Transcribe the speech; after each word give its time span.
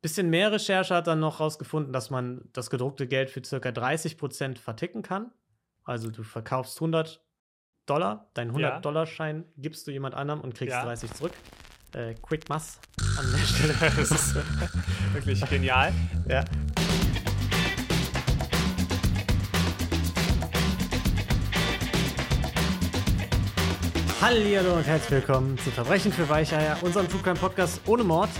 bisschen 0.00 0.30
mehr 0.30 0.52
Recherche 0.52 0.94
hat 0.94 1.06
dann 1.06 1.20
noch 1.20 1.40
rausgefunden, 1.40 1.92
dass 1.92 2.10
man 2.10 2.42
das 2.52 2.70
gedruckte 2.70 3.06
Geld 3.06 3.30
für 3.30 3.44
circa 3.44 3.70
30% 3.70 4.58
verticken 4.58 5.02
kann. 5.02 5.32
Also 5.84 6.10
du 6.10 6.22
verkaufst 6.22 6.76
100 6.78 7.22
Dollar, 7.86 8.30
deinen 8.34 8.52
100-Dollar-Schein 8.54 9.44
gibst 9.56 9.86
du 9.86 9.90
jemand 9.90 10.14
anderem 10.14 10.40
und 10.40 10.54
kriegst 10.54 10.72
Ja. 10.74 10.84
30 10.84 11.12
zurück. 11.14 11.32
Äh, 11.94 12.14
quick 12.20 12.48
Mass 12.50 12.78
an 13.18 13.26
der 13.32 13.38
Stelle. 13.46 13.74
Das 13.96 14.10
ist 14.10 14.34
wirklich 15.14 15.40
genial. 15.48 15.92
ja. 16.28 16.44
Hallo 24.20 24.74
und 24.74 24.86
herzlich 24.86 25.10
willkommen 25.12 25.56
zu 25.58 25.70
Verbrechen 25.70 26.12
für 26.12 26.28
Weicheier, 26.28 26.76
unserem 26.82 27.08
True 27.08 27.20
Crime 27.22 27.36
Podcast 27.38 27.80
ohne 27.86 28.02
Mord, 28.04 28.30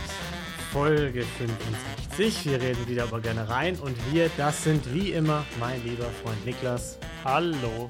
Folge 0.83 1.25
65. 1.25 2.45
Wir 2.53 2.61
reden 2.61 2.87
wieder 2.87 3.07
über 3.07 3.21
Genereien 3.21 3.75
und 3.81 3.97
wir, 4.13 4.31
das 4.37 4.63
sind 4.63 4.95
wie 4.95 5.11
immer 5.11 5.45
mein 5.59 5.83
lieber 5.83 6.05
Freund 6.23 6.47
Niklas 6.47 7.01
Hallo. 7.25 7.89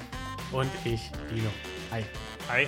und 0.52 0.70
ich, 0.86 1.10
Dino. 1.30 1.50
Hi. 1.90 2.02
Hi. 2.48 2.66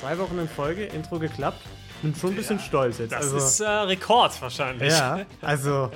Zwei 0.00 0.16
Wochen 0.16 0.38
in 0.38 0.48
Folge, 0.48 0.84
Intro 0.86 1.18
geklappt. 1.18 1.60
Bin 2.00 2.14
schon 2.16 2.30
ein 2.30 2.36
bisschen 2.36 2.58
stolz 2.58 2.96
jetzt. 2.96 3.12
Das 3.12 3.24
also, 3.24 3.36
ist 3.36 3.60
äh, 3.60 3.66
Rekord 3.68 4.40
wahrscheinlich. 4.40 4.90
ja, 4.90 5.26
also 5.42 5.90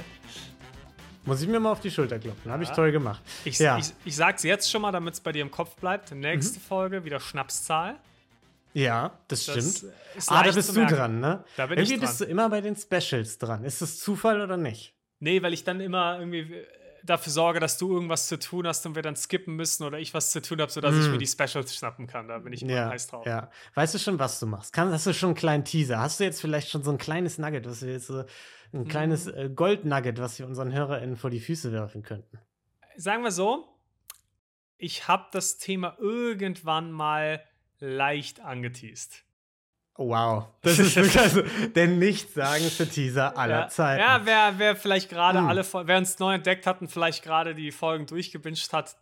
muss 1.24 1.40
ich 1.40 1.48
mir 1.48 1.60
mal 1.60 1.72
auf 1.72 1.80
die 1.80 1.90
Schulter 1.90 2.18
klopfen. 2.18 2.52
Habe 2.52 2.62
ich 2.62 2.68
Ja. 2.68 2.74
toll 2.74 2.92
gemacht. 2.92 3.22
Ich, 3.46 3.58
ja, 3.58 3.78
ich, 3.78 3.86
ich 4.04 4.16
sag's 4.16 4.42
jetzt 4.42 4.70
schon 4.70 4.82
mal, 4.82 4.92
damit 4.92 5.14
es 5.14 5.20
bei 5.20 5.32
dir 5.32 5.40
im 5.40 5.50
Kopf 5.50 5.76
bleibt. 5.76 6.12
Nächste 6.12 6.58
Mhm. 6.58 6.62
Folge 6.64 7.04
wieder 7.06 7.18
Schnapszahl. 7.20 7.96
Ja, 8.72 9.18
das 9.28 9.46
Das 9.46 9.54
stimmt. 9.56 9.92
ist 10.16 10.30
Ah, 10.30 10.42
da 10.42 10.52
bist 10.52 10.76
du 10.76 10.86
dran, 10.86 11.20
ne? 11.20 11.44
Da 11.56 11.66
bin 11.66 11.78
Irgendwie 11.78 11.94
ich 11.94 12.00
bist 12.00 12.20
dran. 12.20 12.26
du 12.28 12.32
immer 12.32 12.48
bei 12.50 12.60
den 12.60 12.76
Specials 12.76 13.38
dran. 13.38 13.64
Ist 13.64 13.80
das 13.82 13.98
Zufall 13.98 14.40
oder 14.40 14.56
nicht? 14.56 14.94
Nee, 15.18 15.42
weil 15.42 15.52
ich 15.52 15.64
dann 15.64 15.80
immer 15.80 16.18
irgendwie 16.18 16.54
äh, 16.54 16.66
dafür 17.04 17.32
sorge, 17.32 17.60
dass 17.60 17.78
du 17.78 17.92
irgendwas 17.92 18.26
zu 18.28 18.38
tun 18.38 18.66
hast 18.66 18.84
und 18.86 18.94
wir 18.94 19.02
dann 19.02 19.16
skippen 19.16 19.54
müssen 19.56 19.84
oder 19.84 19.98
ich 19.98 20.12
was 20.14 20.30
zu 20.32 20.40
tun 20.42 20.60
habe, 20.60 20.70
sodass 20.70 20.94
ich 20.96 21.08
mir 21.10 21.18
die 21.18 21.26
Specials 21.26 21.74
schnappen 21.74 22.06
kann. 22.06 22.28
Da 22.28 22.38
bin 22.38 22.52
ich 22.52 22.62
immer 22.62 22.72
Mm. 22.72 22.76
Ja, 22.76 22.88
heiß 22.90 23.06
drauf. 23.08 23.26
ja. 23.26 23.50
Weißt 23.74 23.94
du 23.94 23.98
schon, 23.98 24.18
was 24.18 24.38
du 24.40 24.46
machst? 24.46 24.72
Kann, 24.72 24.90
hast 24.92 25.06
du 25.06 25.14
schon 25.14 25.28
einen 25.30 25.36
kleinen 25.36 25.64
Teaser? 25.64 25.98
Hast 26.00 26.20
du 26.20 26.24
jetzt 26.24 26.40
vielleicht 26.40 26.70
schon 26.70 26.82
so 26.82 26.90
ein 26.90 26.98
kleines 26.98 27.38
Nugget, 27.38 27.66
was 27.66 27.82
wir 27.82 27.92
jetzt 27.92 28.06
so 28.06 28.24
ein 28.72 28.86
kleines 28.88 29.26
Mhm. 29.26 29.34
äh, 29.36 29.48
Gold-Nugget, 29.50 30.18
was 30.20 30.38
wir 30.38 30.46
unseren 30.46 30.72
HörerInnen 30.72 31.16
vor 31.16 31.30
die 31.30 31.40
Füße 31.40 31.72
werfen 31.72 32.02
könnten? 32.02 32.38
Sagen 32.96 33.22
wir 33.24 33.30
so, 33.32 33.66
ich 34.78 35.08
habe 35.08 35.26
das 35.32 35.58
Thema 35.58 35.96
irgendwann 35.98 36.90
mal 36.92 37.42
leicht 37.80 38.40
angeteased. 38.40 39.24
Wow. 39.96 40.46
Das 40.62 40.78
ist 40.78 40.96
wirklich 40.96 41.18
also 41.18 41.42
der 41.74 41.88
nichtssagendste 41.88 42.88
Teaser 42.88 43.36
aller 43.36 43.60
ja, 43.62 43.68
Zeiten. 43.68 44.00
Ja, 44.00 44.20
wer, 44.24 44.54
wer 44.58 44.76
vielleicht 44.76 45.10
gerade 45.10 45.38
Hm. 45.40 45.48
alle, 45.48 45.64
wer 45.86 45.98
uns 45.98 46.18
neu 46.18 46.34
entdeckt 46.34 46.66
hat 46.66 46.80
und 46.80 46.88
vielleicht 46.88 47.22
gerade 47.22 47.54
die 47.54 47.70
Folgen 47.72 48.06
durchgebinged 48.06 48.72
hat, 48.72 48.96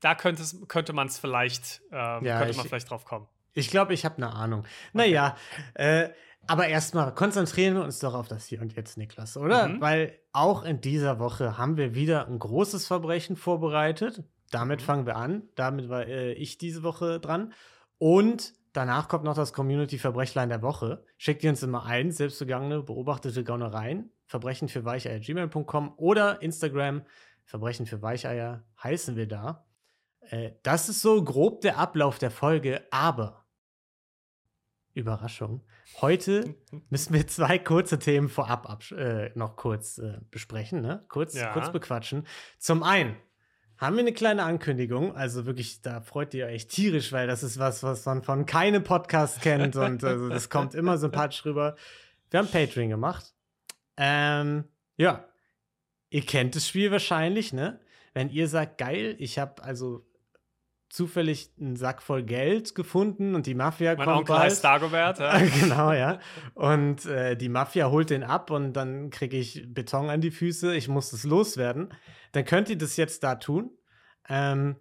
da 0.00 0.14
könnte, 0.14 0.42
könnte 0.66 0.92
man 0.92 1.06
es 1.08 1.18
vielleicht, 1.18 1.80
ähm, 1.92 2.24
Ja, 2.24 2.38
könnte 2.38 2.50
ich- 2.52 2.56
man 2.56 2.66
vielleicht 2.68 2.90
drauf 2.90 3.04
kommen. 3.04 3.26
Ich 3.54 3.70
glaube, 3.70 3.92
ich 3.94 4.04
habe 4.04 4.16
eine 4.18 4.32
Ahnung. 4.32 4.64
Naja, 4.92 5.36
äh, 5.74 6.10
aber 6.46 6.68
erstmal 6.68 7.12
konzentrieren 7.14 7.74
wir 7.74 7.82
uns 7.82 7.98
doch 7.98 8.14
auf 8.14 8.28
das 8.28 8.46
Hier 8.46 8.60
und 8.60 8.76
Jetzt, 8.76 8.96
Niklas, 8.98 9.36
oder? 9.36 9.68
Mhm. 9.68 9.80
Weil 9.80 10.18
auch 10.32 10.62
in 10.62 10.80
dieser 10.80 11.18
Woche 11.18 11.58
haben 11.58 11.76
wir 11.76 11.94
wieder 11.94 12.28
ein 12.28 12.38
großes 12.38 12.86
Verbrechen 12.86 13.36
vorbereitet. 13.36 14.22
Damit 14.50 14.80
Mhm. 14.80 14.84
fangen 14.84 15.06
wir 15.06 15.16
an. 15.16 15.42
Damit 15.56 15.88
war 15.88 16.06
äh, 16.06 16.32
ich 16.34 16.58
diese 16.58 16.82
Woche 16.84 17.18
dran. 17.18 17.52
Und 17.98 18.54
danach 18.72 19.08
kommt 19.08 19.24
noch 19.24 19.34
das 19.34 19.52
Community-Verbrechlein 19.52 20.48
der 20.48 20.62
Woche. 20.62 21.04
Schickt 21.16 21.42
ihr 21.44 21.50
uns 21.50 21.62
immer 21.62 21.84
ein, 21.84 22.10
selbstbegangene, 22.12 22.82
beobachtete 22.82 23.44
Gaunereien. 23.44 24.12
Verbrechen 24.26 24.68
für 24.68 24.84
Weicheier.gmail.com 24.84 25.94
oder 25.96 26.42
Instagram. 26.42 27.02
Verbrechen 27.44 27.86
für 27.86 28.02
Weicheier 28.02 28.64
heißen 28.82 29.16
wir 29.16 29.26
da. 29.26 29.66
Äh, 30.20 30.52
das 30.62 30.88
ist 30.88 31.00
so 31.00 31.22
grob 31.24 31.62
der 31.62 31.78
Ablauf 31.78 32.18
der 32.18 32.30
Folge, 32.30 32.86
aber 32.90 33.46
Überraschung. 34.92 35.64
Heute 36.00 36.54
müssen 36.90 37.14
wir 37.14 37.26
zwei 37.26 37.58
kurze 37.58 37.98
Themen 37.98 38.28
vorab 38.28 38.90
äh, 38.92 39.30
noch 39.34 39.56
kurz 39.56 39.98
äh, 39.98 40.18
besprechen, 40.30 40.82
ne? 40.82 41.04
Kurz, 41.08 41.34
Ja. 41.34 41.52
kurz 41.52 41.72
bequatschen. 41.72 42.26
Zum 42.58 42.82
einen 42.82 43.16
haben 43.78 43.94
wir 43.94 44.00
eine 44.00 44.12
kleine 44.12 44.42
Ankündigung, 44.42 45.14
also 45.16 45.46
wirklich, 45.46 45.82
da 45.82 46.00
freut 46.00 46.34
ihr 46.34 46.46
euch 46.46 46.66
tierisch, 46.66 47.12
weil 47.12 47.28
das 47.28 47.44
ist 47.44 47.58
was, 47.58 47.82
was 47.84 48.04
man 48.06 48.22
von 48.22 48.44
keinem 48.44 48.82
Podcast 48.82 49.40
kennt 49.40 49.76
und 49.76 50.02
also, 50.02 50.28
das 50.28 50.50
kommt 50.50 50.74
immer 50.74 50.98
sympathisch 50.98 51.44
rüber. 51.44 51.76
Wir 52.30 52.40
haben 52.40 52.48
Patreon 52.48 52.88
gemacht. 52.88 53.32
Ähm, 53.96 54.64
ja, 54.96 55.28
ihr 56.10 56.22
kennt 56.22 56.56
das 56.56 56.66
Spiel 56.66 56.90
wahrscheinlich, 56.90 57.52
ne? 57.52 57.80
Wenn 58.14 58.30
ihr 58.30 58.48
sagt, 58.48 58.78
geil, 58.78 59.14
ich 59.18 59.38
habe 59.38 59.62
also 59.62 60.07
zufällig 60.88 61.50
einen 61.60 61.76
Sack 61.76 62.02
voll 62.02 62.22
Geld 62.22 62.74
gefunden 62.74 63.34
und 63.34 63.46
die 63.46 63.54
Mafia 63.54 63.94
Mein 63.96 64.04
kommt 64.06 64.18
Onkel 64.20 64.34
bald. 64.36 64.50
heißt 64.50 64.64
Dagobert. 64.64 65.18
Ja. 65.20 65.38
genau, 65.38 65.92
ja. 65.92 66.18
Und 66.54 67.04
äh, 67.06 67.36
die 67.36 67.48
Mafia 67.48 67.90
holt 67.90 68.10
den 68.10 68.22
ab 68.24 68.50
und 68.50 68.72
dann 68.72 69.10
kriege 69.10 69.36
ich 69.36 69.64
Beton 69.68 70.08
an 70.10 70.20
die 70.20 70.30
Füße. 70.30 70.74
Ich 70.74 70.88
muss 70.88 71.10
das 71.10 71.24
loswerden. 71.24 71.92
Dann 72.32 72.44
könnt 72.44 72.70
ihr 72.70 72.78
das 72.78 72.96
jetzt 72.96 73.22
da 73.22 73.34
tun. 73.36 73.70
Ähm, 74.28 74.76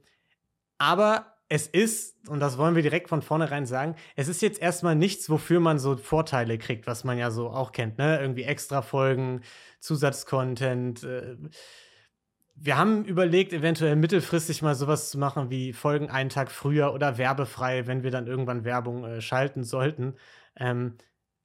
aber 0.77 1.33
es 1.49 1.67
ist, 1.67 2.27
und 2.27 2.39
das 2.41 2.57
wollen 2.57 2.75
wir 2.75 2.81
direkt 2.83 3.07
von 3.07 3.21
vornherein 3.21 3.65
sagen, 3.65 3.95
es 4.17 4.27
ist 4.27 4.41
jetzt 4.41 4.61
erstmal 4.61 4.95
nichts, 4.95 5.29
wofür 5.29 5.59
man 5.61 5.79
so 5.79 5.95
Vorteile 5.95 6.57
kriegt, 6.57 6.87
was 6.87 7.03
man 7.05 7.17
ja 7.17 7.31
so 7.31 7.49
auch 7.49 7.71
kennt, 7.71 7.97
ne? 7.97 8.19
Irgendwie 8.19 8.43
extra 8.43 8.81
Folgen, 8.81 9.41
Zusatzcontent. 9.79 11.03
Äh, 11.03 11.37
wir 12.59 12.77
haben 12.77 13.05
überlegt, 13.05 13.53
eventuell 13.53 13.95
mittelfristig 13.95 14.61
mal 14.61 14.75
sowas 14.75 15.11
zu 15.11 15.17
machen 15.17 15.49
wie 15.49 15.73
Folgen 15.73 16.09
einen 16.09 16.29
Tag 16.29 16.51
früher 16.51 16.93
oder 16.93 17.17
werbefrei, 17.17 17.85
wenn 17.87 18.03
wir 18.03 18.11
dann 18.11 18.27
irgendwann 18.27 18.65
Werbung 18.65 19.05
äh, 19.05 19.21
schalten 19.21 19.63
sollten. 19.63 20.15
Ähm, 20.55 20.95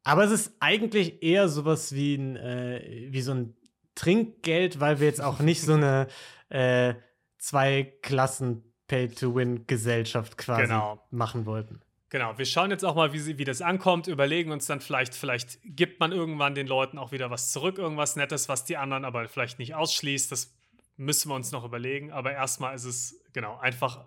aber 0.05 0.25
es 0.25 0.31
ist 0.33 0.57
eigentlich 0.61 1.23
eher 1.23 1.49
sowas 1.49 1.95
wie, 1.95 2.15
ein, 2.15 2.37
äh, 2.37 3.09
wie 3.11 3.21
so 3.21 3.33
ein 3.33 3.55
Trinkgeld, 3.95 4.81
weil 4.81 5.01
wir 5.01 5.07
jetzt 5.07 5.23
auch 5.23 5.41
nicht 5.41 5.61
so 5.61 5.75
eine 5.75 6.09
äh, 6.49 6.95
zwei 7.39 7.93
Klassen 8.03 8.65
Pay-to-Win-Gesellschaft 8.89 10.39
quasi 10.39 10.63
Genau. 10.63 11.03
machen 11.11 11.47
wollten. 11.47 11.81
Genau, 12.09 12.37
wir 12.37 12.45
schauen 12.45 12.71
jetzt 12.71 12.85
auch 12.85 12.95
mal, 12.95 13.15
wie, 13.15 13.19
sie, 13.19 13.39
wie 13.39 13.45
das 13.45 13.63
ankommt, 13.63 14.07
überlegen 14.07 14.53
uns 14.53 14.67
dann 14.67 14.81
vielleicht, 14.81 15.15
vielleicht 15.15 15.59
gibt 15.65 15.99
man 15.99 16.13
irgendwann 16.13 16.55
den 16.55 16.67
Leuten 16.67 16.99
auch 16.99 17.11
wieder 17.11 17.31
was 17.31 17.53
zurück, 17.53 17.79
irgendwas 17.79 18.17
Nettes, 18.17 18.51
was 18.51 18.67
die 18.67 18.77
anderen 18.77 19.07
aber 19.07 19.29
vielleicht 19.29 19.59
nicht 19.59 19.75
ausschließt. 19.75 20.31
Das 20.31 20.55
müssen 20.97 21.31
wir 21.31 21.35
uns 21.35 21.53
noch 21.53 21.65
überlegen. 21.65 22.13
Aber 22.13 22.33
erstmal 22.33 22.75
ist 22.75 22.85
es 22.85 23.21
genau 23.33 23.59
einfach 23.59 24.05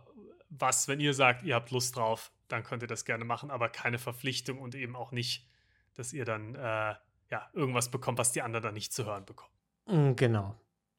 was, 0.49 0.87
wenn 0.87 0.99
ihr 0.99 1.13
sagt, 1.13 1.43
ihr 1.43 1.55
habt 1.55 1.71
Lust 1.71 1.95
drauf, 1.95 2.31
dann 2.47 2.63
könnt 2.63 2.81
ihr 2.83 2.87
das 2.87 3.05
gerne 3.05 3.25
machen, 3.25 3.51
aber 3.51 3.69
keine 3.69 3.97
Verpflichtung 3.97 4.59
und 4.59 4.75
eben 4.75 4.95
auch 4.95 5.11
nicht, 5.11 5.47
dass 5.95 6.13
ihr 6.13 6.25
dann 6.25 6.55
äh, 6.55 6.95
ja, 7.29 7.49
irgendwas 7.53 7.89
bekommt, 7.89 8.17
was 8.17 8.31
die 8.31 8.41
anderen 8.41 8.63
dann 8.63 8.73
nicht 8.73 8.93
zu 8.93 9.05
hören 9.05 9.25
bekommen. 9.25 9.51
Mm, 9.87 10.15
Genau. 10.15 10.55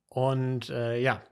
Und 0.09 0.71
äh, 0.71 0.99
ja, 0.99 1.23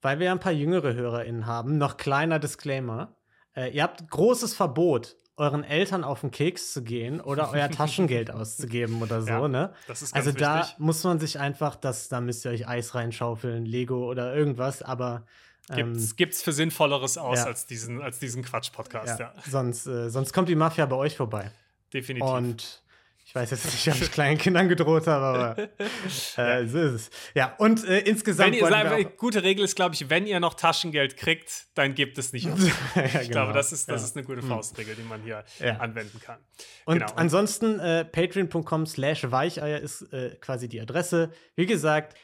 weil 0.00 0.18
wir 0.18 0.32
ein 0.32 0.40
paar 0.40 0.52
jüngere 0.52 0.94
HörerInnen 0.94 1.46
haben, 1.46 1.78
noch 1.78 1.96
kleiner 1.96 2.38
Disclaimer. 2.38 3.16
Äh, 3.54 3.70
ihr 3.70 3.82
habt 3.82 4.08
großes 4.10 4.54
Verbot, 4.54 5.16
euren 5.38 5.64
Eltern 5.64 6.04
auf 6.04 6.20
den 6.20 6.30
Keks 6.30 6.72
zu 6.72 6.82
gehen 6.82 7.20
oder 7.20 7.50
euer 7.50 7.70
Taschengeld 7.70 8.30
auszugeben 8.30 9.02
oder 9.02 9.22
so, 9.22 9.28
Ja, 9.28 9.48
ne? 9.48 9.72
Das 9.86 10.02
ist 10.02 10.14
ganz 10.14 10.26
Also 10.26 10.38
da 10.38 10.60
wichtig. 10.60 10.78
muss 10.78 11.04
man 11.04 11.18
sich 11.18 11.38
einfach, 11.38 11.76
das, 11.76 12.08
da 12.08 12.20
müsst 12.20 12.44
ihr 12.44 12.50
euch 12.50 12.66
Eis 12.68 12.94
reinschaufeln, 12.94 13.64
Lego 13.64 14.08
oder 14.10 14.34
irgendwas, 14.34 14.82
aber 14.82 15.24
ähm, 15.70 15.92
Gibt's, 15.92 16.16
gibt's 16.16 16.42
für 16.42 16.52
Sinnvolleres 16.52 17.18
aus 17.18 17.38
ja. 17.38 17.44
als 17.44 17.66
diesen, 17.66 18.00
als 18.00 18.18
diesen 18.18 18.42
Quatsch-Podcast, 18.42 19.20
ja, 19.20 19.32
ja. 19.36 19.42
Sonst, 19.48 19.86
äh, 19.86 20.08
sonst 20.08 20.32
kommt 20.32 20.48
die 20.48 20.54
Mafia 20.54 20.86
bei 20.86 20.96
euch 20.96 21.16
vorbei. 21.16 21.50
Definitiv. 21.92 22.28
Und 22.28 22.82
ich 23.28 23.34
weiß 23.34 23.50
jetzt 23.50 23.66
nicht, 23.66 23.88
ob 23.88 24.00
ich 24.00 24.10
kleinen 24.10 24.38
Kindern 24.38 24.70
gedroht 24.70 25.06
habe, 25.06 25.24
aber 25.26 25.58
äh, 26.38 26.66
so 26.66 26.78
ist 26.78 26.92
es. 26.94 27.10
Ja, 27.34 27.54
und 27.58 27.84
äh, 27.86 27.98
insgesamt. 27.98 28.52
Wenn 28.52 28.58
ihr, 28.58 28.66
sagen, 28.66 28.88
wir 28.88 28.96
wir, 28.96 29.04
gute 29.04 29.42
Regel 29.42 29.66
ist, 29.66 29.76
glaube 29.76 29.94
ich, 29.94 30.08
wenn 30.08 30.26
ihr 30.26 30.40
noch 30.40 30.54
Taschengeld 30.54 31.18
kriegt, 31.18 31.66
dann 31.74 31.94
gebt 31.94 32.16
es 32.16 32.32
nicht 32.32 32.48
auch- 32.50 32.58
ja, 32.96 33.04
Ich 33.04 33.12
genau. 33.12 33.28
glaube, 33.28 33.52
das 33.52 33.70
ist, 33.72 33.86
das 33.90 34.00
ja. 34.00 34.06
ist 34.06 34.16
eine 34.16 34.24
gute 34.24 34.40
Faustregel, 34.40 34.94
die 34.94 35.02
man 35.02 35.20
hier 35.20 35.44
Ja. 35.58 35.76
anwenden 35.76 36.18
kann. 36.20 36.38
Und 36.86 37.00
Genau. 37.00 37.12
ansonsten 37.16 37.78
äh, 37.80 38.06
patreon.com 38.06 38.86
slash 38.86 39.30
weicheier 39.30 39.78
ist 39.78 40.10
äh, 40.10 40.34
quasi 40.40 40.66
die 40.70 40.80
Adresse. 40.80 41.30
Wie 41.54 41.66
gesagt, 41.66 42.16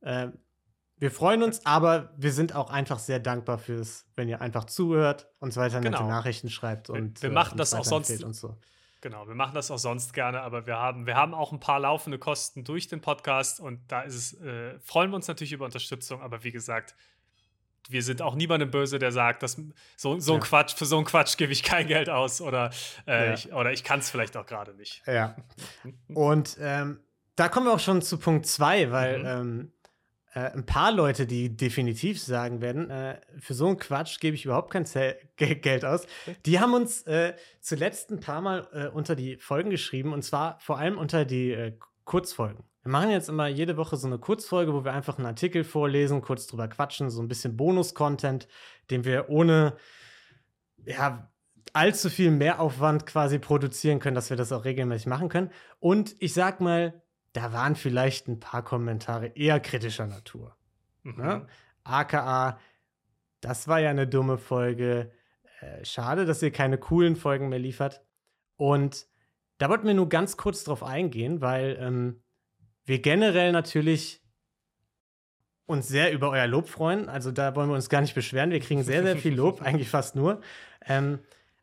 äh, 0.00 0.28
wir 0.96 1.10
freuen 1.10 1.42
uns, 1.42 1.66
aber 1.66 2.14
wir 2.16 2.32
sind 2.32 2.54
auch 2.54 2.70
einfach 2.70 2.98
sehr 3.00 3.20
dankbar 3.20 3.58
fürs, 3.58 4.06
wenn 4.16 4.30
ihr 4.30 4.40
einfach 4.40 4.64
zuhört, 4.64 5.28
uns 5.40 5.58
weiter 5.58 5.80
nette 5.80 5.98
Genau. 5.98 6.08
Nachrichten 6.08 6.48
schreibt 6.48 6.88
Wir- 6.88 6.94
und 6.94 7.20
wir 7.22 7.28
äh, 7.28 7.32
machen 7.34 7.58
das 7.58 7.74
auch 7.74 7.84
sonst- 7.84 8.24
und 8.24 8.32
so. 8.34 8.56
Genau, 9.00 9.28
wir 9.28 9.34
machen 9.36 9.54
das 9.54 9.70
auch 9.70 9.78
sonst 9.78 10.12
gerne, 10.12 10.40
aber 10.40 10.66
wir 10.66 10.76
haben, 10.76 11.06
wir 11.06 11.14
haben 11.14 11.32
auch 11.34 11.52
ein 11.52 11.60
paar 11.60 11.78
laufende 11.78 12.18
Kosten 12.18 12.64
durch 12.64 12.88
den 12.88 13.00
Podcast 13.00 13.60
und 13.60 13.80
da 13.90 14.00
ist 14.02 14.14
es, 14.14 14.40
äh, 14.40 14.78
freuen 14.80 15.10
wir 15.10 15.16
uns 15.16 15.28
natürlich 15.28 15.52
über 15.52 15.64
Unterstützung, 15.64 16.20
aber 16.20 16.42
wie 16.42 16.50
gesagt, 16.50 16.96
wir 17.88 18.02
sind 18.02 18.20
auch 18.22 18.34
niemandem 18.34 18.70
böse, 18.70 18.98
der 18.98 19.12
sagt, 19.12 19.42
dass 19.42 19.56
so, 19.96 20.18
so 20.18 20.32
ein 20.34 20.40
Ja. 20.40 20.44
Quatsch, 20.46 20.74
für 20.74 20.84
so 20.84 20.96
einen 20.96 21.06
Quatsch 21.06 21.36
gebe 21.38 21.52
ich 21.52 21.62
kein 21.62 21.86
Geld 21.86 22.10
aus 22.10 22.40
oder, 22.40 22.70
äh, 23.06 23.28
Ja. 23.28 23.34
ich, 23.34 23.52
oder 23.52 23.72
ich 23.72 23.84
kann 23.84 24.00
es 24.00 24.10
vielleicht 24.10 24.36
auch 24.36 24.46
gerade 24.46 24.74
nicht. 24.74 25.02
Ja. 25.06 25.36
Und 26.12 26.56
ähm, 26.60 27.00
da 27.36 27.48
kommen 27.48 27.66
wir 27.66 27.72
auch 27.72 27.78
schon 27.80 28.02
zu 28.02 28.18
Punkt 28.18 28.46
2, 28.46 28.90
weil 28.90 29.18
Mhm. 29.20 29.26
ähm, 29.26 29.72
äh, 30.38 30.52
ein 30.52 30.64
paar 30.64 30.92
Leute, 30.92 31.26
die 31.26 31.56
definitiv 31.56 32.20
sagen 32.20 32.60
werden, 32.60 32.90
äh, 32.90 33.20
für 33.38 33.54
so 33.54 33.66
einen 33.66 33.78
Quatsch 33.78 34.20
gebe 34.20 34.36
ich 34.36 34.44
überhaupt 34.44 34.70
kein 34.70 34.86
Zel 34.86 35.16
Ge 35.36 35.56
Geld 35.56 35.84
aus, 35.84 36.06
die 36.46 36.60
haben 36.60 36.74
uns 36.74 37.02
äh, 37.02 37.34
zuletzt 37.60 38.10
ein 38.10 38.20
paar 38.20 38.40
Mal 38.40 38.68
äh, 38.72 38.86
unter 38.88 39.16
die 39.16 39.36
Folgen 39.36 39.70
geschrieben 39.70 40.12
und 40.12 40.22
zwar 40.22 40.58
vor 40.60 40.78
allem 40.78 40.96
unter 40.96 41.24
die 41.24 41.50
äh, 41.50 41.72
Kurzfolgen. 42.04 42.64
Wir 42.82 42.92
machen 42.92 43.10
jetzt 43.10 43.28
immer 43.28 43.48
jede 43.48 43.76
Woche 43.76 43.96
so 43.96 44.06
eine 44.06 44.18
Kurzfolge, 44.18 44.72
wo 44.72 44.84
wir 44.84 44.92
einfach 44.92 45.18
einen 45.18 45.26
Artikel 45.26 45.64
vorlesen, 45.64 46.22
kurz 46.22 46.46
drüber 46.46 46.68
quatschen, 46.68 47.10
so 47.10 47.20
ein 47.20 47.28
bisschen 47.28 47.56
Bonus-Content, 47.56 48.48
den 48.90 49.04
wir 49.04 49.28
ohne 49.28 49.76
ja, 50.86 51.30
allzu 51.72 52.08
viel 52.08 52.30
Mehraufwand 52.30 53.04
quasi 53.04 53.38
produzieren 53.38 53.98
können, 53.98 54.14
dass 54.14 54.30
wir 54.30 54.36
das 54.36 54.52
auch 54.52 54.64
regelmäßig 54.64 55.06
machen 55.06 55.28
können. 55.28 55.50
Und 55.80 56.16
ich 56.18 56.32
sag 56.32 56.60
mal, 56.60 57.02
da 57.38 57.52
waren 57.52 57.76
vielleicht 57.76 58.26
ein 58.26 58.40
paar 58.40 58.64
Kommentare 58.64 59.28
eher 59.28 59.60
kritischer 59.60 60.08
Natur. 60.08 60.56
Mhm. 61.04 61.16
Ne? 61.16 61.46
AKA, 61.84 62.58
das 63.40 63.68
war 63.68 63.78
ja 63.78 63.90
eine 63.90 64.08
dumme 64.08 64.38
Folge. 64.38 65.12
Äh, 65.60 65.84
schade, 65.84 66.24
dass 66.24 66.42
ihr 66.42 66.50
keine 66.50 66.78
coolen 66.78 67.14
Folgen 67.14 67.48
mehr 67.48 67.60
liefert. 67.60 68.02
Und 68.56 69.06
da 69.58 69.68
wollten 69.68 69.86
wir 69.86 69.94
nur 69.94 70.08
ganz 70.08 70.36
kurz 70.36 70.64
drauf 70.64 70.82
eingehen, 70.82 71.40
weil 71.40 71.78
ähm, 71.80 72.22
wir 72.84 73.00
generell 73.00 73.52
natürlich 73.52 74.20
uns 75.66 75.86
sehr 75.86 76.12
über 76.12 76.30
euer 76.30 76.48
Lob 76.48 76.68
freuen. 76.68 77.08
Also 77.08 77.30
da 77.30 77.54
wollen 77.54 77.68
wir 77.68 77.76
uns 77.76 77.88
gar 77.88 78.00
nicht 78.00 78.16
beschweren. 78.16 78.50
Wir 78.50 78.58
kriegen 78.58 78.82
sehr, 78.82 79.04
sehr 79.04 79.16
viel 79.16 79.34
Lob, 79.34 79.62
eigentlich 79.62 79.90
fast 79.90 80.16
nur. 80.16 80.40
Ähm, 80.84 81.20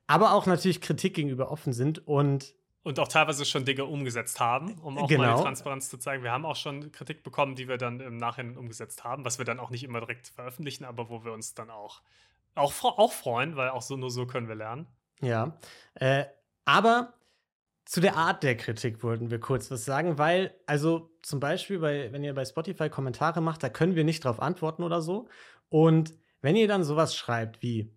aber 0.07 0.31
auch 0.31 0.45
natürlich 0.45 0.79
Kritik 0.79 1.15
gegenüber 1.15 1.51
offen 1.51 1.73
sind 1.73 2.07
und 2.07 2.55
Und 2.85 2.99
auch 2.99 3.07
teilweise 3.07 3.45
schon 3.45 3.65
Dinge 3.65 3.85
umgesetzt 3.85 4.39
haben, 4.39 4.75
um 4.75 4.99
auch 4.99 5.01
mal 5.01 5.07
Genau. 5.07 5.37
die 5.37 5.41
Transparenz 5.43 5.89
zu 5.89 5.97
zeigen. 5.97 6.21
Wir 6.21 6.31
haben 6.31 6.45
auch 6.45 6.55
schon 6.55 6.91
Kritik 6.91 7.23
bekommen, 7.23 7.55
die 7.55 7.67
wir 7.67 7.77
dann 7.77 7.99
im 7.99 8.17
Nachhinein 8.17 8.57
umgesetzt 8.57 9.03
haben, 9.03 9.25
was 9.25 9.39
wir 9.39 9.45
dann 9.45 9.59
auch 9.59 9.71
nicht 9.71 9.83
immer 9.83 10.01
direkt 10.01 10.27
veröffentlichen, 10.27 10.85
aber 10.85 11.09
wo 11.09 11.25
wir 11.25 11.33
uns 11.33 11.55
dann 11.55 11.71
auch, 11.71 12.03
auch, 12.53 12.71
auch 12.83 13.11
freuen, 13.11 13.55
weil 13.55 13.69
auch 13.69 13.81
so 13.81 13.97
nur 13.97 14.11
so 14.11 14.27
können 14.27 14.47
wir 14.47 14.53
lernen. 14.53 14.85
Ja, 15.19 15.57
äh, 15.95 16.25
aber 16.65 17.15
zu 17.85 18.01
der 18.01 18.17
Art 18.17 18.43
der 18.43 18.55
Kritik 18.55 19.01
wollten 19.01 19.31
wir 19.31 19.39
kurz 19.39 19.71
was 19.71 19.83
sagen, 19.83 20.19
weil, 20.19 20.53
also 20.67 21.09
zum 21.23 21.39
Beispiel, 21.39 21.79
bei, 21.79 22.11
wenn 22.11 22.23
ihr 22.23 22.35
bei 22.35 22.45
Spotify 22.45 22.89
Kommentare 22.89 23.41
macht, 23.41 23.63
da 23.63 23.69
können 23.69 23.95
wir 23.95 24.03
nicht 24.03 24.23
drauf 24.23 24.39
antworten 24.39 24.83
oder 24.83 25.01
so. 25.01 25.27
Und 25.69 26.13
wenn 26.41 26.55
ihr 26.55 26.67
dann 26.67 26.83
sowas 26.83 27.15
schreibt 27.15 27.63
wie, 27.63 27.91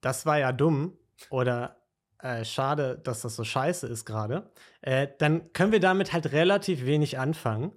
das 0.00 0.24
war 0.24 0.38
ja 0.38 0.52
dumm 0.52 0.96
oder 1.28 1.76
äh, 2.20 2.44
schade, 2.44 3.00
dass 3.02 3.22
das 3.22 3.36
so 3.36 3.44
scheiße 3.44 3.86
ist 3.86 4.04
gerade, 4.04 4.50
äh, 4.80 5.08
dann 5.18 5.52
können 5.52 5.72
wir 5.72 5.80
damit 5.80 6.12
halt 6.12 6.32
relativ 6.32 6.84
wenig 6.86 7.18
anfangen. 7.18 7.72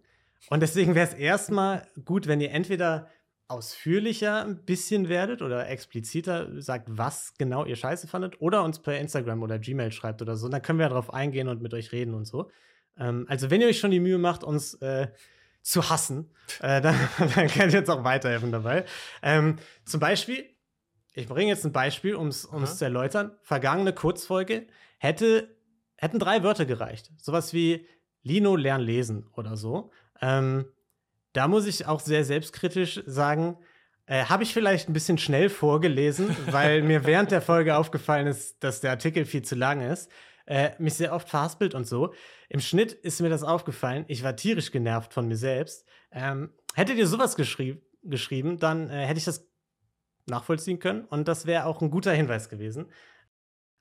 Und 0.50 0.62
deswegen 0.62 0.96
wäre 0.96 1.08
es 1.08 1.14
erstmal 1.14 1.86
gut, 2.06 2.28
wenn 2.28 2.42
ihr 2.42 2.52
entweder 2.52 3.10
ausführlicher 3.50 4.46
ein 4.46 4.64
bisschen 4.64 5.10
werdet 5.10 5.42
oder 5.42 5.68
expliziter 5.68 6.62
sagt, 6.62 6.88
was 6.90 7.34
genau 7.38 7.66
ihr 7.66 7.76
scheiße 7.76 8.08
fandet, 8.08 8.40
oder 8.42 8.64
uns 8.64 8.80
per 8.80 8.98
Instagram 8.98 9.42
oder 9.42 9.58
Gmail 9.58 9.92
schreibt 9.92 10.22
oder 10.22 10.38
so. 10.38 10.48
Dann 10.50 10.62
können 10.62 10.80
wir 10.80 10.88
darauf 10.88 11.14
eingehen 11.14 11.48
und 11.48 11.62
mit 11.62 11.74
euch 11.74 11.92
reden 11.92 12.14
und 12.14 12.26
so. 12.26 12.50
Ähm, 12.98 13.26
also, 13.28 13.50
wenn 13.50 13.60
ihr 13.62 13.68
euch 13.68 13.80
schon 13.80 13.92
die 13.92 14.00
Mühe 14.00 14.20
macht, 14.20 14.44
uns 14.44 14.76
äh, 14.76 15.08
zu 15.64 15.90
hassen, 15.90 16.32
äh, 16.62 16.80
dann, 16.80 16.96
dann 17.36 17.48
könnt 17.48 17.74
ihr 17.74 17.80
uns 17.80 17.90
auch 17.90 18.04
weiterhelfen 18.04 18.52
dabei. 18.52 18.86
Ähm, 19.24 19.58
zum 19.84 20.00
Beispiel, 20.00 20.46
ich 21.20 21.28
bringe 21.28 21.50
jetzt 21.50 21.66
ein 21.66 21.72
Beispiel, 21.72 22.16
um 22.16 22.28
es 22.28 22.50
Aha. 22.50 22.66
zu 22.66 22.86
erläutern. 22.86 23.32
Vergangene 23.42 23.94
Kurzfolge 23.94 24.68
hätte, 24.98 25.56
hätten 25.98 26.20
drei 26.20 26.44
Wörter 26.44 26.66
gereicht. 26.66 27.12
Sowas 27.18 27.54
wie 27.54 27.86
Lino 28.24 28.56
lern 28.56 28.82
lesen 28.82 29.28
oder 29.36 29.58
so. 29.58 29.92
Ähm, 30.22 30.66
da 31.34 31.48
muss 31.48 31.68
ich 31.68 31.86
auch 31.86 32.00
sehr 32.00 32.24
selbstkritisch 32.24 33.02
sagen, 33.06 33.58
äh, 34.06 34.26
habe 34.26 34.44
ich 34.44 34.54
vielleicht 34.54 34.90
ein 34.90 34.94
bisschen 34.94 35.18
schnell 35.18 35.50
vorgelesen, 35.50 36.36
weil 36.52 36.82
mir 36.82 37.06
während 37.06 37.32
der 37.32 37.42
Folge 37.42 37.76
aufgefallen 37.76 38.28
ist, 38.28 38.64
dass 38.64 38.82
der 38.82 38.92
Artikel 38.92 39.26
viel 39.26 39.44
zu 39.44 39.56
lang 39.56 39.82
ist. 39.82 40.10
Äh, 40.46 40.72
mich 40.80 40.96
sehr 40.96 41.14
oft 41.14 41.30
verhaspelt 41.30 41.76
und 41.76 41.86
so. 41.86 42.14
Im 42.50 42.60
Schnitt 42.60 42.94
ist 42.94 43.22
mir 43.22 43.30
das 43.30 43.44
aufgefallen. 43.44 44.06
Ich 44.08 44.24
war 44.24 44.36
tierisch 44.36 44.72
genervt 44.72 45.14
von 45.14 45.28
mir 45.28 45.38
selbst. 45.38 45.86
Ähm, 46.12 46.54
hättet 46.74 46.98
ihr 46.98 47.06
sowas 47.06 47.36
geschrieb 47.36 47.84
geschrieben, 48.04 48.58
dann 48.58 48.90
äh, 48.90 49.06
hätte 49.06 49.20
ich 49.20 49.26
das 49.26 49.49
nachvollziehen 50.30 50.80
können 50.80 51.06
und 51.06 51.28
das 51.28 51.46
wäre 51.46 51.66
auch 51.66 51.82
ein 51.82 51.92
guter 51.92 52.12
Hinweis 52.12 52.50
gewesen. 52.50 52.88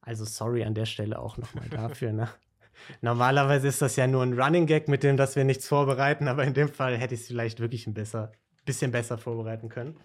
Also 0.00 0.24
sorry 0.24 0.64
an 0.64 0.74
der 0.74 0.86
Stelle 0.86 1.18
auch 1.18 1.36
nochmal 1.36 1.68
dafür. 1.68 2.12
Ne? 2.12 2.28
Normalerweise 3.00 3.68
ist 3.68 3.82
das 3.82 3.96
ja 3.96 4.06
nur 4.06 4.22
ein 4.22 4.38
Running 4.38 4.66
Gag, 4.66 4.88
mit 4.88 5.02
dem, 5.02 5.16
dass 5.16 5.36
wir 5.36 5.44
nichts 5.44 5.66
vorbereiten, 5.68 6.28
aber 6.28 6.44
in 6.44 6.54
dem 6.54 6.68
Fall 6.68 6.96
hätte 6.96 7.14
ich 7.14 7.22
es 7.22 7.26
vielleicht 7.26 7.60
wirklich 7.60 7.86
ein 7.86 7.94
besser, 7.94 8.32
bisschen 8.64 8.90
besser 8.90 9.18
vorbereiten 9.18 9.68
können. 9.68 9.96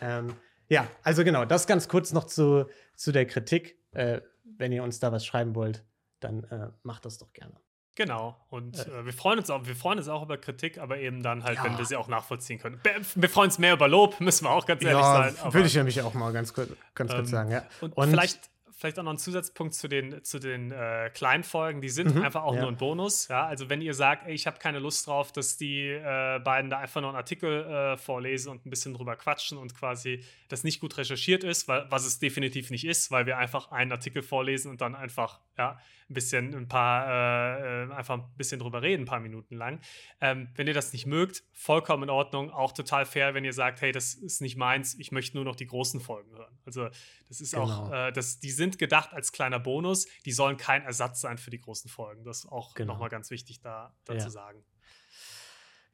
Ähm, 0.00 0.34
ja, 0.68 0.86
also 1.02 1.24
genau, 1.24 1.44
das 1.44 1.66
ganz 1.66 1.88
kurz 1.88 2.12
noch 2.12 2.24
zu, 2.24 2.66
zu 2.94 3.12
der 3.12 3.26
Kritik. 3.26 3.78
Äh, 3.92 4.20
wenn 4.44 4.72
ihr 4.72 4.82
uns 4.82 5.00
da 5.00 5.10
was 5.10 5.24
schreiben 5.24 5.54
wollt, 5.54 5.84
dann 6.20 6.44
äh, 6.44 6.68
macht 6.82 7.04
das 7.04 7.18
doch 7.18 7.32
gerne. 7.32 7.54
Genau. 8.00 8.34
Und 8.48 8.78
äh, 8.78 9.04
wir 9.04 9.12
freuen 9.12 9.38
uns 9.38 9.50
auch, 9.50 9.66
wir 9.66 9.76
freuen 9.76 9.98
uns 9.98 10.08
auch 10.08 10.22
über 10.22 10.38
Kritik, 10.38 10.78
aber 10.78 10.98
eben 10.98 11.22
dann 11.22 11.44
halt, 11.44 11.56
Ja. 11.58 11.64
wenn 11.64 11.76
wir 11.76 11.84
sie 11.84 11.96
auch 11.96 12.08
nachvollziehen 12.08 12.58
können. 12.58 12.80
Wir 13.14 13.28
freuen 13.28 13.48
uns 13.48 13.58
mehr 13.58 13.74
über 13.74 13.88
Lob, 13.88 14.18
müssen 14.20 14.44
wir 14.46 14.50
auch 14.50 14.64
ganz 14.64 14.82
ehrlich 14.82 15.04
sein. 15.04 15.34
aber- 15.42 15.52
würde 15.54 15.66
ich 15.66 15.74
nämlich 15.74 16.00
auch 16.00 16.14
mal 16.14 16.32
ganz 16.32 16.54
kurz, 16.54 16.70
ganz 16.94 17.10
Ähm, 17.12 17.16
kurz 17.18 17.30
sagen, 17.30 17.50
ja. 17.50 17.62
Und, 17.80 17.94
vielleicht, 18.10 18.48
vielleicht 18.74 18.98
auch 18.98 19.02
noch 19.02 19.12
ein 19.12 19.18
Zusatzpunkt 19.18 19.74
zu 19.74 19.86
den, 19.88 20.24
zu 20.24 20.38
den 20.38 20.72
äh, 20.72 21.10
kleinen 21.12 21.44
Folgen. 21.44 21.82
Die 21.82 21.90
sind 21.90 22.14
Mhm, 22.14 22.22
einfach 22.22 22.42
auch 22.44 22.54
ja. 22.54 22.62
nur 22.62 22.70
ein 22.70 22.78
Bonus. 22.78 23.28
Ja? 23.28 23.44
Also, 23.44 23.68
wenn 23.68 23.82
ihr 23.82 23.92
sagt, 23.92 24.26
ey, 24.26 24.32
ich 24.32 24.46
habe 24.46 24.58
keine 24.58 24.78
Lust 24.78 25.06
drauf, 25.06 25.32
dass 25.32 25.58
die 25.58 25.88
äh, 25.88 26.38
beiden 26.38 26.70
da 26.70 26.78
einfach 26.78 27.02
nur 27.02 27.10
einen 27.10 27.18
Artikel 27.18 27.64
äh, 27.66 27.96
vorlesen 27.98 28.50
und 28.50 28.64
ein 28.64 28.70
bisschen 28.70 28.94
drüber 28.94 29.16
quatschen 29.16 29.58
und 29.58 29.74
quasi 29.76 30.24
das 30.48 30.64
nicht 30.64 30.80
gut 30.80 30.96
recherchiert 30.96 31.44
ist, 31.44 31.68
weil, 31.68 31.84
was 31.90 32.06
es 32.06 32.18
definitiv 32.20 32.70
nicht 32.70 32.86
ist, 32.86 33.10
weil 33.10 33.26
wir 33.26 33.36
einfach 33.36 33.70
einen 33.70 33.92
Artikel 33.92 34.22
vorlesen 34.22 34.70
und 34.70 34.80
dann 34.80 34.94
einfach 34.94 35.40
ja, 35.58 35.78
ein 36.10 36.14
bisschen 36.14 36.54
ein 36.54 36.66
paar, 36.68 37.06
äh, 37.08 37.84
äh, 37.84 37.92
einfach 37.92 38.18
ein 38.18 38.24
bisschen 38.36 38.58
drüber 38.58 38.82
reden, 38.82 39.02
ein 39.04 39.06
paar 39.06 39.20
Minuten 39.20 39.56
lang. 39.56 39.80
Ähm, 40.20 40.48
wenn 40.56 40.66
ihr 40.66 40.74
das 40.74 40.92
nicht 40.92 41.06
mögt, 41.06 41.44
vollkommen 41.52 42.02
in 42.02 42.10
Ordnung, 42.10 42.50
auch 42.50 42.72
total 42.72 43.06
fair, 43.06 43.32
wenn 43.34 43.44
ihr 43.44 43.52
sagt, 43.52 43.80
hey, 43.80 43.92
das 43.92 44.14
ist 44.14 44.40
nicht 44.40 44.56
meins, 44.56 44.96
ich 44.98 45.12
möchte 45.12 45.36
nur 45.36 45.44
noch 45.44 45.54
die 45.56 45.66
großen 45.66 46.00
Folgen 46.00 46.32
hören. 46.36 46.58
Also 46.66 46.88
das 47.28 47.40
ist 47.40 47.54
auch, 47.54 47.84
Genau. 47.90 48.08
äh, 48.08 48.12
das, 48.12 48.40
die 48.40 48.50
sind 48.50 48.78
gedacht 48.78 49.12
als 49.12 49.30
kleiner 49.32 49.60
Bonus, 49.60 50.06
die 50.24 50.32
sollen 50.32 50.56
kein 50.56 50.82
Ersatz 50.82 51.20
sein 51.20 51.38
für 51.38 51.50
die 51.50 51.60
großen 51.60 51.88
Folgen. 51.88 52.24
Das 52.24 52.40
ist 52.40 52.46
auch 52.52 52.74
Genau. 52.74 52.94
nochmal 52.94 53.08
ganz 53.08 53.30
wichtig 53.30 53.60
da, 53.60 53.94
da 54.04 54.14
Ja. 54.14 54.18
zu 54.18 54.30
sagen. 54.30 54.64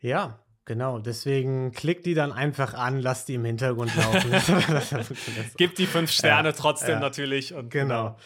Ja, 0.01 0.41
genau. 0.65 0.99
Deswegen 0.99 1.73
klickt 1.73 2.07
die 2.07 2.15
dann 2.15 2.33
einfach 2.33 2.75
an, 2.75 3.01
lasst 3.01 3.29
die 3.29 3.35
im 3.35 3.45
Hintergrund 3.45 3.95
laufen. 3.97 4.31
Das 4.71 4.89
funktioniert 4.89 5.47
so. 5.51 5.55
Gib 5.57 5.75
die 5.77 5.87
fünf 5.87 6.11
Sterne 6.11 6.49
Ja, 6.51 6.55
trotzdem 6.55 6.91
ja. 6.91 7.01
natürlich. 7.01 7.55
Und 7.55 7.71
Genau. 7.71 8.17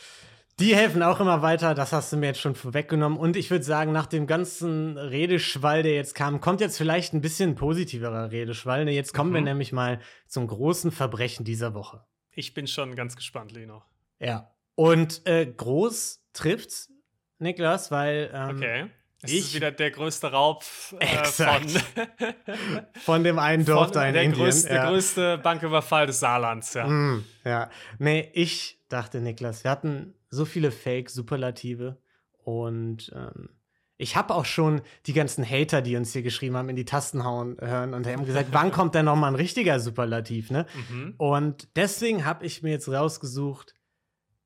Die 0.60 0.76
helfen 0.76 1.02
auch 1.02 1.20
immer 1.20 1.40
weiter, 1.42 1.74
das 1.74 1.92
hast 1.92 2.12
du 2.12 2.18
mir 2.18 2.26
jetzt 2.26 2.40
schon 2.40 2.54
vorweggenommen. 2.54 3.18
Und 3.18 3.36
ich 3.36 3.50
würde 3.50 3.64
sagen, 3.64 3.92
nach 3.92 4.06
dem 4.06 4.26
ganzen 4.26 4.98
Redeschwall, 4.98 5.82
der 5.82 5.94
jetzt 5.94 6.14
kam, 6.14 6.40
kommt 6.40 6.60
jetzt 6.60 6.76
vielleicht 6.76 7.14
ein 7.14 7.22
bisschen 7.22 7.54
positiverer 7.54 8.30
Redeschwall. 8.30 8.84
Ne, 8.84 8.92
Jetzt 8.92 9.14
kommen 9.14 9.32
wir 9.32 9.40
Mhm. 9.40 9.46
nämlich 9.46 9.72
mal 9.72 10.00
zum 10.26 10.46
großen 10.46 10.92
Verbrechen 10.92 11.44
dieser 11.44 11.72
Woche. 11.74 12.04
Ich 12.32 12.52
bin 12.52 12.66
schon 12.66 12.94
ganz 12.94 13.16
gespannt, 13.16 13.52
Lino. 13.52 13.82
Ja. 14.18 14.50
Und 14.74 15.26
äh, 15.26 15.46
groß 15.46 16.22
trifft's, 16.34 16.92
Niklas, 17.38 17.90
weil 17.90 18.30
ähm, 18.34 18.56
Okay. 18.56 18.86
Es 19.22 19.32
ich- 19.32 19.38
ist 19.40 19.54
wieder 19.54 19.70
der 19.70 19.90
größte 19.90 20.30
Raub 20.32 20.64
äh, 20.98 21.24
von, 21.24 21.62
von 23.00 23.24
dem 23.24 23.38
einen 23.38 23.64
Dorf 23.64 23.86
von 23.86 23.92
da 23.94 24.06
in 24.06 24.14
der, 24.14 24.22
Indien. 24.22 24.42
größte, 24.44 24.68
der 24.68 24.76
ja. 24.76 24.88
größte 24.90 25.38
Banküberfall 25.38 26.06
des 26.06 26.20
Saarlands. 26.20 26.74
Ja. 26.74 26.86
Mm, 26.86 27.24
ja. 27.44 27.70
Nee, 27.98 28.30
ich 28.32 28.78
dachte, 28.88 29.20
Niklas, 29.20 29.64
wir 29.64 29.70
hatten 29.70 30.14
so 30.30 30.44
viele 30.44 30.70
Fake-Superlative 30.70 31.98
und 32.44 33.12
ähm, 33.14 33.50
ich 33.98 34.16
habe 34.16 34.34
auch 34.34 34.46
schon 34.46 34.80
die 35.04 35.12
ganzen 35.12 35.44
Hater, 35.48 35.82
die 35.82 35.94
uns 35.96 36.14
hier 36.14 36.22
geschrieben 36.22 36.56
haben, 36.56 36.70
in 36.70 36.76
die 36.76 36.86
Tasten 36.86 37.22
hauen 37.22 37.58
hören 37.60 37.92
und 37.92 38.06
haben 38.06 38.24
gesagt, 38.24 38.48
wann 38.52 38.72
kommt 38.72 38.94
denn 38.94 39.04
noch 39.04 39.16
mal 39.16 39.28
ein 39.28 39.34
richtiger 39.34 39.78
Superlativ, 39.78 40.50
ne? 40.50 40.64
Mhm. 40.88 41.14
Und 41.18 41.68
deswegen 41.76 42.24
habe 42.24 42.46
ich 42.46 42.62
mir 42.62 42.70
jetzt 42.70 42.88
rausgesucht, 42.88 43.74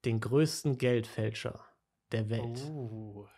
den 0.04 0.18
größten 0.18 0.76
Geldfälscher 0.76 1.60
der 2.10 2.28
Welt. 2.30 2.60
Oh. 2.68 3.28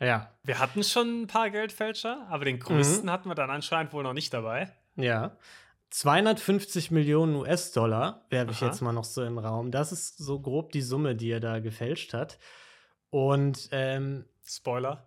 Ja, 0.00 0.30
Wir 0.44 0.58
hatten 0.58 0.82
schon 0.82 1.22
ein 1.22 1.26
paar 1.26 1.50
Geldfälscher, 1.50 2.26
aber 2.30 2.44
den 2.46 2.58
größten 2.58 3.10
hatten 3.10 3.28
wir 3.28 3.34
dann 3.34 3.50
anscheinend 3.50 3.92
wohl 3.92 4.02
noch 4.02 4.14
nicht 4.14 4.32
dabei. 4.32 4.72
ja. 4.96 5.36
250 5.92 6.92
Millionen 6.92 7.34
US-Dollar 7.34 8.24
werfe 8.30 8.52
ich 8.52 8.60
jetzt 8.60 8.80
mal 8.80 8.92
noch 8.92 9.02
so 9.02 9.22
in 9.22 9.34
den 9.34 9.44
Raum. 9.44 9.72
Das 9.72 9.90
ist 9.90 10.18
so 10.18 10.38
grob 10.38 10.70
die 10.70 10.82
Summe, 10.82 11.16
die 11.16 11.32
er 11.32 11.40
da 11.40 11.58
gefälscht 11.58 12.14
hat. 12.14 12.38
Und 13.10 13.68
ähm, 13.72 14.24
Spoiler. 14.46 15.04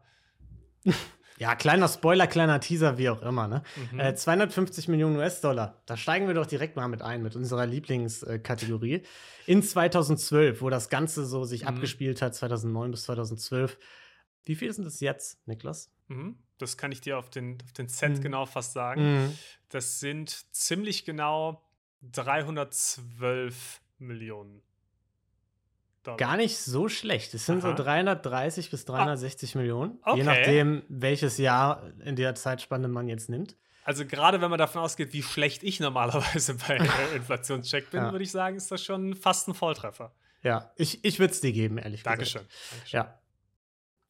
ja, 1.37 1.55
kleiner 1.55 1.87
Spoiler, 1.87 2.27
kleiner 2.27 2.59
Teaser, 2.59 2.97
wie 2.97 3.09
auch 3.09 3.21
immer, 3.21 3.47
ne? 3.47 3.63
Mhm. 3.93 3.99
Äh, 4.01 4.13
250 4.15 4.89
Millionen 4.89 5.15
US-Dollar. 5.15 5.81
Da 5.85 5.95
steigen 5.95 6.27
wir 6.27 6.33
doch 6.33 6.47
direkt 6.47 6.75
mal 6.75 6.89
mit 6.89 7.01
ein, 7.01 7.23
mit 7.23 7.37
unserer 7.37 7.65
Lieblingskategorie. 7.65 9.03
In 9.45 9.63
2012, 9.63 10.61
wo 10.61 10.69
das 10.69 10.89
Ganze 10.89 11.25
so 11.25 11.45
sich 11.45 11.61
Mhm. 11.61 11.67
abgespielt 11.69 12.21
hat, 12.21 12.35
2009 12.35 12.91
bis 12.91 13.03
2012. 13.03 13.77
Wie 14.45 14.55
viel 14.55 14.71
sind 14.73 14.85
das 14.85 14.99
jetzt, 14.99 15.45
Niklas? 15.47 15.91
Mhm. 16.07 16.37
Das 16.57 16.77
kann 16.77 16.91
ich 16.91 17.01
dir 17.01 17.17
auf 17.17 17.29
den, 17.29 17.57
auf 17.63 17.73
den 17.73 17.89
Cent 17.89 18.17
Mhm. 18.19 18.21
genau 18.21 18.45
fast 18.45 18.73
sagen. 18.73 19.01
Mhm. 19.25 19.37
Das 19.69 19.99
sind 19.99 20.29
ziemlich 20.55 21.05
genau 21.05 21.63
312 22.01 23.81
Millionen 23.99 24.61
Dollar. 26.03 26.17
Gar 26.17 26.37
nicht 26.37 26.57
so 26.57 26.89
schlecht. 26.89 27.33
Es 27.33 27.45
sind 27.45 27.63
Aha. 27.63 27.75
so 27.77 27.83
330 27.83 28.69
bis 28.69 28.83
360 28.85 29.55
Millionen, 29.55 29.93
je 30.05 30.11
okay. 30.11 30.23
nachdem, 30.23 30.83
welches 30.89 31.37
Jahr 31.37 31.91
in 32.03 32.15
der 32.17 32.35
Zeitspanne 32.35 32.89
man 32.89 33.07
jetzt 33.07 33.29
nimmt. 33.29 33.55
Also 33.85 34.05
gerade 34.05 34.41
wenn 34.41 34.49
man 34.49 34.59
davon 34.59 34.81
ausgeht, 34.81 35.13
wie 35.13 35.23
schlecht 35.23 35.63
ich 35.63 35.79
normalerweise 35.79 36.55
bei 36.67 36.75
äh, 36.77 37.15
Inflationscheck 37.15 37.89
bin, 37.91 38.01
Ja. 38.03 38.11
würde 38.11 38.23
ich 38.23 38.31
sagen, 38.31 38.57
ist 38.57 38.69
das 38.71 38.83
schon 38.83 39.15
fast 39.15 39.47
ein 39.47 39.53
Volltreffer. 39.53 40.13
Ja, 40.41 40.71
ich, 40.75 41.03
ich 41.05 41.19
würde 41.19 41.31
es 41.33 41.39
dir 41.41 41.53
geben, 41.53 41.77
ehrlich 41.77 42.03
Dankeschön. 42.03 42.41
gesagt. 42.41 42.71
Dankeschön. 42.71 42.99
Ja. 42.99 43.19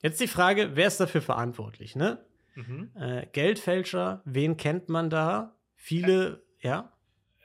Jetzt 0.03 0.19
die 0.21 0.27
Frage, 0.27 0.75
wer 0.75 0.85
ist 0.87 0.99
dafür 0.99 1.21
verantwortlich, 1.23 1.95
ne? 1.95 2.19
Mhm. 2.55 2.91
Äh, 2.95 3.25
Geldfälscher, 3.31 4.21
wen 4.25 4.57
kennt 4.57 4.87
man 4.89 5.09
da? 5.09 5.55
Viele, 5.75 6.43
ja? 6.59 6.91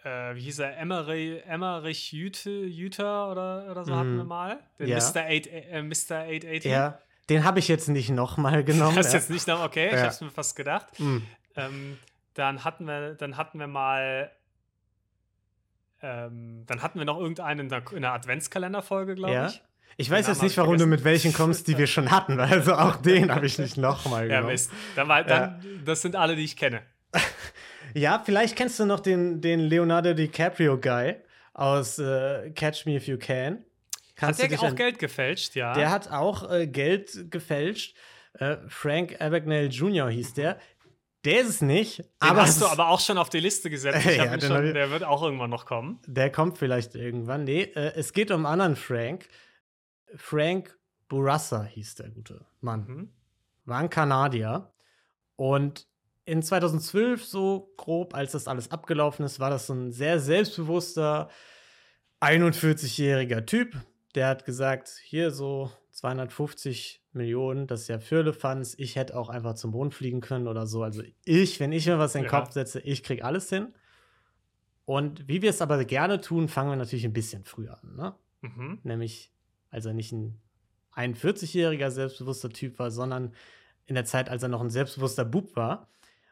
Äh, 0.04 0.34
wie 0.34 0.40
hieß 0.42 0.58
er? 0.58 0.76
Emmerich, 0.76 1.42
Emmerich 1.46 2.12
Jüte, 2.12 2.50
Jüter 2.50 3.30
oder, 3.30 3.70
oder 3.70 3.84
so 3.84 3.96
hatten 3.96 4.14
Mhm. 4.14 4.18
wir 4.18 4.24
mal. 4.24 4.58
Den 4.78 4.88
Ja. 4.88 4.98
Mr. 4.98 5.24
8, 5.26 5.46
äh, 5.46 5.82
Mr. 5.82 6.16
880. 6.26 6.64
Ja. 6.70 6.98
Den 7.30 7.44
habe 7.44 7.58
ich 7.58 7.68
jetzt 7.68 7.88
nicht 7.88 8.10
nochmal 8.10 8.64
genommen. 8.64 8.96
Hast 8.96 9.12
ja. 9.12 9.18
jetzt 9.18 9.30
nicht 9.30 9.46
noch, 9.48 9.62
okay, 9.64 9.86
ich 9.88 9.92
Ja. 9.94 10.02
hab's 10.04 10.20
mir 10.20 10.30
fast 10.30 10.54
gedacht. 10.56 10.98
Mm. 11.00 11.18
Ähm, 11.56 11.98
dann 12.34 12.64
hatten 12.64 12.84
wir, 12.86 13.14
dann 13.14 13.36
hatten 13.36 13.58
wir 13.58 13.66
mal, 13.66 14.30
ähm, 16.02 16.64
dann 16.66 16.82
hatten 16.82 16.98
wir 16.98 17.04
noch 17.06 17.18
irgendeinen 17.18 17.60
in 17.60 17.68
der, 17.68 17.82
in 17.92 18.02
der 18.02 18.12
Adventskalenderfolge, 18.12 19.14
glaube 19.14 19.32
Ja. 19.34 19.46
ich. 19.48 19.62
Ich 19.96 20.10
weiß 20.10 20.28
jetzt 20.28 20.42
nicht, 20.42 20.56
warum 20.56 20.74
du 20.74 20.78
vergessen. 20.80 20.90
mit 20.90 21.04
welchen 21.04 21.32
kommst, 21.32 21.66
die 21.66 21.76
wir 21.76 21.86
schon 21.88 22.10
hatten. 22.10 22.38
Also 22.38 22.74
auch 22.74 22.96
den 23.02 23.34
habe 23.34 23.46
ich 23.46 23.58
nicht 23.58 23.76
nochmal 23.76 24.28
Ja, 24.28 24.36
genommen. 24.36 24.52
Mist. 24.52 24.70
Dann 24.94 25.08
war, 25.08 25.24
dann, 25.24 25.60
Das 25.84 26.02
sind 26.02 26.14
alle, 26.14 26.36
die 26.36 26.44
ich 26.44 26.56
kenne. 26.56 26.82
Ja, 27.94 28.22
vielleicht 28.22 28.54
kennst 28.54 28.78
du 28.78 28.84
noch 28.84 29.00
den, 29.00 29.40
den 29.40 29.60
Leonardo 29.60 30.12
DiCaprio-Guy 30.12 31.16
aus 31.54 31.98
äh, 31.98 32.50
Catch 32.50 32.84
Me 32.84 32.96
If 32.96 33.06
You 33.08 33.16
Can. 33.16 33.54
Hat 33.54 33.62
Kannst 34.14 34.42
du 34.42 34.46
der 34.48 34.62
auch 34.62 34.74
Geld 34.74 34.98
gefälscht, 34.98 35.54
ja? 35.56 35.72
Der 35.72 35.90
hat 35.90 36.10
auch 36.10 36.50
äh, 36.52 36.66
Geld 36.66 37.30
gefälscht. 37.30 37.96
Äh, 38.34 38.58
Frank 38.68 39.16
Abagnale 39.20 39.66
Jr. 39.68 40.10
hieß 40.10 40.34
der. 40.34 40.58
Der 41.24 41.40
ist 41.40 41.48
es 41.48 41.60
nicht, 41.62 41.98
Den 41.98 42.04
aber, 42.20 42.42
hast 42.42 42.60
du 42.60 42.66
aber 42.66 42.88
auch 42.88 43.00
schon 43.00 43.16
auf 43.16 43.30
die 43.30 43.40
Liste 43.40 43.70
gesetzt. 43.70 44.06
Ich 44.06 44.16
Ja, 44.18 44.38
schon, 44.40 44.74
der 44.74 44.90
wird 44.90 45.02
auch 45.02 45.22
irgendwann 45.22 45.50
noch 45.50 45.64
kommen. 45.66 45.98
der 46.06 46.30
kommt 46.30 46.58
vielleicht 46.58 46.94
irgendwann. 46.94 47.44
Nee, 47.44 47.62
äh, 47.74 47.92
es 47.96 48.12
geht 48.12 48.30
um 48.30 48.44
einen 48.44 48.52
anderen 48.60 48.76
Frank. 48.76 49.28
Frank 50.16 50.78
Burassa 51.08 51.64
hieß 51.64 51.96
der 51.96 52.10
gute 52.10 52.44
Mann. 52.60 52.86
Mhm. 52.86 53.12
war 53.64 53.78
ein 53.78 53.90
Kanadier. 53.90 54.72
Und 55.36 55.86
in 56.24 56.42
2012, 56.42 57.24
so 57.24 57.72
grob, 57.76 58.14
als 58.14 58.32
das 58.32 58.48
alles 58.48 58.70
abgelaufen 58.70 59.24
ist, 59.24 59.40
war 59.40 59.50
das 59.50 59.66
so 59.66 59.74
ein 59.74 59.92
sehr 59.92 60.20
selbstbewusster, 60.20 61.30
41-jähriger 62.20 63.46
Typ. 63.46 63.76
Der 64.14 64.28
hat 64.28 64.44
gesagt: 64.44 65.00
Hier 65.04 65.30
so 65.30 65.70
250 65.90 67.02
Millionen, 67.12 67.66
das 67.66 67.82
ist 67.82 67.88
ja 67.88 67.98
Firlefanz. 67.98 68.74
Ich 68.78 68.96
hätte 68.96 69.16
auch 69.16 69.28
einfach 69.28 69.54
zum 69.54 69.70
Mond 69.72 69.94
fliegen 69.94 70.20
können 70.20 70.48
oder 70.48 70.66
so. 70.66 70.82
Also, 70.82 71.02
ich, 71.24 71.60
wenn 71.60 71.72
ich 71.72 71.86
mir 71.86 71.98
was 71.98 72.14
in 72.14 72.22
den 72.22 72.30
Ja. 72.30 72.40
Kopf 72.40 72.52
setze, 72.52 72.80
ich 72.80 73.02
krieg 73.02 73.24
alles 73.24 73.48
hin. 73.48 73.74
Und 74.84 75.28
wie 75.28 75.42
wir 75.42 75.50
es 75.50 75.60
aber 75.60 75.84
gerne 75.84 76.20
tun, 76.20 76.48
fangen 76.48 76.70
wir 76.70 76.76
natürlich 76.76 77.04
ein 77.04 77.12
bisschen 77.12 77.44
früher 77.44 77.78
an. 77.82 77.94
Ne? 77.96 78.14
Mhm. 78.40 78.78
nämlich 78.84 79.32
als 79.70 79.86
er 79.86 79.94
nicht 79.94 80.12
ein 80.12 80.40
41-jähriger 80.94 81.90
selbstbewusster 81.90 82.50
Typ 82.50 82.78
war, 82.78 82.90
sondern 82.90 83.32
in 83.86 83.94
der 83.94 84.04
Zeit, 84.04 84.28
als 84.28 84.42
er 84.42 84.48
noch 84.48 84.60
ein 84.60 84.70
selbstbewusster 84.70 85.24
Bub 85.24 85.56
war. 85.56 85.88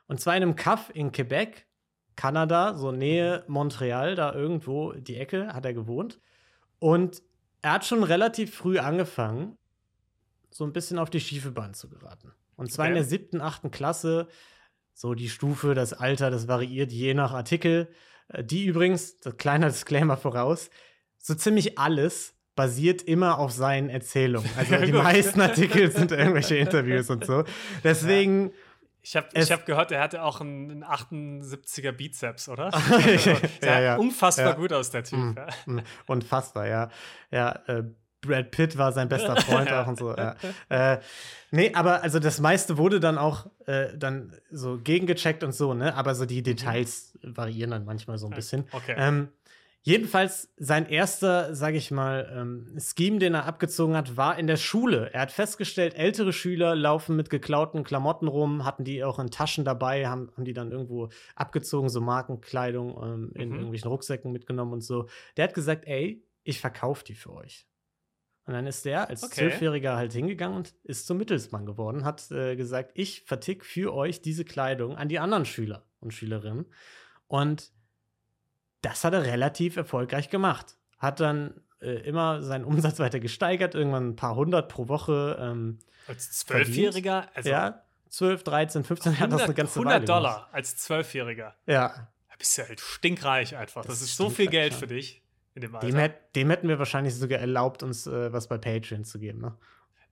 Und 0.09 0.21
zwar 0.21 0.37
in 0.37 0.43
einem 0.43 0.57
Kaff 0.57 0.91
in 0.95 1.13
Quebec, 1.13 1.67
Kanada, 2.17 2.75
so 2.77 2.93
Nähe 2.93 3.45
Montreal, 3.47 4.15
da 4.15 4.33
irgendwo 4.35 4.93
die 4.93 5.17
Ecke 5.17 5.53
hat 5.55 5.65
er 5.65 5.75
gewohnt. 5.75 6.21
Und 6.79 7.23
er 7.63 7.73
hat 7.73 7.85
schon 7.85 8.03
relativ 8.05 8.55
früh 8.55 8.79
angefangen, 8.79 9.57
so 10.51 10.65
ein 10.65 10.73
bisschen 10.73 10.99
auf 10.99 11.11
die 11.11 11.21
schiefe 11.21 11.51
Bahn 11.51 11.75
zu 11.75 11.89
geraten. 11.89 12.33
Und 12.57 12.73
zwar 12.73 12.87
in 12.87 12.93
Okay. 12.93 13.01
der 13.01 13.05
siebten, 13.05 13.41
achten 13.41 13.71
Klasse, 13.71 14.29
so 14.95 15.15
die 15.15 15.29
Stufe, 15.29 15.75
das 15.75 15.93
Alter, 15.93 16.31
das 16.31 16.49
variiert 16.49 16.91
je 16.93 17.13
nach 17.15 17.33
Artikel. 17.33 17.89
Äh, 18.29 18.45
Die 18.45 18.65
übrigens, 18.67 19.19
das 19.21 19.37
kleiner 19.37 19.67
Disclaimer 19.69 20.17
voraus, 20.17 20.71
so 21.19 21.35
ziemlich 21.35 21.79
alles 21.79 22.36
basiert 22.57 23.03
immer 23.03 23.39
auf 23.39 23.53
seinen 23.53 23.89
Erzählungen. 23.91 24.51
Also 24.57 24.77
die 24.85 24.93
meisten 24.93 25.41
Artikel 25.41 25.91
sind 25.93 26.11
irgendwelche 26.11 26.57
Interviews 26.57 27.09
und 27.11 27.25
so. 27.25 27.45
Deswegen, 27.85 28.51
Ich 29.03 29.15
habe 29.15 29.29
hab 29.35 29.67
gehört, 29.67 29.93
er 29.93 30.01
hatte 30.01 30.23
auch 30.23 30.41
einen, 30.41 30.83
einen 30.83 30.85
78er 30.85 31.93
Bizeps, 31.93 32.49
oder? 32.49 32.71
Ja, 33.25 33.37
Sah 33.61 33.81
ja. 33.81 33.97
unfassbar 33.97 34.47
Ja. 34.47 34.53
gut 34.55 34.73
aus, 34.73 34.91
der 34.91 35.05
Typ. 35.05 35.19
Mm. 35.19 35.35
Ja. 35.37 35.47
mm, 35.67 35.81
unfassbar, 36.07 36.67
ja. 36.67 36.89
Ja, 37.31 37.61
äh, 37.67 37.85
Brad 38.23 38.51
Pitt 38.51 38.77
war 38.79 38.93
sein 38.93 39.09
bester 39.09 39.37
Freund 39.37 39.71
auch 39.71 39.87
und 39.87 39.99
so. 39.99 40.17
Ja. 40.17 40.35
Äh, 40.69 40.99
nee, 41.53 41.73
aber 41.75 42.03
also 42.03 42.19
das 42.19 42.41
meiste 42.41 42.77
wurde 42.79 42.99
dann 42.99 43.19
auch 43.19 43.47
äh, 43.67 43.97
dann 43.97 44.33
so 44.51 44.79
gegengecheckt 44.83 45.45
und 45.45 45.53
so, 45.53 45.75
ne? 45.75 45.95
Aber 45.95 46.15
so 46.15 46.25
die 46.27 46.43
Details 46.43 47.17
variieren 47.23 47.71
dann 47.71 47.85
manchmal 47.85 48.19
so 48.19 48.27
ein 48.27 48.33
bisschen. 48.35 48.65
Okay. 48.73 48.95
Ähm, 48.97 49.29
jedenfalls 49.87 50.53
sein 50.57 50.85
erster, 50.87 51.55
sage 51.55 51.77
ich 51.77 51.91
mal, 51.93 52.29
ähm, 52.37 52.77
Scheme, 52.79 53.19
den 53.21 53.35
er 53.35 53.47
abgezogen 53.47 53.97
hat, 53.97 54.17
war 54.17 54.37
in 54.39 54.49
der 54.49 54.57
Schule. 54.57 55.11
Er 55.13 55.21
hat 55.23 55.31
festgestellt, 55.33 55.95
ältere 55.95 56.33
Schüler 56.33 56.75
laufen 56.75 57.15
mit 57.15 57.31
geklauten 57.31 57.85
Klamotten 57.85 58.27
rum, 58.27 58.65
hatten 58.65 58.83
die 58.83 59.05
auch 59.05 59.19
in 59.21 59.31
Taschen 59.31 59.65
dabei, 59.65 60.09
haben, 60.09 60.31
haben 60.37 60.45
die 60.45 60.53
dann 60.55 60.73
irgendwo 60.73 61.09
abgezogen, 61.37 61.89
so 61.89 62.01
Markenkleidung 62.01 62.91
ähm, 63.01 63.31
in 63.35 63.49
Mhm. 63.51 63.55
irgendwelchen 63.55 63.89
Rucksäcken 63.89 64.33
mitgenommen 64.33 64.73
und 64.73 64.81
so. 64.83 65.09
Der 65.37 65.45
hat 65.45 65.55
gesagt, 65.55 65.87
ey, 65.87 66.23
ich 66.43 66.61
verkaufe 66.61 67.05
die 67.05 67.15
für 67.15 67.33
euch. 67.33 67.67
Und 68.45 68.55
dann 68.55 68.67
ist 68.67 68.85
der 68.85 69.09
als 69.09 69.23
Okay. 69.23 69.35
Zwölfjähriger 69.35 69.97
halt 69.97 70.13
hingegangen 70.13 70.57
und 70.57 70.75
ist 70.85 71.07
zum 71.07 71.17
Mittelsmann 71.19 71.65
geworden, 71.65 72.05
hat 72.05 72.29
äh, 72.33 72.57
gesagt, 72.57 72.91
ich 72.95 73.23
vertick 73.23 73.65
für 73.65 73.95
euch 73.95 74.21
diese 74.21 74.45
Kleidung 74.45 74.97
an 74.97 75.09
die 75.09 75.19
anderen 75.21 75.45
Schüler 75.45 75.85
und 76.01 76.13
Schülerinnen. 76.13 76.67
Und 77.29 77.73
das 78.91 79.05
hat 79.05 79.13
er 79.13 79.25
relativ 79.25 79.77
erfolgreich 79.77 80.31
gemacht. 80.31 80.77
Hat 80.99 81.21
dann 81.21 81.61
äh, 81.81 81.91
immer 82.09 82.43
seinen 82.43 82.65
Umsatz 82.65 82.99
weiter 82.99 83.21
gesteigert, 83.21 83.75
irgendwann 83.75 84.09
ein 84.11 84.17
paar 84.17 84.35
hundert 84.37 84.69
pro 84.69 84.89
Woche. 84.89 85.37
Ähm, 85.41 85.79
Als 86.07 86.31
Zwölfjähriger, 86.33 87.29
also 87.35 87.51
ja, 87.51 87.83
12, 88.09 88.45
13, 88.45 88.85
15, 88.85 89.19
hat 89.21 89.33
das 89.33 89.43
eine 89.43 89.55
100, 89.55 89.57
ganze 89.57 89.73
100 89.81 89.93
Weile 89.95 90.05
gemacht. 90.05 90.09
Dollar 90.09 90.49
als 90.53 90.77
Zwölfjähriger. 90.77 91.55
Ja, 91.67 91.89
Da 92.29 92.35
bist 92.39 92.57
du 92.59 92.63
halt 92.63 92.81
stinkreich 92.81 93.57
einfach. 93.57 93.83
Das, 93.83 94.01
Das 94.01 94.09
ist 94.09 94.17
so 94.17 94.31
viel 94.31 94.47
Geld 94.49 94.75
für 94.75 94.87
dich 94.87 95.23
in 95.55 95.63
dem 95.63 95.75
Alter. 95.75 95.87
dem, 95.87 95.97
hätt, 95.97 96.15
dem 96.37 96.51
hätten 96.51 96.69
wir 96.69 96.79
wahrscheinlich 96.79 97.15
sogar 97.15 97.39
erlaubt, 97.41 97.83
uns 97.83 98.07
äh, 98.07 98.33
was 98.33 98.47
bei 98.49 98.59
Patreon 98.59 99.05
zu 99.05 99.19
geben. 99.19 99.41
Ne? 99.41 99.57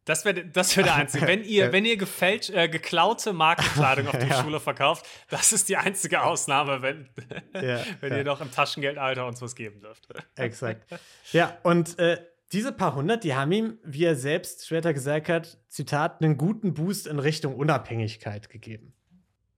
Das 0.05 0.25
wäre 0.25 0.45
das 0.45 0.77
wär 0.77 0.85
der 0.85 0.95
einzige. 0.97 1.27
Wenn 1.27 1.43
ihr, 1.45 1.73
wenn 1.73 1.85
ihr 1.85 1.97
gefälscht, 1.97 2.51
äh, 2.51 2.69
geklaute 2.69 3.33
Markenkleidung 3.33 4.09
auf 4.09 4.19
die 4.19 4.27
Ja. 4.29 4.43
Schule 4.43 4.61
verkauft, 4.61 5.07
das 5.31 5.53
ist 5.53 5.69
die 5.69 5.77
einzige 5.77 6.23
Ausnahme, 6.23 6.83
wenn, 6.83 7.09
Ja, 7.55 7.81
wenn 8.01 8.13
ja. 8.13 8.19
ihr 8.19 8.25
noch 8.25 8.41
im 8.41 8.51
Taschengeldalter 8.51 9.27
uns 9.27 9.41
was 9.41 9.55
geben 9.55 9.81
dürft. 9.81 10.07
Exakt. 10.37 10.87
Ja, 11.33 11.57
und 11.63 11.99
äh, 11.99 12.19
diese 12.53 12.73
paar 12.73 12.95
hundert, 12.95 13.25
die 13.25 13.35
haben 13.35 13.51
ihm, 13.53 13.79
wie 13.83 14.05
er 14.05 14.15
selbst 14.15 14.67
später 14.67 14.93
gesagt 14.93 15.29
hat, 15.29 15.59
Zitat, 15.69 16.23
einen 16.23 16.37
guten 16.37 16.75
Boost 16.75 17.07
in 17.07 17.19
Richtung 17.19 17.57
Unabhängigkeit 17.57 18.49
gegeben. 18.51 18.95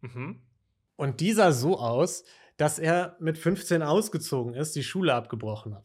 Mhm. 0.00 0.40
Und 0.94 1.20
die 1.20 1.32
sah 1.32 1.52
so 1.52 1.78
aus, 1.78 2.24
dass 2.56 2.78
er 2.78 3.16
mit 3.20 3.36
15 3.36 3.82
ausgezogen 3.82 4.54
ist, 4.54 4.76
die 4.76 4.82
Schule 4.84 5.12
abgebrochen 5.12 5.74
hat. 5.74 5.84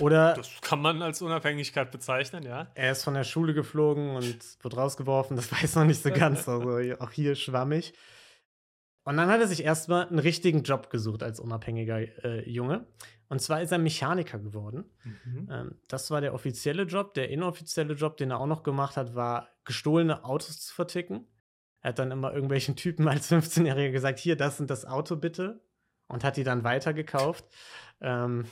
Oder 0.00 0.34
Das 0.34 0.50
kann 0.60 0.80
man 0.80 1.02
als 1.02 1.20
Unabhängigkeit 1.22 1.90
bezeichnen, 1.90 2.44
ja. 2.44 2.68
er 2.74 2.92
ist 2.92 3.04
von 3.04 3.14
der 3.14 3.24
Schule 3.24 3.54
geflogen 3.54 4.16
und 4.16 4.62
wird 4.62 4.76
rausgeworfen, 4.76 5.36
das 5.36 5.52
weiß 5.62 5.76
noch 5.76 5.84
nicht 5.84 6.02
so 6.02 6.10
ganz. 6.10 6.48
Also 6.48 6.94
auch 6.98 7.10
hier 7.10 7.34
schwammig. 7.34 7.92
Und 9.04 9.16
dann 9.16 9.28
hat 9.28 9.40
er 9.40 9.48
sich 9.48 9.64
erstmal 9.64 10.06
einen 10.06 10.20
richtigen 10.20 10.62
Job 10.62 10.90
gesucht 10.90 11.22
als 11.22 11.40
unabhängiger 11.40 12.00
äh, 12.24 12.48
Junge. 12.48 12.86
Und 13.28 13.40
zwar 13.40 13.62
ist 13.62 13.72
er 13.72 13.78
Mechaniker 13.78 14.38
geworden. 14.38 14.84
Mhm. 15.02 15.48
Ähm, 15.50 15.78
das 15.88 16.10
war 16.10 16.20
der 16.20 16.34
offizielle 16.34 16.84
Job. 16.84 17.14
Der 17.14 17.30
inoffizielle 17.30 17.94
Job, 17.94 18.16
den 18.16 18.30
er 18.30 18.38
auch 18.38 18.46
noch 18.46 18.62
gemacht 18.62 18.96
hat, 18.96 19.14
war, 19.14 19.48
gestohlene 19.64 20.24
Autos 20.24 20.60
zu 20.60 20.74
verticken. 20.74 21.26
Er 21.80 21.88
hat 21.88 21.98
dann 21.98 22.12
immer 22.12 22.32
irgendwelchen 22.32 22.76
Typen 22.76 23.08
als 23.08 23.30
15-Jähriger 23.32 23.90
gesagt: 23.90 24.20
Hier, 24.20 24.36
das 24.36 24.60
und 24.60 24.70
das 24.70 24.84
Auto 24.84 25.16
bitte. 25.16 25.60
Und 26.06 26.24
hat 26.24 26.36
die 26.36 26.44
dann 26.44 26.62
weitergekauft. 26.62 27.44
Ähm, 28.00 28.44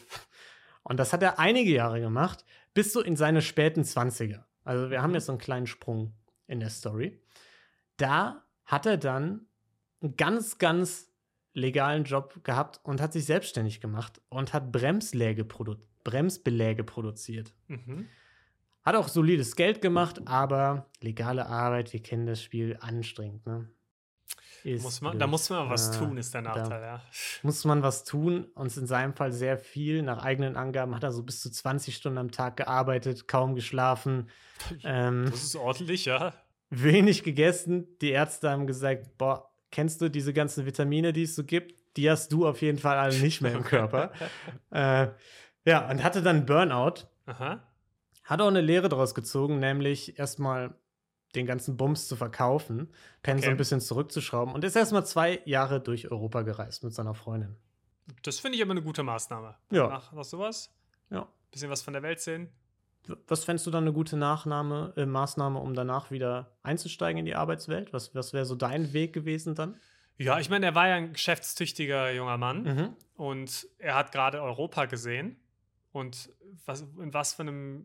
und 0.83 0.99
das 0.99 1.13
hat 1.13 1.23
er 1.23 1.39
einige 1.39 1.71
Jahre 1.71 2.01
gemacht, 2.01 2.45
bis 2.75 2.93
so 2.93 3.01
in 3.01 3.17
seine 3.17 3.43
späten 3.43 3.83
20er. 3.83 4.45
Also, 4.65 4.91
wir 4.91 5.03
haben 5.03 5.15
jetzt 5.15 5.27
so 5.27 5.33
einen 5.33 5.41
kleinen 5.41 5.67
Sprung 5.67 6.15
in 6.47 6.61
der 6.61 6.71
Story. 6.71 7.21
Da 7.97 8.45
hat 8.65 8.87
er 8.87 8.97
dann 8.97 9.47
einen 10.01 10.17
ganz, 10.17 10.59
ganz 10.59 11.11
legalen 11.53 12.05
Job 12.05 12.43
gehabt 12.45 12.81
und 12.85 13.01
hat 13.01 13.13
sich 13.13 13.25
selbstständig 13.25 13.81
gemacht 13.81 14.21
und 14.29 14.53
hat 14.53 14.73
Bremsläge 14.73 15.45
produ 15.45 15.77
Bremsbeläge 16.03 16.83
produziert. 16.83 17.53
Mhm. 17.69 18.09
Hat 18.83 18.97
auch 18.97 19.09
solides 19.09 19.55
Geld 19.55 19.83
gemacht, 19.83 20.23
aber 20.27 20.87
legale 21.03 21.45
Arbeit, 21.47 21.93
wir 21.93 22.03
kennen 22.03 22.25
das 22.25 22.43
Spiel, 22.43 22.79
anstrengend, 22.81 23.45
ne? 23.47 23.69
Muss 24.65 25.01
man, 25.01 25.19
da 25.19 25.27
muss 25.27 25.49
man 25.51 25.69
was 25.71 25.97
äh, 25.97 25.99
tun, 25.99 26.17
ist 26.17 26.35
der 26.35 26.43
Nachteil, 26.43 26.83
ja. 26.83 27.03
Muss 27.43 27.65
man 27.65 27.83
was 27.83 28.05
tun 28.05 28.45
und 28.55 28.77
in 28.77 28.87
seinem 28.87 29.15
Fall 29.15 29.33
sehr 29.33 29.59
viel. 29.59 30.03
Nach 30.03 30.23
eigenen 30.23 30.57
Angaben 30.57 30.95
hat 30.95 31.03
er 31.03 31.13
so 31.13 31.23
bis 31.23 31.41
zu 31.41 31.51
20 31.51 31.97
Stunden 31.97 32.19
am 32.19 32.31
Tag 32.31 32.57
gearbeitet, 32.57 33.29
kaum 33.29 33.55
geschlafen. 33.55 34.29
Ähm, 34.85 35.27
das 35.31 35.43
ist 35.43 35.57
ordentlich, 35.57 36.05
ja. 36.05 36.35
Wenig 36.71 37.23
gegessen. 37.23 37.87
Die 38.01 38.11
Ärzte 38.11 38.51
haben 38.51 38.67
gesagt: 38.67 39.17
Boah, 39.19 39.51
kennst 39.71 40.01
du 40.01 40.09
diese 40.09 40.33
ganzen 40.33 40.67
Vitamine, 40.67 41.13
die 41.13 41.23
es 41.25 41.35
so 41.35 41.45
gibt? 41.45 41.81
Die 41.97 42.11
hast 42.11 42.33
du 42.33 42.47
auf 42.47 42.63
jeden 42.63 42.79
Fall 42.79 42.97
alle 42.99 43.19
nicht 43.19 43.41
mehr 43.41 43.53
im 43.53 43.65
Körper. 43.65 44.13
äh, 44.71 45.09
ja, 45.65 45.91
und 45.91 46.03
hatte 46.03 46.23
dann 46.23 46.47
Burnout. 46.47 47.07
Aha. 47.27 47.63
Hat 48.25 48.41
auch 48.41 48.49
eine 48.49 48.61
Lehre 48.61 48.89
daraus 48.89 49.15
gezogen, 49.15 49.59
nämlich 49.59 50.19
erstmal 50.19 50.75
den 51.35 51.47
ganzen 51.47 51.77
Bums 51.77 52.09
zu 52.09 52.17
verkaufen, 52.17 52.89
Pen 53.23 53.37
okay. 53.37 53.47
so 53.47 53.51
ein 53.51 53.57
bisschen 53.57 53.81
zurückzuschrauben 53.81 54.55
und 54.55 54.65
ist 54.65 54.77
erstmal 54.77 55.07
zwei 55.07 55.41
Jahre 55.45 55.81
durch 55.81 56.11
Europa 56.11 56.43
gereist 56.43 56.85
mit 56.85 56.95
seiner 56.95 57.15
Freundin. 57.15 57.57
Das 58.23 58.41
finde 58.41 58.57
ich 58.57 58.63
aber 58.63 58.73
eine 58.73 58.83
gute 58.83 59.03
Maßnahme. 59.03 59.55
Ja. 59.71 59.89
Nach, 59.89 60.13
nach 60.13 60.25
sowas. 60.25 60.75
Ja. 61.11 61.29
Bisschen 61.51 61.71
was 61.71 61.83
von 61.83 61.93
der 61.93 62.03
Welt 62.03 62.21
sehen. 62.21 62.49
Was 63.27 63.45
fändest 63.45 63.67
du 63.67 63.71
dann 63.71 63.85
eine 63.85 63.93
gute 63.93 64.17
Nachnahme, 64.17 64.93
äh, 64.97 65.07
Maßnahme, 65.07 65.59
um 65.59 65.75
danach 65.75 66.11
wieder 66.11 66.53
einzusteigen 66.63 67.19
in 67.19 67.25
die 67.25 67.35
Arbeitswelt? 67.35 67.93
Was, 67.93 68.15
was 68.15 68.33
wäre 68.33 68.45
so 68.45 68.55
dein 68.55 68.93
Weg 68.93 69.13
gewesen 69.13 69.55
dann? 69.55 69.77
Ja, 70.19 70.39
ich 70.39 70.51
meine, 70.51 70.67
er 70.67 70.75
war 70.75 70.89
ja 70.89 70.97
ein 70.97 71.15
geschäftstüchtiger 71.15 72.13
junger 72.13 72.37
Mann 72.37 72.63
mhm. 72.63 72.97
und 73.15 73.67
er 73.79 73.95
hat 73.95 74.13
gerade 74.13 74.43
Europa 74.43 74.85
gesehen. 74.85 75.37
Und 75.93 76.31
was, 76.67 76.83
in 76.83 77.15
was 77.15 77.35
für 77.35 77.43
einem 77.43 77.85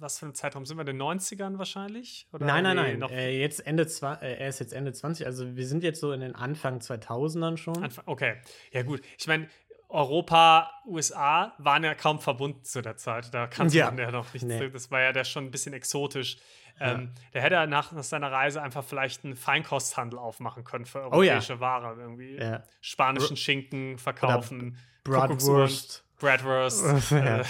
was 0.00 0.18
für 0.18 0.26
ein 0.26 0.34
Zeitraum 0.34 0.66
sind 0.66 0.76
wir? 0.76 0.82
In 0.82 0.98
den 0.98 1.02
90ern 1.02 1.58
wahrscheinlich? 1.58 2.26
Oder 2.32 2.46
nein, 2.46 2.64
nein, 2.64 2.98
nein. 2.98 3.10
Äh, 3.10 3.38
jetzt 3.38 3.66
Ende 3.66 3.82
äh, 3.82 4.38
er 4.38 4.48
ist 4.48 4.60
jetzt 4.60 4.72
Ende 4.72 4.92
20, 4.92 5.26
also 5.26 5.56
wir 5.56 5.66
sind 5.66 5.82
jetzt 5.82 6.00
so 6.00 6.12
in 6.12 6.20
den 6.20 6.34
Anfang 6.34 6.78
2000ern 6.78 7.56
schon. 7.56 7.82
Anfang, 7.82 8.04
okay, 8.06 8.36
ja 8.72 8.82
gut. 8.82 9.00
Ich 9.18 9.26
meine, 9.26 9.48
Europa, 9.88 10.70
USA 10.86 11.54
waren 11.58 11.84
ja 11.84 11.94
kaum 11.94 12.18
verbunden 12.18 12.64
zu 12.64 12.82
der 12.82 12.96
Zeit. 12.96 13.32
Da 13.32 13.46
kannte 13.46 13.76
ja. 13.76 13.86
man 13.86 13.98
ja 13.98 14.10
noch 14.10 14.32
nicht. 14.34 14.44
Nee. 14.44 14.68
Das 14.70 14.90
war 14.90 15.00
ja 15.00 15.12
der 15.12 15.24
schon 15.24 15.44
ein 15.44 15.50
bisschen 15.50 15.72
exotisch. 15.72 16.38
Ja. 16.80 16.94
Ähm, 16.94 17.12
der 17.32 17.42
hätte 17.42 17.66
nach, 17.68 17.92
nach, 17.92 18.02
seiner 18.02 18.32
Reise 18.32 18.60
einfach 18.60 18.82
vielleicht 18.82 19.24
einen 19.24 19.36
Feinkosthandel 19.36 20.18
aufmachen 20.18 20.64
können 20.64 20.84
für 20.84 21.02
europäische 21.02 21.52
oh, 21.52 21.56
ja. 21.56 21.60
Ware. 21.60 22.00
Irgendwie 22.00 22.36
ja. 22.36 22.64
spanischen 22.80 23.36
Schinken 23.36 23.98
verkaufen. 23.98 24.76
Bratwurst. 25.04 26.04
Bratwurst. 26.24 26.84
ja. 27.10 27.40
Äh, 27.40 27.44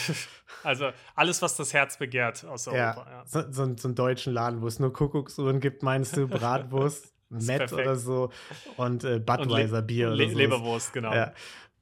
also 0.62 0.90
alles, 1.14 1.43
was 1.43 1.57
das 1.57 1.73
Herz 1.73 1.99
begehrt 1.99 2.45
aus 2.45 2.66
Europa. 2.66 3.07
Ja. 3.09 3.23
So, 3.26 3.40
so, 3.50 3.76
so 3.76 3.88
einen 3.88 3.95
deutschen 3.95 4.33
Laden, 4.33 4.62
wo 4.62 4.66
es 4.66 4.78
nur 4.78 4.93
Kuckucksuhren 4.93 5.61
gibt, 5.61 5.83
meinst 5.83 6.16
du? 6.16 6.26
Bratwurst, 6.28 7.14
Met 7.28 7.73
oder 7.73 7.97
so 7.97 8.31
und 8.76 9.04
äh, 9.04 9.19
Budweiser 9.19 9.83
Bier. 9.83 10.11
Le 10.11 10.26
oder 10.26 10.35
Leberwurst, 10.35 10.93
genau. 10.93 11.14
Ja. 11.14 11.33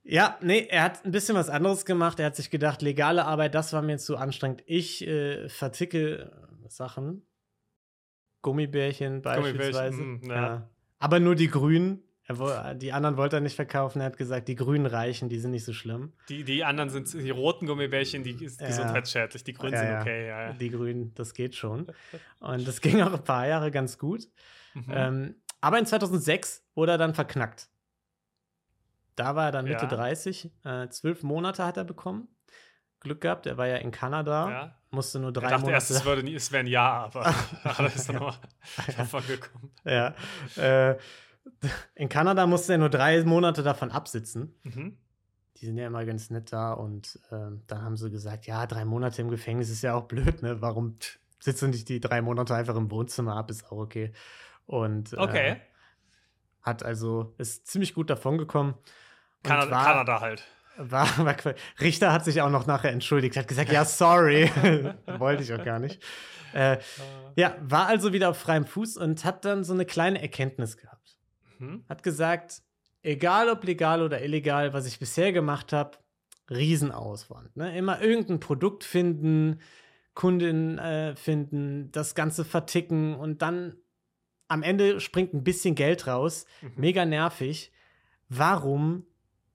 Ja, 0.04 0.36
nee, 0.40 0.66
er 0.68 0.82
hat 0.82 1.04
ein 1.04 1.12
bisschen 1.12 1.36
was 1.36 1.48
anderes 1.48 1.84
gemacht. 1.84 2.18
Er 2.18 2.26
hat 2.26 2.34
sich 2.34 2.50
gedacht, 2.50 2.82
legale 2.82 3.24
Arbeit, 3.24 3.54
das 3.54 3.72
war 3.72 3.82
mir 3.82 3.98
zu 3.98 4.16
anstrengend. 4.16 4.64
Ich 4.66 5.06
äh, 5.06 5.48
verticke 5.48 6.32
Sachen. 6.66 7.22
Gummibärchen 8.42 9.22
beispielsweise. 9.22 9.98
Gummibärchen, 9.98 10.28
mh, 10.28 10.34
ja. 10.34 10.42
ja. 10.42 10.70
Aber 10.98 11.20
nur 11.20 11.36
die 11.36 11.46
grünen. 11.46 12.02
Er, 12.40 12.74
die 12.74 12.92
anderen 12.92 13.16
wollte 13.16 13.36
er 13.36 13.40
nicht 13.40 13.56
verkaufen. 13.56 14.00
Er 14.00 14.06
hat 14.06 14.16
gesagt, 14.16 14.48
die 14.48 14.54
grünen 14.54 14.86
reichen, 14.86 15.28
die 15.28 15.38
sind 15.38 15.50
nicht 15.50 15.64
so 15.64 15.72
schlimm. 15.72 16.12
Die, 16.28 16.44
die 16.44 16.64
anderen 16.64 16.90
sind 16.90 17.12
die 17.12 17.30
roten 17.30 17.66
Gummibärchen, 17.66 18.22
die 18.22 18.44
ist 18.44 18.60
ja. 18.60 18.66
gesundheitsschädlich. 18.66 19.44
Die 19.44 19.52
grünen 19.52 19.74
ja, 19.74 19.80
sind 19.80 20.00
okay. 20.00 20.28
Ja. 20.28 20.52
Die 20.52 20.70
grünen, 20.70 21.12
das 21.14 21.34
geht 21.34 21.54
schon. 21.54 21.86
Und 22.40 22.66
das 22.66 22.80
ging 22.82 23.00
auch 23.02 23.12
ein 23.12 23.24
paar 23.24 23.46
Jahre 23.46 23.70
ganz 23.70 23.98
gut. 23.98 24.28
Mhm. 24.74 24.84
Ähm, 24.90 25.34
aber 25.60 25.78
in 25.78 25.86
2006 25.86 26.64
wurde 26.74 26.92
er 26.92 26.98
dann 26.98 27.14
verknackt. 27.14 27.68
Da 29.16 29.36
war 29.36 29.46
er 29.46 29.52
dann 29.52 29.66
Mitte 29.66 29.86
30. 29.86 30.50
Äh, 30.64 30.88
zwölf 30.88 31.22
Monate 31.22 31.64
hat 31.64 31.76
er 31.76 31.84
bekommen. 31.84 32.28
Glück 33.02 33.20
gehabt, 33.20 33.46
er 33.46 33.58
war 33.58 33.66
ja 33.66 33.76
in 33.76 33.90
Kanada, 33.90 34.50
ja. 34.50 34.74
musste 34.90 35.18
nur 35.18 35.32
drei 35.32 35.46
ich 35.46 35.50
dachte 35.50 35.62
Monate. 35.62 35.74
Erst, 35.74 35.90
es, 35.90 36.04
würde 36.04 36.22
nie, 36.22 36.34
es 36.34 36.52
wäre 36.52 36.62
ein 36.62 36.68
Jahr, 36.68 37.06
aber 37.06 37.34
da 37.64 37.86
ist 37.86 38.08
er 38.08 38.14
nochmal 38.14 38.36
davon 38.96 39.26
gekommen. 39.26 39.72
Ja. 39.84 40.14
Äh, 40.56 40.96
in 41.94 42.08
Kanada 42.08 42.46
musste 42.46 42.72
er 42.72 42.78
nur 42.78 42.90
drei 42.90 43.22
Monate 43.24 43.62
davon 43.62 43.90
absitzen. 43.90 44.54
Mhm. 44.62 44.96
Die 45.56 45.66
sind 45.66 45.76
ja 45.76 45.86
immer 45.86 46.04
ganz 46.04 46.30
nett 46.30 46.52
da 46.52 46.72
und 46.72 47.20
äh, 47.30 47.56
dann 47.66 47.82
haben 47.82 47.96
sie 47.96 48.10
gesagt, 48.10 48.46
ja, 48.46 48.66
drei 48.66 48.84
Monate 48.84 49.22
im 49.22 49.30
Gefängnis 49.30 49.70
ist 49.70 49.82
ja 49.82 49.94
auch 49.94 50.04
blöd, 50.04 50.42
ne? 50.42 50.60
Warum 50.60 50.96
sitzt 51.38 51.62
du 51.62 51.68
nicht 51.68 51.88
die 51.88 52.00
drei 52.00 52.22
Monate 52.22 52.54
einfach 52.54 52.74
im 52.76 52.90
Wohnzimmer 52.90 53.36
ab? 53.36 53.50
Ist 53.50 53.66
auch 53.66 53.78
okay. 53.78 54.12
Und 54.66 55.12
äh, 55.12 55.16
okay. 55.16 55.56
hat 56.62 56.84
also, 56.84 57.34
ist 57.38 57.66
ziemlich 57.66 57.94
gut 57.94 58.10
davon 58.10 58.38
gekommen. 58.38 58.74
Kanada, 59.42 59.70
war, 59.70 59.84
Kanada 59.84 60.20
halt. 60.20 60.44
War, 60.78 61.06
war, 61.18 61.36
Richter 61.80 62.12
hat 62.12 62.24
sich 62.24 62.40
auch 62.40 62.50
noch 62.50 62.66
nachher 62.66 62.90
entschuldigt, 62.90 63.36
hat 63.36 63.48
gesagt, 63.48 63.70
ja, 63.70 63.84
sorry. 63.84 64.50
Wollte 65.18 65.42
ich 65.42 65.52
auch 65.52 65.64
gar 65.64 65.78
nicht. 65.78 66.02
Äh, 66.54 66.78
ja, 67.36 67.56
war 67.60 67.86
also 67.86 68.12
wieder 68.12 68.30
auf 68.30 68.38
freiem 68.38 68.66
Fuß 68.66 68.96
und 68.96 69.24
hat 69.24 69.44
dann 69.44 69.64
so 69.64 69.72
eine 69.72 69.84
kleine 69.84 70.20
Erkenntnis 70.20 70.76
gehabt. 70.76 71.01
Mhm. 71.62 71.84
Hat 71.88 72.02
gesagt, 72.02 72.62
egal 73.02 73.48
ob 73.48 73.64
legal 73.64 74.02
oder 74.02 74.22
illegal, 74.22 74.72
was 74.72 74.86
ich 74.86 74.98
bisher 74.98 75.32
gemacht 75.32 75.72
habe, 75.72 75.98
Riesenauswand. 76.50 77.56
Ne? 77.56 77.76
Immer 77.76 78.00
irgendein 78.02 78.40
Produkt 78.40 78.84
finden, 78.84 79.60
Kunden 80.14 80.78
äh, 80.78 81.16
finden, 81.16 81.90
das 81.92 82.14
Ganze 82.14 82.44
verticken 82.44 83.14
und 83.14 83.42
dann 83.42 83.76
am 84.48 84.62
Ende 84.62 85.00
springt 85.00 85.32
ein 85.32 85.44
bisschen 85.44 85.74
Geld 85.74 86.06
raus. 86.06 86.44
Mhm. 86.60 86.72
Mega 86.76 87.04
nervig. 87.06 87.72
Warum 88.28 89.06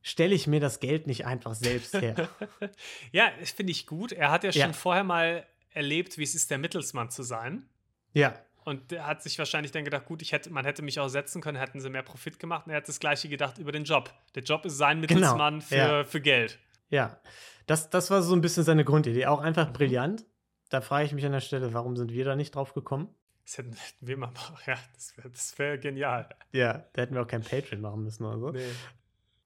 stelle 0.02 0.34
ich 0.34 0.48
mir 0.48 0.60
das 0.60 0.80
Geld 0.80 1.06
nicht 1.06 1.26
einfach 1.26 1.54
selbst 1.54 1.94
her? 1.94 2.30
ja, 3.12 3.30
das 3.40 3.52
finde 3.52 3.72
ich 3.72 3.86
gut. 3.86 4.12
Er 4.12 4.32
hat 4.32 4.44
ja 4.44 4.52
schon 4.52 4.62
ja. 4.62 4.74
vorher 4.74 5.04
mal 5.04 5.46
erlebt, 5.70 6.18
wie 6.18 6.24
es 6.24 6.34
ist, 6.34 6.50
der 6.50 6.58
Mittelsmann 6.58 7.12
zu 7.12 7.22
sein. 7.22 7.70
Ja. 8.14 8.34
Und 8.68 8.92
er 8.92 9.08
hat 9.08 9.24
sich 9.24 9.40
wahrscheinlich 9.40 9.72
dann 9.72 9.86
gedacht, 9.86 10.08
gut, 10.08 10.22
ich 10.22 10.34
hätte, 10.34 10.50
man 10.50 10.66
hätte 10.66 10.82
mich 10.82 11.00
auch 11.00 11.08
setzen 11.08 11.42
können, 11.42 11.58
hätten 11.58 11.80
sie 11.80 11.90
mehr 11.90 12.04
Profit 12.04 12.38
gemacht. 12.38 12.66
Und 12.66 12.74
er 12.74 12.78
hat 12.80 12.90
das 12.90 13.00
Gleiche 13.00 13.30
gedacht 13.30 13.60
über 13.60 13.72
den 13.72 13.86
Job. 13.86 14.14
Der 14.36 14.44
Job 14.44 14.66
ist 14.66 14.78
sein 14.78 15.02
genau, 15.02 15.22
Mittelsmann 15.22 15.54
genau. 15.54 15.66
für, 15.66 15.76
ja. 15.78 16.04
für 16.04 16.20
Geld. 16.20 16.60
Ja, 16.90 17.18
das, 17.66 17.90
das 17.90 18.12
war 18.12 18.22
so 18.22 18.36
ein 18.36 18.42
bisschen 18.42 18.66
seine 18.66 18.84
Grundidee. 18.84 19.26
Auch 19.28 19.40
einfach 19.40 19.70
mhm. 19.70 19.74
brillant. 19.74 20.26
Da 20.68 20.82
frage 20.82 21.06
ich 21.06 21.14
mich 21.14 21.26
an 21.26 21.32
der 21.32 21.40
Stelle, 21.40 21.74
warum 21.74 21.96
sind 21.96 22.12
wir 22.12 22.26
da 22.26 22.36
nicht 22.36 22.56
drauf 22.56 22.74
gekommen? 22.74 23.08
Das 23.46 23.58
hätten 23.58 23.78
wir 24.02 24.18
mal 24.18 24.32
machen. 24.32 24.58
Ja, 24.66 24.76
das 25.24 25.58
wäre 25.58 25.70
wär 25.70 25.78
genial. 25.78 26.28
Ja, 26.52 26.84
da 26.92 27.04
hätten 27.04 27.16
wir 27.16 27.22
auch 27.22 27.28
kein 27.28 27.44
Patreon 27.44 27.80
machen 27.80 28.04
müssen 28.04 28.26
oder 28.26 28.38
so. 28.38 28.52
Nee. 28.52 28.68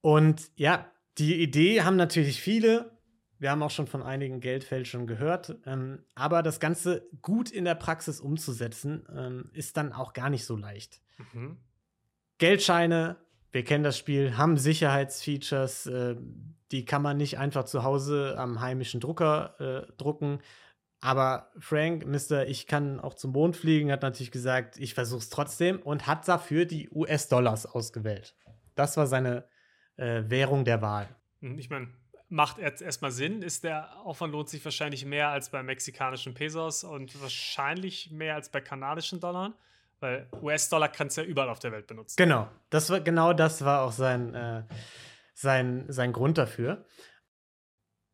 Und 0.02 0.50
ja, 0.56 0.92
die 1.20 1.44
Idee 1.44 1.84
haben 1.84 1.96
natürlich 1.96 2.42
viele. 2.42 2.98
Wir 3.42 3.50
haben 3.50 3.64
auch 3.64 3.72
schon 3.72 3.88
von 3.88 4.04
einigen 4.04 4.40
Geldfälschern 4.40 5.08
gehört. 5.08 5.58
Ähm, 5.66 6.04
aber 6.14 6.44
das 6.44 6.60
Ganze 6.60 7.10
gut 7.24 7.50
in 7.50 7.66
der 7.66 7.74
Praxis 7.74 8.22
umzusetzen, 8.22 9.04
ähm, 9.12 9.50
ist 9.54 9.78
dann 9.78 9.94
auch 9.94 10.14
gar 10.14 10.30
nicht 10.30 10.46
so 10.46 10.56
leicht. 10.56 11.02
Mhm. 11.34 11.58
Geldscheine, 12.38 13.18
wir 13.52 13.64
kennen 13.64 13.84
das 13.84 13.98
Spiel, 13.98 14.38
haben 14.38 14.58
Sicherheitsfeatures. 14.58 15.88
Äh, 15.88 16.18
die 16.72 16.86
kann 16.86 17.02
man 17.02 17.18
nicht 17.18 17.40
einfach 17.40 17.64
zu 17.64 17.84
Hause 17.84 18.36
am 18.38 18.62
heimischen 18.62 19.00
Drucker 19.00 19.56
äh, 19.60 19.92
drucken. 19.98 20.38
Aber 21.00 21.50
Frank, 21.58 22.06
Mister, 22.06 22.48
ich 22.48 22.68
kann 22.68 23.00
auch 23.00 23.16
zum 23.16 23.32
Mond 23.32 23.58
fliegen, 23.58 23.92
hat 23.92 24.04
natürlich 24.04 24.32
gesagt, 24.32 24.78
ich 24.78 24.94
versuche 24.94 25.22
es 25.22 25.30
trotzdem 25.32 25.80
und 25.80 26.06
hat 26.06 26.28
dafür 26.28 26.66
die 26.66 26.92
US-Dollars 26.92 27.66
ausgewählt. 27.66 28.36
Das 28.76 28.98
war 28.98 29.08
seine 29.08 29.46
äh, 29.98 30.26
Währung 30.28 30.64
der 30.64 30.84
Wahl. 30.84 31.10
Hm, 31.40 31.58
ich 31.58 31.72
meine, 31.72 31.88
macht 32.32 32.58
jetzt 32.58 32.82
erstmal 32.82 33.12
Sinn. 33.12 33.42
Ist 33.42 33.64
der 33.64 33.96
Aufwand 34.06 34.32
lohnt 34.34 34.50
sich 34.50 34.64
wahrscheinlich 34.64 35.06
mehr 35.06 35.30
als 35.30 35.50
bei 35.50 35.62
mexikanischen 35.62 36.34
Pesos 36.34 36.84
und 36.84 37.22
wahrscheinlich 37.22 38.10
mehr 38.12 38.36
als 38.36 38.50
bei 38.50 38.62
kanadischen 38.62 39.20
Dollar, 39.20 39.54
weil 40.00 40.28
US-Dollar 40.42 40.90
kannst 40.90 41.18
du 41.18 41.22
ja 41.22 41.28
überall 41.28 41.50
auf 41.50 41.60
der 41.60 41.72
Welt 41.72 41.88
benutzen. 41.88 42.16
Genau, 42.18 42.50
das 42.70 42.90
war 42.90 43.02
genau 43.02 43.34
das 43.34 43.64
war 43.64 43.82
auch 43.82 43.92
sein, 43.92 44.34
äh, 44.34 44.64
sein, 45.34 45.86
sein 45.90 46.14
Grund 46.14 46.38
dafür. 46.38 46.86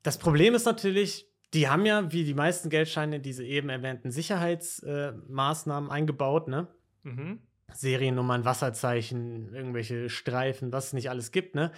Das 0.02 0.18
Problem 0.18 0.56
ist 0.56 0.66
natürlich, 0.66 1.32
die 1.54 1.70
haben 1.70 1.86
ja, 1.86 2.12
wie 2.12 2.24
die 2.24 2.34
meisten 2.34 2.70
Geldscheine, 2.70 3.20
diese 3.20 3.46
eben 3.46 3.70
erwähnten 3.70 4.12
Sicherheitsmaßnahmen 4.12 5.90
äh, 5.90 5.94
eingebaut, 5.94 6.48
ne? 6.48 6.68
Mhm. 7.04 7.42
Seriennummern, 7.74 8.46
Wasserzeichen, 8.46 9.54
irgendwelche 9.54 10.10
Streifen, 10.10 10.72
was 10.72 10.88
es 10.88 10.94
nicht 10.94 11.10
alles 11.10 11.32
gibt, 11.32 11.56
ne? 11.56 11.72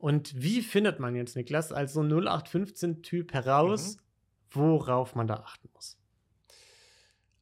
Und 0.00 0.32
wie 0.42 0.62
findet 0.62 0.98
man 0.98 1.14
jetzt, 1.14 1.36
Niklas, 1.36 1.72
als 1.72 1.92
so 1.92 2.00
0815-Typ 2.00 3.34
heraus, 3.34 3.96
mhm. 3.96 4.00
worauf 4.52 5.14
man 5.14 5.26
da 5.26 5.34
achten 5.34 5.68
muss? 5.74 5.98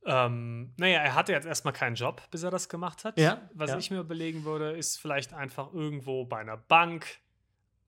Ähm, 0.05 0.73
naja, 0.77 0.99
er 0.99 1.15
hatte 1.15 1.31
jetzt 1.33 1.47
erstmal 1.47 1.73
keinen 1.73 1.95
Job, 1.95 2.21
bis 2.33 2.43
er 2.43 2.51
das 2.51 2.69
gemacht 2.69 3.05
hat. 3.05 3.17
Ja, 3.17 3.49
Was 3.55 3.71
ja. 3.71 3.79
ich 3.79 3.93
mir 3.93 4.01
überlegen 4.01 4.45
würde, 4.45 4.73
ist 4.73 4.97
vielleicht 4.97 5.35
einfach 5.35 5.73
irgendwo 5.73 6.25
bei 6.25 6.39
einer 6.39 6.57
Bank 6.57 7.21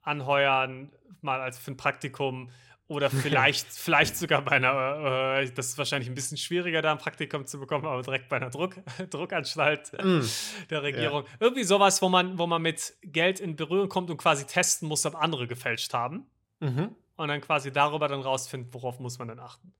anheuern, 0.02 0.92
mal 1.20 1.40
als 1.40 1.58
für 1.58 1.72
ein 1.72 1.76
Praktikum 1.76 2.50
Oder 2.90 3.08
vielleicht, 3.10 3.68
vielleicht 3.68 4.16
sogar 4.16 4.42
bei 4.42 4.56
einer, 4.56 5.38
äh, 5.38 5.50
das 5.52 5.68
ist 5.68 5.78
wahrscheinlich 5.78 6.08
ein 6.08 6.14
bisschen 6.16 6.36
schwieriger, 6.36 6.82
da 6.82 6.90
ein 6.90 6.98
Praktikum 6.98 7.46
zu 7.46 7.60
bekommen, 7.60 7.86
aber 7.86 8.02
direkt 8.02 8.28
bei 8.28 8.36
einer 8.36 8.50
Druck, 8.50 8.74
Druckanstalt 9.10 9.92
mm. 9.92 10.22
der 10.70 10.82
Regierung. 10.82 11.22
Ja. 11.22 11.30
Irgendwie 11.38 11.62
sowas, 11.62 12.02
wo 12.02 12.08
man, 12.08 12.36
wo 12.36 12.48
man 12.48 12.60
mit 12.60 12.94
Geld 13.02 13.38
in 13.38 13.54
Berührung 13.54 13.88
kommt 13.88 14.10
und 14.10 14.16
quasi 14.16 14.44
testen 14.44 14.88
muss, 14.88 15.06
ob 15.06 15.14
andere 15.14 15.46
gefälscht 15.46 15.94
haben. 15.94 16.26
Mhm. 16.58 16.96
Und 17.14 17.28
dann 17.28 17.40
quasi 17.40 17.70
darüber 17.70 18.08
dann 18.08 18.22
rausfinden, 18.22 18.74
worauf 18.74 18.98
muss 18.98 19.20
man 19.20 19.28
dann 19.28 19.38
achten. 19.38 19.72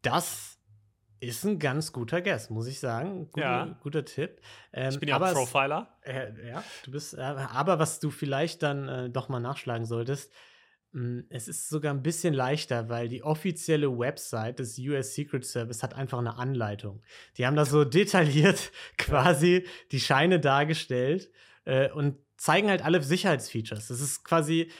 Das 0.00 0.58
ist 1.20 1.44
ein 1.44 1.58
ganz 1.58 1.92
guter 1.92 2.22
Guess, 2.22 2.48
muss 2.48 2.66
ich 2.66 2.80
sagen. 2.80 3.30
Guter, 3.30 3.42
ja. 3.42 3.78
guter 3.82 4.06
Tipp. 4.06 4.40
Ähm, 4.72 4.88
ich 4.88 5.00
bin 5.00 5.10
ja 5.10 5.16
aber 5.16 5.34
Profiler. 5.34 5.98
Es, 6.00 6.14
äh, 6.14 6.48
ja, 6.48 6.64
du 6.84 6.92
bist. 6.92 7.12
Äh, 7.12 7.20
aber 7.20 7.78
was 7.78 8.00
du 8.00 8.10
vielleicht 8.10 8.62
dann 8.62 8.88
äh, 8.88 9.10
doch 9.10 9.28
mal 9.28 9.40
nachschlagen 9.40 9.84
solltest, 9.84 10.32
es 11.28 11.46
ist 11.46 11.68
sogar 11.68 11.94
ein 11.94 12.02
bisschen 12.02 12.34
leichter, 12.34 12.88
weil 12.88 13.08
die 13.08 13.22
offizielle 13.22 13.96
Website 13.96 14.58
des 14.58 14.76
US 14.80 15.14
Secret 15.14 15.44
Service 15.44 15.82
hat 15.84 15.94
einfach 15.94 16.18
eine 16.18 16.36
Anleitung. 16.36 17.02
Die 17.36 17.46
haben 17.46 17.54
da 17.54 17.64
so 17.64 17.84
detailliert 17.84 18.72
quasi 18.98 19.64
die 19.92 20.00
Scheine 20.00 20.40
dargestellt 20.40 21.30
äh, 21.64 21.90
und 21.90 22.16
zeigen 22.36 22.68
halt 22.68 22.84
alle 22.84 23.02
Sicherheitsfeatures. 23.02 23.88
Das 23.88 24.00
ist 24.00 24.24
quasi 24.24 24.70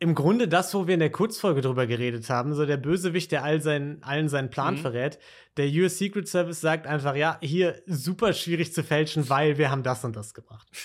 im 0.00 0.14
Grunde 0.14 0.46
das, 0.46 0.72
wo 0.74 0.86
wir 0.86 0.94
in 0.94 1.00
der 1.00 1.10
Kurzfolge 1.10 1.60
drüber 1.60 1.88
geredet 1.88 2.30
haben, 2.30 2.54
so 2.54 2.64
der 2.64 2.76
Bösewicht, 2.76 3.32
der 3.32 3.42
all 3.42 3.60
sein, 3.60 3.98
allen 4.02 4.28
seinen 4.28 4.50
Plan 4.50 4.74
mhm. 4.74 4.78
verrät. 4.78 5.18
Der 5.56 5.66
US 5.66 5.98
Secret 5.98 6.28
Service 6.28 6.60
sagt 6.60 6.86
einfach, 6.86 7.16
ja, 7.16 7.38
hier 7.40 7.82
super 7.86 8.32
schwierig 8.32 8.72
zu 8.72 8.84
fälschen, 8.84 9.28
weil 9.28 9.58
wir 9.58 9.70
haben 9.70 9.82
das 9.82 10.04
und 10.04 10.14
das 10.14 10.34
gemacht. 10.34 10.68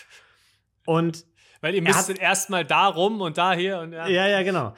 Und 0.86 1.26
weil 1.64 1.76
ihr 1.76 1.82
müsstet 1.82 2.20
erstmal 2.20 2.66
da 2.66 2.88
rum 2.88 3.22
und 3.22 3.38
da 3.38 3.54
hier 3.54 3.80
und 3.80 3.94
ja. 3.94 4.06
Ja, 4.06 4.28
ja, 4.28 4.44
genau. 4.44 4.74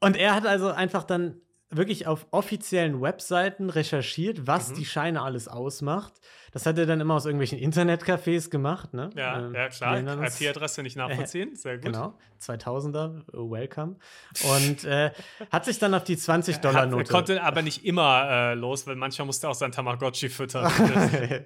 Und 0.00 0.18
er 0.18 0.34
hat 0.34 0.46
also 0.46 0.68
einfach 0.70 1.02
dann 1.02 1.40
wirklich 1.70 2.06
auf 2.06 2.26
offiziellen 2.30 3.00
Webseiten 3.00 3.70
recherchiert, 3.70 4.46
was 4.46 4.70
mhm. 4.70 4.74
die 4.76 4.84
Scheine 4.84 5.22
alles 5.22 5.48
ausmacht. 5.48 6.12
Das 6.52 6.64
hat 6.64 6.78
er 6.78 6.86
dann 6.86 7.00
immer 7.00 7.14
aus 7.14 7.26
irgendwelchen 7.26 7.58
Internetcafés 7.58 8.48
gemacht. 8.48 8.94
Ne? 8.94 9.10
Ja, 9.14 9.40
ähm, 9.40 9.54
ja 9.54 9.68
klar. 9.68 9.98
IP-Adresse 9.98 10.82
nicht 10.82 10.96
nachvollziehen. 10.96 11.54
Sehr 11.56 11.76
gut. 11.76 11.86
Genau. 11.86 12.14
2000er, 12.40 13.22
welcome. 13.32 13.96
Und 14.44 14.84
äh, 14.84 15.10
hat 15.50 15.64
sich 15.64 15.78
dann 15.78 15.92
auf 15.92 16.04
die 16.04 16.16
20-Dollar-Note. 16.16 17.02
Er 17.02 17.12
konnte 17.12 17.42
aber 17.42 17.62
nicht 17.62 17.84
immer 17.84 18.26
äh, 18.30 18.54
los, 18.54 18.86
weil 18.86 18.96
manchmal 18.96 19.26
musste 19.26 19.48
er 19.48 19.50
auch 19.50 19.54
sein 19.54 19.72
Tamagotchi 19.72 20.28
füttern. 20.28 20.64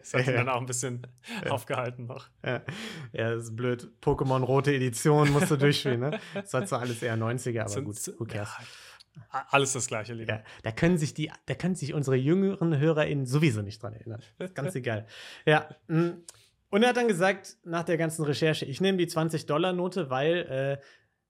das 0.00 0.14
hat 0.14 0.26
ihn 0.26 0.34
dann 0.34 0.48
auch 0.48 0.60
ein 0.60 0.66
bisschen 0.66 1.06
aufgehalten 1.48 2.06
noch. 2.06 2.28
Ja. 2.44 2.62
ja, 3.12 3.30
das 3.34 3.44
ist 3.44 3.56
blöd. 3.56 3.88
Pokémon 4.02 4.42
Rote 4.42 4.72
Edition 4.72 5.30
musst 5.30 5.50
du 5.50 5.56
durchspielen. 5.56 6.00
Ne? 6.00 6.20
Das 6.34 6.52
war 6.52 6.66
zwar 6.66 6.80
alles 6.80 7.02
eher 7.02 7.16
90er, 7.16 7.62
aber 7.62 7.68
so, 7.68 7.82
gut, 7.82 7.96
who 8.18 8.24
cares. 8.26 8.50
Ja. 8.58 8.64
Alles 9.28 9.72
das 9.72 9.86
gleiche, 9.86 10.14
Liga. 10.14 10.36
Ja, 10.36 10.42
da 10.62 10.72
können 10.72 10.98
sich 10.98 11.14
die, 11.14 11.30
da 11.46 11.54
können 11.54 11.74
sich 11.74 11.94
unsere 11.94 12.16
jüngeren 12.16 12.78
HörerInnen 12.78 13.26
sowieso 13.26 13.62
nicht 13.62 13.82
dran 13.82 13.94
erinnern. 13.94 14.22
Ganz 14.54 14.74
egal. 14.76 15.06
Ja. 15.46 15.68
Mm. 15.88 16.22
Und 16.70 16.82
er 16.82 16.90
hat 16.90 16.96
dann 16.96 17.08
gesagt, 17.08 17.56
nach 17.64 17.82
der 17.82 17.96
ganzen 17.96 18.24
Recherche, 18.24 18.64
ich 18.64 18.80
nehme 18.80 18.98
die 18.98 19.08
20-Dollar-Note, 19.08 20.08
weil 20.08 20.78
äh, 20.78 20.84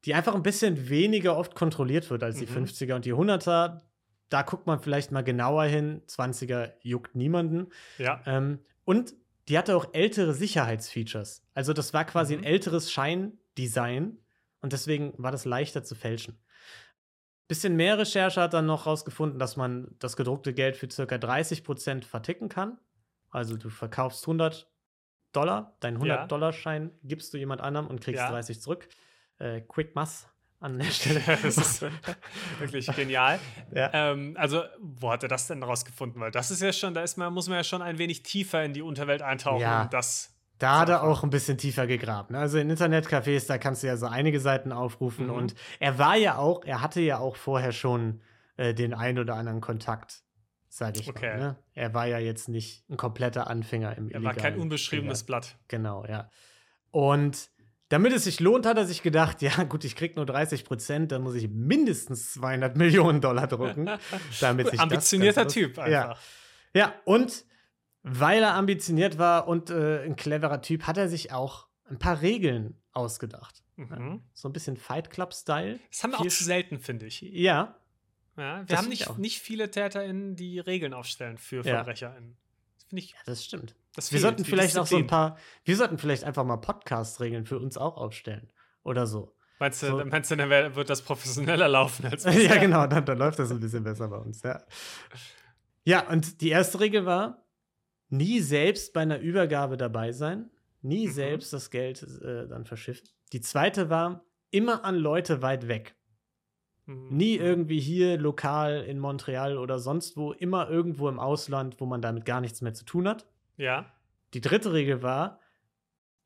die 0.05 0.15
einfach 0.15 0.35
ein 0.35 0.43
bisschen 0.43 0.89
weniger 0.89 1.37
oft 1.37 1.55
kontrolliert 1.55 2.11
wird 2.11 2.23
als 2.23 2.39
die 2.39 2.47
mhm. 2.47 2.65
50er 2.65 2.95
und 2.95 3.05
die 3.05 3.15
100er. 3.15 3.81
Da 4.29 4.43
guckt 4.43 4.67
man 4.67 4.81
vielleicht 4.81 5.13
mal 5.13 5.25
genauer 5.25 5.65
hin. 5.65 6.03
20er 6.07 6.73
juckt 6.83 7.15
niemanden. 7.15 7.69
Ja. 7.99 8.23
Ähm, 8.27 8.61
und 8.85 9.15
die 9.49 9.59
hatte 9.59 9.77
auch 9.77 9.93
ältere 9.93 10.33
Sicherheitsfeatures. 10.33 11.43
Also 11.55 11.73
das 11.73 11.93
war 11.93 12.05
quasi 12.05 12.37
mhm. 12.37 12.43
ein 12.43 12.45
älteres 12.45 12.93
Scheindesign 12.93 14.19
und 14.61 14.73
deswegen 14.73 15.13
war 15.17 15.33
das 15.33 15.45
leichter 15.45 15.83
zu 15.83 15.95
fälschen. 15.95 16.39
Bisschen 17.51 17.75
mehr 17.75 17.99
Recherche 17.99 18.41
hat 18.41 18.55
dann 18.55 18.67
noch 18.67 18.87
herausgefunden, 18.87 19.41
dass 19.41 19.57
man 19.57 19.89
das 19.99 20.17
gedruckte 20.17 20.55
Geld 20.55 20.77
für 20.77 20.87
ca. 20.87 21.17
30% 21.17 22.05
verticken 22.05 22.49
kann. 22.49 22.79
Also 23.29 23.57
du 23.57 23.71
verkaufst 23.71 24.23
100 24.23 24.71
Dollar, 25.33 25.77
deinen 25.81 25.99
100-Dollar-Schein 25.99 26.93
gibst 27.03 27.35
du 27.35 27.39
jemand 27.39 27.61
anderem 27.61 27.89
und 27.89 28.01
kriegst 28.01 28.21
ja. 28.21 28.31
30 28.31 28.61
zurück. 28.61 28.89
Äh, 29.41 29.63
quick 29.63 29.97
Mass 29.97 30.29
an 30.61 30.79
der 30.79 30.85
Stelle. 30.93 31.23
das 31.27 31.57
ist 31.57 31.85
wirklich 32.61 32.87
genial. 32.95 33.41
Ja. 33.75 33.91
Ähm, 33.95 34.37
also, 34.39 34.63
wo 34.79 35.11
hat 35.11 35.25
er 35.25 35.29
das 35.29 35.49
denn 35.49 35.65
rausgefunden? 35.65 36.21
Weil 36.21 36.31
das 36.31 36.53
ist 36.53 36.63
ja 36.63 36.73
schon, 36.73 36.95
da 36.95 37.03
ist 37.03 37.17
man, 37.17 37.33
muss 37.33 37.49
man 37.49 37.57
ja 37.57 37.65
schon 37.65 37.83
ein 37.83 37.99
wenig 37.99 38.23
tiefer 38.23 38.63
in 38.63 38.75
die 38.75 38.83
Unterwelt 38.83 39.23
eintauchen, 39.23 39.63
ja. 39.63 39.83
um 39.83 39.91
das 39.91 40.40
da 40.61 40.81
hat 40.81 40.91
er 40.91 41.03
auch 41.03 41.25
ein 41.25 41.31
bisschen 41.31 41.59
tiefer 41.59 41.87
gegraben. 41.87 42.35
Also 42.37 42.59
in 42.59 42.71
Internetcafés, 42.71 43.49
da 43.49 43.57
kannst 43.57 43.83
du 43.83 43.87
ja 43.87 43.97
so 43.97 44.07
einige 44.07 44.41
Seiten 44.41 44.73
aufrufen. 44.73 45.27
Mhm. 45.27 45.33
Und 45.33 45.55
er 45.81 45.99
war 45.99 46.17
ja 46.17 46.37
auch, 46.37 46.63
er 46.65 46.83
hatte 46.83 47.01
ja 47.01 47.19
auch 47.19 47.37
vorher 47.37 47.73
schon 47.73 48.21
äh, 48.59 48.75
den 48.75 48.93
ein 48.93 49.19
oder 49.19 49.37
anderen 49.37 49.63
Kontakt, 49.63 50.23
sag 50.69 51.01
ich 51.01 51.09
okay. 51.09 51.31
mal. 51.31 51.39
Ne? 51.39 51.57
Er 51.73 51.95
war 51.95 52.07
ja 52.07 52.19
jetzt 52.19 52.49
nicht 52.51 52.85
ein 52.91 52.99
kompletter 52.99 53.49
Anfänger 53.49 53.97
im 53.97 54.11
Er 54.11 54.23
war 54.23 54.35
kein 54.35 54.59
unbeschriebenes 54.59 55.25
Blatt. 55.25 55.57
Genau, 55.69 56.05
ja. 56.05 56.31
Und 56.91 57.51
damit 57.89 58.13
es 58.13 58.25
sich 58.25 58.39
lohnt, 58.39 58.67
hat 58.67 58.77
er 58.77 58.85
sich 58.85 59.03
gedacht, 59.03 59.41
ja 59.41 59.65
gut, 59.65 59.85
ich 59.85 59.97
krieg 59.97 60.15
nur 60.15 60.27
30 60.27 60.67
Prozent, 60.67 61.11
dann 61.11 61.23
muss 61.23 61.37
ich 61.37 61.49
mindestens 61.49 62.35
200 62.35 62.77
Millionen 62.77 63.23
Dollar 63.23 63.47
drucken. 63.47 63.89
damit 64.41 64.69
sich 64.69 64.79
Ambitionierter 64.79 65.49
Typ 65.49 65.79
einfach. 65.79 65.91
Ja. 65.91 66.17
ja, 66.75 66.95
und 67.07 67.47
weil 68.03 68.43
er 68.43 68.55
ambitioniert 68.55 69.19
war 69.19 69.49
und 69.49 69.71
äh, 69.71 70.05
ein 70.05 70.17
cleverer 70.17 70.63
Typ, 70.63 70.87
hat 70.87 70.97
er 70.97 71.09
sich 71.09 71.33
auch 71.33 71.67
ein 71.89 71.99
paar 71.99 72.23
Regeln 72.23 72.81
ausgedacht. 72.93 73.63
Mhm. 73.77 74.23
So 74.33 74.49
ein 74.49 74.53
bisschen 74.53 74.77
Fight 74.77 75.11
Club-Style. 75.11 75.79
Das 75.91 76.03
haben 76.03 76.13
wir 76.13 76.19
Viel 76.19 76.27
auch 76.27 76.33
zu 76.33 76.45
selten, 76.45 76.79
finde 76.79 77.07
ich. 77.07 77.21
Ja. 77.23 77.77
ja 78.37 78.65
wir 78.67 78.77
haben 78.77 78.89
nicht, 78.89 79.19
nicht 79.19 79.41
viele 79.41 79.71
TäterInnen, 79.71 80.37
die 80.37 80.59
Regeln 80.59 80.95
aufstellen 80.95 81.39
für 81.39 81.65
VerbrecherInnen. 81.65 82.37
Das 82.77 82.85
finde 82.85 83.03
ich. 83.03 83.11
Ja, 83.11 83.19
das 83.27 83.45
stimmt. 83.45 83.75
Das 83.95 84.13
wir 84.13 84.21
sollten 84.21 84.45
vielleicht 84.45 84.79
auch 84.79 84.87
so 84.87 84.97
ein 84.97 85.07
paar, 85.07 85.37
wir 85.65 85.77
sollten 85.77 85.99
vielleicht 85.99 86.25
einfach 86.25 86.45
mal 86.45 86.59
Podcast-Regeln 86.59 87.45
für 87.45 87.59
uns 87.59 87.77
auch 87.77 87.97
aufstellen. 87.97 88.53
Oder 88.83 89.07
so. 89.07 89.35
Meinst 89.59 89.83
du, 89.83 89.87
so. 89.89 90.05
meinst 90.05 90.31
du, 90.31 90.37
dann 90.37 90.49
wird 90.75 90.89
das 90.89 91.03
professioneller 91.03 91.69
laufen 91.69 92.07
als 92.07 92.25
ja, 92.25 92.57
genau, 92.57 92.87
dann, 92.87 93.05
dann 93.05 93.19
läuft 93.19 93.39
das 93.39 93.51
ein 93.51 93.61
bisschen 93.61 93.85
besser 93.85 94.09
bei 94.09 94.17
uns, 94.17 94.43
ja. 94.43 94.63
Ja, 95.85 96.09
und 96.09 96.41
die 96.41 96.49
erste 96.49 96.81
Regel 96.81 97.05
war, 97.05 97.45
nie 98.11 98.41
selbst 98.41 98.93
bei 98.93 99.01
einer 99.01 99.21
Übergabe 99.21 99.77
dabei 99.77 100.13
sein, 100.13 100.51
nie 100.83 101.07
mhm. 101.07 101.13
selbst 101.13 101.53
das 101.53 101.71
Geld 101.71 102.03
äh, 102.03 102.47
dann 102.49 102.65
verschiffen. 102.65 103.09
Die 103.33 103.41
zweite 103.41 103.89
war, 103.89 104.25
immer 104.51 104.85
an 104.85 104.97
Leute 104.97 105.43
weit 105.43 105.69
weg. 105.69 105.95
Mhm. 106.87 107.17
Nie 107.17 107.37
irgendwie 107.37 107.81
hier 107.81 108.19
lokal 108.19 108.83
in 108.83 108.99
Montreal 108.99 109.59
oder 109.59 109.79
sonst 109.79 110.17
wo, 110.17 110.33
immer 110.33 110.69
irgendwo 110.69 111.09
im 111.09 111.19
Ausland, 111.19 111.81
wo 111.81 111.87
man 111.87 112.03
damit 112.03 112.25
gar 112.25 112.41
nichts 112.41 112.61
mehr 112.61 112.75
zu 112.75 112.85
tun 112.85 113.09
hat. 113.09 113.27
Ja. 113.57 113.93
Die 114.35 114.41
dritte 114.41 114.73
Regel 114.73 115.03
war, 115.03 115.41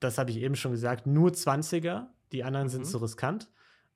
das 0.01 0.19
habe 0.19 0.31
ich 0.31 0.39
eben 0.39 0.57
schon 0.57 0.73
gesagt, 0.73 1.07
nur 1.07 1.31
20er, 1.31 2.07
die 2.33 2.45
anderen 2.45 2.67
mhm. 2.67 2.73
sind 2.73 2.87
zu 2.87 2.99
riskant. 2.99 3.51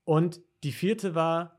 Und 0.05 0.41
die 0.63 0.73
vierte 0.73 1.15
war, 1.15 1.58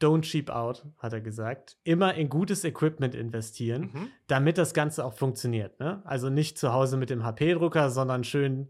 don't 0.00 0.22
cheap 0.22 0.50
out, 0.50 0.86
hat 0.98 1.12
er 1.12 1.20
gesagt. 1.20 1.78
Immer 1.84 2.14
in 2.14 2.28
gutes 2.28 2.64
Equipment 2.64 3.14
investieren, 3.14 3.90
mhm. 3.92 4.08
damit 4.26 4.58
das 4.58 4.74
Ganze 4.74 5.04
auch 5.04 5.14
funktioniert. 5.14 5.78
Ne? 5.80 6.02
Also 6.04 6.30
nicht 6.30 6.58
zu 6.58 6.72
Hause 6.72 6.96
mit 6.96 7.10
dem 7.10 7.24
HP-Drucker, 7.24 7.90
sondern 7.90 8.24
schön 8.24 8.68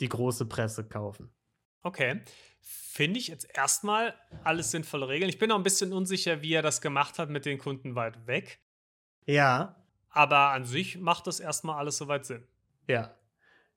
die 0.00 0.08
große 0.08 0.46
Presse 0.46 0.84
kaufen. 0.84 1.30
Okay. 1.82 2.20
Finde 2.60 3.18
ich 3.18 3.28
jetzt 3.28 3.48
erstmal 3.56 4.14
alles 4.44 4.70
sinnvolle 4.72 5.08
Regeln. 5.08 5.28
Ich 5.28 5.38
bin 5.38 5.48
noch 5.48 5.56
ein 5.56 5.62
bisschen 5.62 5.92
unsicher, 5.92 6.42
wie 6.42 6.52
er 6.52 6.62
das 6.62 6.80
gemacht 6.80 7.18
hat 7.18 7.30
mit 7.30 7.46
den 7.46 7.58
Kunden 7.58 7.94
weit 7.94 8.26
weg. 8.26 8.60
Ja. 9.26 9.76
Aber 10.10 10.50
an 10.50 10.64
sich 10.64 10.98
macht 10.98 11.26
das 11.26 11.38
erstmal 11.38 11.78
alles 11.78 11.98
soweit 11.98 12.26
Sinn. 12.26 12.46
Ja. 12.88 13.14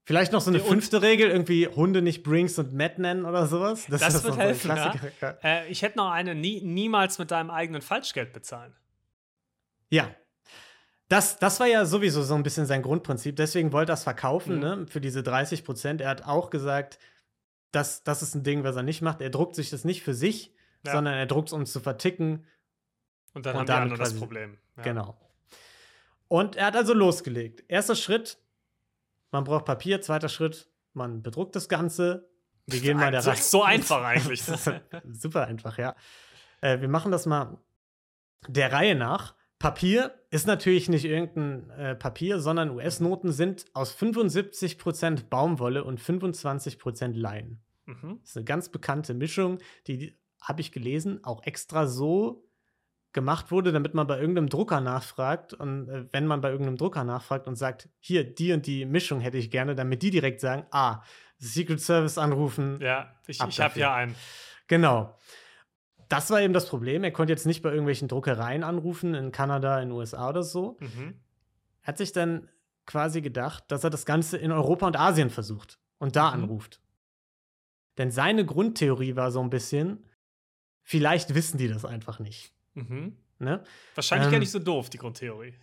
Vielleicht 0.03 0.31
noch 0.31 0.41
so 0.41 0.49
eine 0.49 0.61
und 0.61 0.67
fünfte 0.67 1.01
Regel, 1.01 1.29
irgendwie 1.29 1.67
Hunde 1.67 2.01
nicht 2.01 2.23
Brinks 2.23 2.57
und 2.57 2.73
Matt 2.73 2.97
nennen 2.97 3.25
oder 3.25 3.45
sowas. 3.45 3.85
Das, 3.87 4.01
das 4.01 4.23
wird 4.23 4.37
helfen. 4.37 4.69
Ja? 4.69 4.93
Äh, 5.43 5.67
ich 5.67 5.83
hätte 5.83 5.97
noch 5.97 6.09
eine, 6.09 6.33
nie, 6.33 6.61
niemals 6.61 7.19
mit 7.19 7.29
deinem 7.29 7.51
eigenen 7.51 7.81
Falschgeld 7.81 8.33
bezahlen. 8.33 8.73
Ja. 9.89 10.09
Das, 11.07 11.37
das 11.37 11.59
war 11.59 11.67
ja 11.67 11.85
sowieso 11.85 12.23
so 12.23 12.33
ein 12.33 12.41
bisschen 12.41 12.65
sein 12.65 12.81
Grundprinzip. 12.81 13.35
Deswegen 13.35 13.73
wollte 13.73 13.91
er 13.91 13.95
es 13.95 14.03
verkaufen, 14.03 14.55
mhm. 14.55 14.61
ne, 14.61 14.85
für 14.89 15.01
diese 15.01 15.21
30 15.21 15.63
Prozent. 15.63 16.01
Er 16.01 16.09
hat 16.09 16.25
auch 16.25 16.49
gesagt, 16.49 16.97
das, 17.71 18.03
das 18.03 18.21
ist 18.21 18.33
ein 18.33 18.43
Ding, 18.43 18.63
was 18.63 18.75
er 18.75 18.83
nicht 18.83 19.01
macht. 19.01 19.21
Er 19.21 19.29
druckt 19.29 19.55
sich 19.55 19.69
das 19.69 19.85
nicht 19.85 20.01
für 20.01 20.13
sich, 20.13 20.53
ja. 20.85 20.93
sondern 20.93 21.13
er 21.13 21.25
druckt 21.25 21.49
es, 21.49 21.53
um 21.53 21.65
zu 21.65 21.79
verticken. 21.79 22.45
Und 23.33 23.45
dann 23.45 23.53
und 23.53 23.59
haben 23.59 23.65
die 23.67 23.71
anderen 23.73 23.99
das 23.99 24.15
Problem. 24.15 24.57
Ja. 24.77 24.83
Genau. 24.83 25.17
Und 26.27 26.55
er 26.55 26.67
hat 26.67 26.75
also 26.75 26.93
losgelegt. 26.93 27.63
Erster 27.67 27.95
Schritt, 27.95 28.37
man 29.31 29.43
braucht 29.43 29.65
Papier, 29.65 30.01
zweiter 30.01 30.29
Schritt, 30.29 30.69
man 30.93 31.21
bedruckt 31.23 31.55
das 31.55 31.69
Ganze. 31.69 32.29
Wir 32.67 32.79
gehen 32.81 32.97
mal 32.97 33.11
der 33.11 33.25
Reihe. 33.25 33.37
So 33.37 33.63
einfach 33.63 34.03
eigentlich. 34.03 34.43
Super 35.11 35.47
einfach, 35.47 35.77
ja. 35.77 35.95
Äh, 36.61 36.81
wir 36.81 36.89
machen 36.89 37.11
das 37.11 37.25
mal 37.25 37.57
der 38.47 38.71
Reihe 38.71 38.95
nach. 38.95 39.35
Papier 39.59 40.15
ist 40.31 40.47
natürlich 40.47 40.89
nicht 40.89 41.05
irgendein 41.05 41.69
äh, 41.71 41.95
Papier, 41.95 42.39
sondern 42.39 42.71
US-Noten 42.71 43.31
sind 43.31 43.65
aus 43.73 43.95
75% 43.95 45.29
Baumwolle 45.29 45.83
und 45.83 45.99
25% 45.99 47.13
Lein. 47.13 47.61
Mhm. 47.85 48.17
Das 48.21 48.31
ist 48.31 48.37
eine 48.37 48.45
ganz 48.45 48.69
bekannte 48.69 49.13
Mischung, 49.13 49.59
die 49.87 50.17
habe 50.41 50.61
ich 50.61 50.71
gelesen, 50.71 51.23
auch 51.23 51.43
extra 51.43 51.85
so 51.85 52.49
gemacht 53.13 53.51
wurde, 53.51 53.71
damit 53.71 53.93
man 53.93 54.07
bei 54.07 54.19
irgendeinem 54.19 54.49
Drucker 54.49 54.79
nachfragt 54.79 55.53
und 55.53 55.89
äh, 55.89 56.05
wenn 56.11 56.27
man 56.27 56.41
bei 56.41 56.49
irgendeinem 56.49 56.77
Drucker 56.77 57.03
nachfragt 57.03 57.47
und 57.47 57.55
sagt, 57.55 57.89
hier, 57.99 58.23
die 58.23 58.53
und 58.53 58.65
die 58.65 58.85
Mischung 58.85 59.19
hätte 59.19 59.37
ich 59.37 59.51
gerne, 59.51 59.75
damit 59.75 60.01
die 60.01 60.11
direkt 60.11 60.39
sagen, 60.39 60.65
ah, 60.71 61.01
Secret 61.37 61.81
Service 61.81 62.17
anrufen. 62.17 62.79
Ja, 62.81 63.15
ich, 63.27 63.41
ich 63.41 63.59
habe 63.59 63.79
ja 63.79 63.93
einen. 63.95 64.15
Genau. 64.67 65.17
Das 66.07 66.29
war 66.29 66.41
eben 66.41 66.53
das 66.53 66.67
Problem. 66.67 67.03
Er 67.03 67.11
konnte 67.11 67.33
jetzt 67.33 67.45
nicht 67.45 67.61
bei 67.61 67.69
irgendwelchen 67.69 68.07
Druckereien 68.07 68.63
anrufen, 68.63 69.15
in 69.15 69.31
Kanada, 69.31 69.81
in 69.81 69.89
den 69.89 69.97
USA 69.97 70.29
oder 70.29 70.43
so. 70.43 70.77
Mhm. 70.79 71.19
Hat 71.83 71.97
sich 71.97 72.11
dann 72.11 72.49
quasi 72.85 73.21
gedacht, 73.21 73.63
dass 73.69 73.83
er 73.83 73.89
das 73.89 74.05
Ganze 74.05 74.37
in 74.37 74.51
Europa 74.51 74.85
und 74.85 74.99
Asien 74.99 75.29
versucht 75.29 75.79
und 75.97 76.15
da 76.15 76.27
mhm. 76.27 76.43
anruft. 76.43 76.81
Denn 77.97 78.11
seine 78.11 78.45
Grundtheorie 78.45 79.15
war 79.15 79.31
so 79.31 79.41
ein 79.41 79.49
bisschen, 79.49 80.05
vielleicht 80.83 81.33
wissen 81.33 81.57
die 81.57 81.67
das 81.67 81.85
einfach 81.85 82.19
nicht. 82.19 82.53
Mhm. 82.73 83.17
Ne? 83.39 83.63
Wahrscheinlich 83.95 84.27
ähm, 84.27 84.31
gar 84.31 84.39
nicht 84.39 84.51
so 84.51 84.59
doof, 84.59 84.89
die 84.89 84.97
Grundtheorie. 84.97 85.53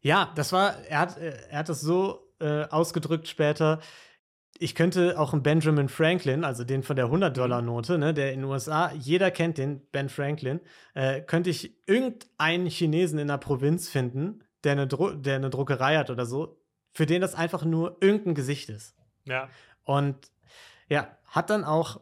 Ja, 0.00 0.32
das 0.34 0.52
war, 0.52 0.78
er 0.86 0.98
hat, 0.98 1.16
er 1.16 1.58
hat 1.58 1.68
das 1.68 1.80
so 1.80 2.32
äh, 2.40 2.64
ausgedrückt 2.64 3.28
später. 3.28 3.80
Ich 4.58 4.74
könnte 4.74 5.18
auch 5.18 5.32
einen 5.32 5.42
Benjamin 5.42 5.88
Franklin, 5.88 6.44
also 6.44 6.64
den 6.64 6.82
von 6.82 6.96
der 6.96 7.06
100-Dollar-Note, 7.06 7.98
ne, 7.98 8.12
der 8.12 8.32
in 8.32 8.40
den 8.40 8.50
USA, 8.50 8.92
jeder 8.92 9.30
kennt 9.30 9.58
den, 9.58 9.86
Ben 9.92 10.08
Franklin, 10.08 10.60
äh, 10.94 11.20
könnte 11.20 11.50
ich 11.50 11.76
irgendeinen 11.86 12.66
Chinesen 12.66 13.18
in 13.18 13.28
der 13.28 13.38
Provinz 13.38 13.88
finden, 13.88 14.42
der 14.64 14.72
eine, 14.72 14.88
der 14.88 15.36
eine 15.36 15.50
Druckerei 15.50 15.96
hat 15.96 16.10
oder 16.10 16.26
so, 16.26 16.60
für 16.92 17.06
den 17.06 17.20
das 17.20 17.34
einfach 17.34 17.64
nur 17.64 17.96
irgendein 18.00 18.34
Gesicht 18.34 18.68
ist. 18.68 18.96
Ja. 19.24 19.48
Und 19.84 20.16
ja, 20.88 21.16
hat 21.26 21.50
dann 21.50 21.64
auch 21.64 22.00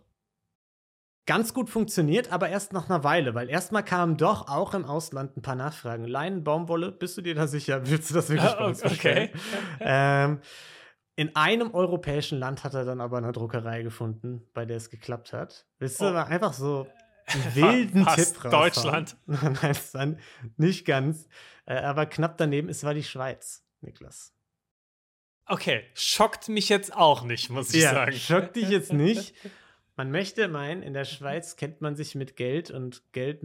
ganz 1.26 1.54
gut 1.54 1.70
funktioniert, 1.70 2.32
aber 2.32 2.48
erst 2.48 2.72
nach 2.72 2.88
einer 2.88 3.04
Weile, 3.04 3.34
weil 3.34 3.48
erstmal 3.48 3.84
kamen 3.84 4.16
doch 4.16 4.48
auch 4.48 4.74
im 4.74 4.84
Ausland 4.84 5.36
ein 5.36 5.42
paar 5.42 5.54
Nachfragen. 5.54 6.04
Leinen, 6.04 6.44
Baumwolle, 6.44 6.92
bist 6.92 7.16
du 7.16 7.22
dir 7.22 7.34
da 7.34 7.46
sicher? 7.46 7.82
Willst 7.86 8.10
du 8.10 8.14
das 8.14 8.28
wirklich 8.28 8.52
bei 8.52 8.64
uns 8.64 8.82
Okay. 8.84 9.30
ähm, 9.80 10.40
in 11.16 11.36
einem 11.36 11.74
europäischen 11.74 12.38
Land 12.38 12.64
hat 12.64 12.74
er 12.74 12.84
dann 12.84 13.00
aber 13.00 13.18
eine 13.18 13.32
Druckerei 13.32 13.82
gefunden, 13.82 14.42
bei 14.54 14.64
der 14.64 14.78
es 14.78 14.88
geklappt 14.88 15.32
hat. 15.32 15.66
Willst 15.78 16.00
du 16.00 16.06
oh. 16.06 16.16
einfach 16.16 16.54
so 16.54 16.86
einen 17.26 17.54
wilden 17.54 18.06
Tipp 18.06 18.44
raus? 18.44 18.50
Deutschland. 18.50 19.16
Nein, 19.26 19.76
dann 19.92 20.18
nicht 20.56 20.86
ganz. 20.86 21.28
Äh, 21.66 21.74
aber 21.74 22.06
knapp 22.06 22.38
daneben, 22.38 22.68
es 22.68 22.84
war 22.84 22.94
die 22.94 23.04
Schweiz, 23.04 23.66
Niklas. 23.82 24.34
Okay, 25.44 25.84
schockt 25.94 26.48
mich 26.48 26.68
jetzt 26.68 26.96
auch 26.96 27.24
nicht, 27.24 27.50
muss 27.50 27.74
ich 27.74 27.82
ja, 27.82 27.90
sagen. 27.90 28.12
Schockt 28.12 28.56
dich 28.56 28.68
jetzt 28.68 28.92
nicht. 28.92 29.34
Man 30.00 30.12
möchte 30.12 30.48
meinen, 30.48 30.82
in 30.82 30.94
der 30.94 31.04
Schweiz 31.04 31.56
kennt 31.56 31.82
man 31.82 31.94
sich 31.94 32.14
mit 32.14 32.34
Geld 32.34 32.70
und 32.70 33.02
Geld. 33.12 33.42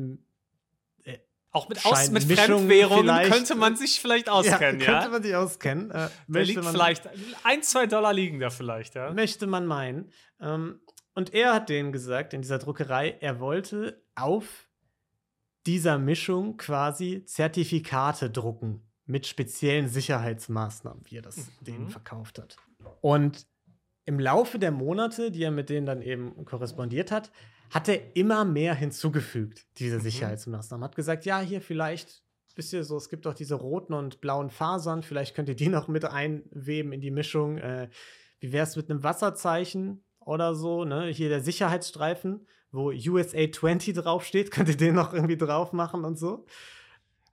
Äh, 1.03 1.17
auch 1.51 1.67
mit, 1.67 1.85
aus, 1.85 2.09
mit 2.11 2.23
Fremdwährungen 2.23 3.29
könnte 3.29 3.55
man 3.55 3.75
sich 3.75 3.99
vielleicht 3.99 4.29
auskennen, 4.29 4.79
ja? 4.79 4.85
Könnte 4.85 5.09
man 5.09 5.21
sich 5.21 5.35
auskennen. 5.35 5.91
Äh, 5.91 6.07
da 6.29 6.39
liegt 6.39 6.63
man, 6.63 6.71
vielleicht, 6.71 7.09
ein, 7.43 7.61
zwei 7.61 7.87
Dollar 7.87 8.13
liegen 8.13 8.39
da 8.39 8.49
vielleicht, 8.49 8.95
ja. 8.95 9.11
Möchte 9.11 9.47
man 9.47 9.65
meinen. 9.65 10.13
Ähm, 10.39 10.79
und 11.13 11.33
er 11.33 11.53
hat 11.53 11.67
denen 11.67 11.91
gesagt, 11.91 12.33
in 12.33 12.41
dieser 12.41 12.59
Druckerei, 12.59 13.17
er 13.19 13.41
wollte 13.41 14.01
auf 14.15 14.69
dieser 15.65 15.97
Mischung 15.97 16.55
quasi 16.55 17.25
Zertifikate 17.25 18.29
drucken 18.29 18.89
mit 19.03 19.27
speziellen 19.27 19.89
Sicherheitsmaßnahmen, 19.89 21.03
wie 21.03 21.17
er 21.17 21.21
das 21.21 21.35
mhm. 21.35 21.65
denen 21.65 21.89
verkauft 21.89 22.39
hat. 22.39 22.55
Und 23.01 23.45
im 24.05 24.19
Laufe 24.19 24.59
der 24.59 24.71
Monate, 24.71 25.31
die 25.31 25.43
er 25.43 25.51
mit 25.51 25.69
denen 25.69 25.85
dann 25.85 26.01
eben 26.01 26.45
korrespondiert 26.45 27.11
hat, 27.11 27.31
hat 27.71 27.89
er 27.89 28.15
immer 28.15 28.45
mehr 28.45 28.75
hinzugefügt, 28.75 29.65
diese 29.77 29.97
mhm. 29.97 30.01
Sicherheitsmaßnahmen. 30.01 30.83
Hat 30.83 30.95
gesagt, 30.95 31.25
ja, 31.25 31.39
hier 31.39 31.61
vielleicht, 31.61 32.23
wisst 32.55 32.73
ihr 32.73 32.83
so, 32.83 32.97
es 32.97 33.09
gibt 33.09 33.25
auch 33.25 33.33
diese 33.33 33.55
roten 33.55 33.93
und 33.93 34.21
blauen 34.21 34.49
Fasern, 34.49 35.01
vielleicht 35.01 35.35
könnt 35.35 35.49
ihr 35.49 35.55
die 35.55 35.69
noch 35.69 35.87
mit 35.87 36.05
einweben 36.05 36.93
in 36.93 37.01
die 37.01 37.11
Mischung. 37.11 37.57
Äh, 37.57 37.89
wie 38.39 38.51
wäre 38.51 38.63
es 38.63 38.75
mit 38.75 38.89
einem 38.89 39.03
Wasserzeichen 39.03 40.03
oder 40.19 40.53
so, 40.55 40.85
ne? 40.85 41.07
Hier 41.07 41.29
der 41.29 41.41
Sicherheitsstreifen, 41.41 42.47
wo 42.71 42.91
USA 42.91 43.51
20 43.51 43.95
draufsteht, 43.95 44.51
könnt 44.51 44.69
ihr 44.69 44.77
den 44.77 44.95
noch 44.95 45.13
irgendwie 45.13 45.37
drauf 45.37 45.73
machen 45.73 46.05
und 46.05 46.19
so 46.19 46.45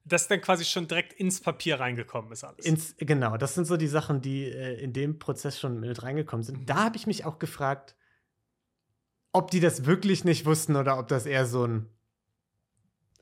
das 0.04 0.28
dann 0.28 0.40
quasi 0.40 0.64
schon 0.64 0.88
direkt 0.88 1.12
ins 1.12 1.40
Papier 1.40 1.78
reingekommen 1.78 2.32
ist 2.32 2.44
alles. 2.44 2.64
Ins, 2.64 2.94
genau, 2.98 3.36
das 3.36 3.54
sind 3.54 3.66
so 3.66 3.76
die 3.76 3.86
Sachen, 3.86 4.20
die 4.20 4.44
äh, 4.44 4.80
in 4.80 4.92
dem 4.92 5.18
Prozess 5.18 5.60
schon 5.60 5.80
mit 5.80 6.02
reingekommen 6.02 6.42
sind. 6.42 6.60
Mhm. 6.60 6.66
Da 6.66 6.84
habe 6.84 6.96
ich 6.96 7.06
mich 7.06 7.24
auch 7.24 7.38
gefragt, 7.38 7.94
ob 9.32 9.50
die 9.50 9.60
das 9.60 9.86
wirklich 9.86 10.24
nicht 10.24 10.44
wussten 10.44 10.76
oder 10.76 10.98
ob 10.98 11.08
das 11.08 11.26
eher 11.26 11.46
so 11.46 11.66
ein 11.66 11.88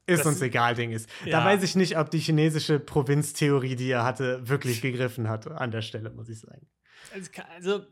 ist 0.07 0.21
das, 0.21 0.27
uns 0.27 0.43
egal 0.43 0.75
Ding 0.75 0.91
ist. 0.91 1.09
Ja. 1.25 1.39
Da 1.39 1.45
weiß 1.45 1.63
ich 1.63 1.77
nicht, 1.77 1.97
ob 1.97 2.11
die 2.11 2.19
chinesische 2.19 2.81
Provinztheorie, 2.81 3.77
die 3.77 3.91
er 3.91 4.05
hatte, 4.05 4.49
wirklich 4.49 4.81
gegriffen 4.81 5.29
hat 5.29 5.47
an 5.47 5.71
der 5.71 5.83
Stelle, 5.83 6.11
muss 6.11 6.29
ich 6.29 6.41
sagen. 6.41 6.67
Also, 7.15 7.31
also 7.55 7.87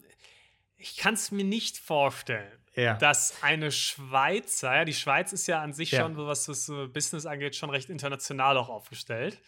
ich 0.76 0.96
kann 0.96 1.14
es 1.14 1.30
mir 1.30 1.44
nicht 1.44 1.78
vorstellen 1.78 2.57
ja. 2.78 2.94
dass 2.94 3.42
eine 3.42 3.70
Schweizer, 3.72 4.74
ja, 4.74 4.84
die 4.84 4.94
Schweiz 4.94 5.32
ist 5.32 5.48
ja 5.48 5.60
an 5.60 5.72
sich 5.72 5.90
ja. 5.90 6.02
schon, 6.02 6.16
was 6.16 6.44
das 6.44 6.70
Business 6.92 7.26
angeht, 7.26 7.56
schon 7.56 7.70
recht 7.70 7.90
international 7.90 8.56
auch 8.56 8.68
aufgestellt, 8.68 9.40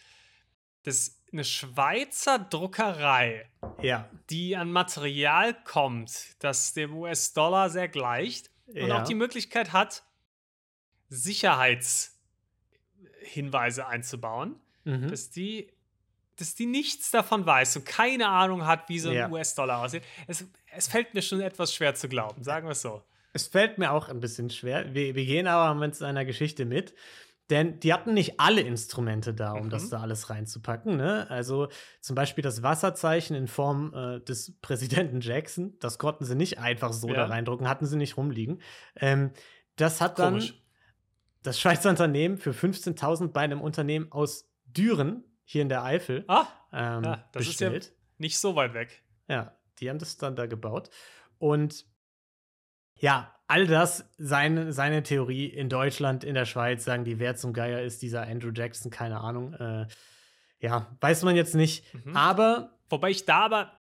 dass 0.83 1.21
eine 1.31 1.45
Schweizer 1.45 2.39
Druckerei, 2.39 3.47
ja. 3.81 4.09
die 4.29 4.57
an 4.57 4.71
Material 4.71 5.53
kommt, 5.63 6.35
das 6.39 6.73
dem 6.73 6.95
US-Dollar 6.95 7.69
sehr 7.69 7.87
gleicht 7.87 8.49
und 8.67 8.91
auch 8.91 9.03
die 9.03 9.15
Möglichkeit 9.15 9.71
hat, 9.71 10.03
Sicherheitshinweise 11.09 13.87
einzubauen, 13.87 14.59
mhm. 14.83 15.07
dass 15.07 15.29
die 15.29 15.71
dass 16.37 16.55
die 16.55 16.65
nichts 16.65 17.11
davon 17.11 17.45
weiß 17.45 17.75
und 17.77 17.85
keine 17.85 18.27
Ahnung 18.27 18.65
hat, 18.65 18.89
wie 18.89 18.97
so 18.97 19.11
ein 19.11 19.31
US-Dollar 19.31 19.83
aussieht. 19.83 20.01
Es, 20.25 20.43
es 20.73 20.87
fällt 20.87 21.13
mir 21.13 21.21
schon 21.21 21.39
etwas 21.39 21.71
schwer 21.71 21.93
zu 21.93 22.09
glauben, 22.09 22.43
sagen 22.43 22.65
wir 22.65 22.71
es 22.71 22.81
so. 22.81 23.03
Es 23.33 23.47
fällt 23.47 23.77
mir 23.77 23.91
auch 23.91 24.09
ein 24.09 24.19
bisschen 24.19 24.49
schwer. 24.49 24.93
Wir, 24.93 25.15
wir 25.15 25.25
gehen 25.25 25.47
aber 25.47 25.79
mit 25.79 25.95
seiner 25.95 26.25
Geschichte 26.25 26.65
mit. 26.65 26.93
Denn 27.51 27.81
die 27.81 27.93
hatten 27.93 28.13
nicht 28.13 28.39
alle 28.39 28.61
Instrumente 28.61 29.33
da, 29.33 29.51
um 29.51 29.65
mhm. 29.65 29.69
das 29.69 29.89
da 29.89 29.99
alles 29.99 30.29
reinzupacken. 30.29 30.95
Ne? 30.95 31.29
Also 31.29 31.67
zum 31.99 32.15
Beispiel 32.15 32.41
das 32.41 32.63
Wasserzeichen 32.63 33.35
in 33.35 33.47
Form 33.47 33.93
äh, 33.93 34.21
des 34.21 34.57
Präsidenten 34.61 35.19
Jackson, 35.19 35.77
das 35.79 35.97
konnten 35.97 36.23
sie 36.23 36.35
nicht 36.35 36.59
einfach 36.59 36.93
so 36.93 37.09
ja. 37.09 37.15
da 37.15 37.25
reindrucken, 37.25 37.67
hatten 37.67 37.85
sie 37.85 37.97
nicht 37.97 38.15
rumliegen. 38.15 38.61
Ähm, 38.95 39.31
das 39.75 39.99
hat 39.99 40.15
Komisch. 40.15 40.51
dann 40.51 40.57
das 41.43 41.59
Schweizer 41.59 41.89
Unternehmen 41.89 42.37
für 42.37 42.51
15.000 42.51 43.33
bei 43.33 43.41
einem 43.41 43.59
Unternehmen 43.59 44.09
aus 44.13 44.49
Düren, 44.65 45.25
hier 45.43 45.63
in 45.63 45.69
der 45.69 45.83
Eifel, 45.83 46.23
ah, 46.29 46.47
ähm, 46.71 47.03
ja, 47.03 47.29
das 47.33 47.45
bestellt. 47.45 47.83
ist 47.83 47.89
ja 47.89 47.95
nicht 48.17 48.39
so 48.39 48.55
weit 48.55 48.73
weg. 48.73 49.03
Ja, 49.27 49.57
die 49.79 49.89
haben 49.89 49.99
das 49.99 50.15
dann 50.15 50.37
da 50.37 50.45
gebaut. 50.45 50.89
Und 51.37 51.85
ja, 53.01 53.35
all 53.47 53.67
das, 53.67 54.09
seine, 54.17 54.71
seine 54.71 55.03
Theorie 55.03 55.47
in 55.47 55.67
Deutschland, 55.67 56.23
in 56.23 56.35
der 56.35 56.45
Schweiz, 56.45 56.85
sagen 56.85 57.03
die, 57.03 57.19
wer 57.19 57.35
zum 57.35 57.51
Geier 57.51 57.81
ist 57.81 58.01
dieser 58.01 58.21
Andrew 58.21 58.51
Jackson, 58.53 58.91
keine 58.91 59.19
Ahnung. 59.19 59.53
Äh, 59.55 59.87
ja, 60.59 60.95
weiß 61.01 61.23
man 61.23 61.35
jetzt 61.35 61.55
nicht. 61.55 61.83
Mhm. 62.05 62.15
Aber. 62.15 62.77
Wobei 62.89 63.09
ich 63.09 63.25
da 63.25 63.45
aber, 63.45 63.79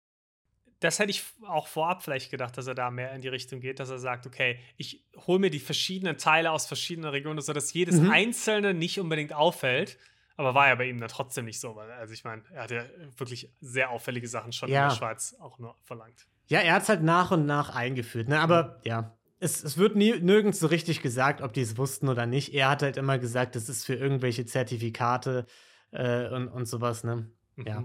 das 0.78 1.00
hätte 1.00 1.10
ich 1.10 1.24
auch 1.46 1.66
vorab 1.66 2.04
vielleicht 2.04 2.30
gedacht, 2.30 2.56
dass 2.56 2.68
er 2.68 2.74
da 2.74 2.90
mehr 2.90 3.12
in 3.12 3.20
die 3.20 3.28
Richtung 3.28 3.60
geht, 3.60 3.80
dass 3.80 3.90
er 3.90 3.98
sagt, 3.98 4.26
okay, 4.26 4.60
ich 4.76 5.04
hole 5.26 5.40
mir 5.40 5.50
die 5.50 5.58
verschiedenen 5.58 6.18
Teile 6.18 6.52
aus 6.52 6.66
verschiedenen 6.66 7.10
Regionen, 7.10 7.40
sodass 7.40 7.72
jedes 7.72 7.96
mhm. 7.96 8.10
einzelne 8.10 8.74
nicht 8.74 9.00
unbedingt 9.00 9.32
auffällt. 9.32 9.98
Aber 10.36 10.54
war 10.54 10.68
ja 10.68 10.76
bei 10.76 10.86
ihm 10.86 10.98
dann 10.98 11.08
trotzdem 11.08 11.44
nicht 11.44 11.60
so, 11.60 11.76
weil, 11.76 11.90
also 11.90 12.14
ich 12.14 12.24
meine, 12.24 12.42
er 12.52 12.62
hat 12.62 12.70
ja 12.70 12.84
wirklich 13.16 13.52
sehr 13.60 13.90
auffällige 13.90 14.28
Sachen 14.28 14.52
schon 14.52 14.70
ja. 14.70 14.84
in 14.84 14.88
der 14.90 14.96
Schweiz 14.96 15.36
auch 15.40 15.58
nur 15.58 15.76
verlangt. 15.82 16.26
Ja, 16.48 16.60
er 16.60 16.74
hat 16.74 16.82
es 16.82 16.88
halt 16.88 17.02
nach 17.02 17.30
und 17.30 17.46
nach 17.46 17.70
eingeführt. 17.70 18.28
Ne? 18.28 18.40
Aber 18.40 18.80
ja, 18.84 19.16
es, 19.40 19.64
es 19.64 19.76
wird 19.76 19.96
nie, 19.96 20.18
nirgends 20.20 20.60
so 20.60 20.68
richtig 20.68 21.02
gesagt, 21.02 21.40
ob 21.40 21.52
die 21.52 21.62
es 21.62 21.76
wussten 21.76 22.08
oder 22.08 22.26
nicht. 22.26 22.54
Er 22.54 22.70
hat 22.70 22.82
halt 22.82 22.96
immer 22.96 23.18
gesagt, 23.18 23.56
das 23.56 23.68
ist 23.68 23.84
für 23.84 23.94
irgendwelche 23.94 24.44
Zertifikate 24.44 25.46
äh, 25.90 26.28
und, 26.28 26.48
und 26.48 26.66
sowas. 26.66 27.04
Ne? 27.04 27.28
Mhm. 27.56 27.66
Ja, 27.66 27.84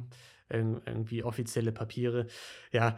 Ir 0.49 0.81
irgendwie 0.85 1.23
offizielle 1.23 1.71
Papiere. 1.71 2.27
Ja, 2.71 2.97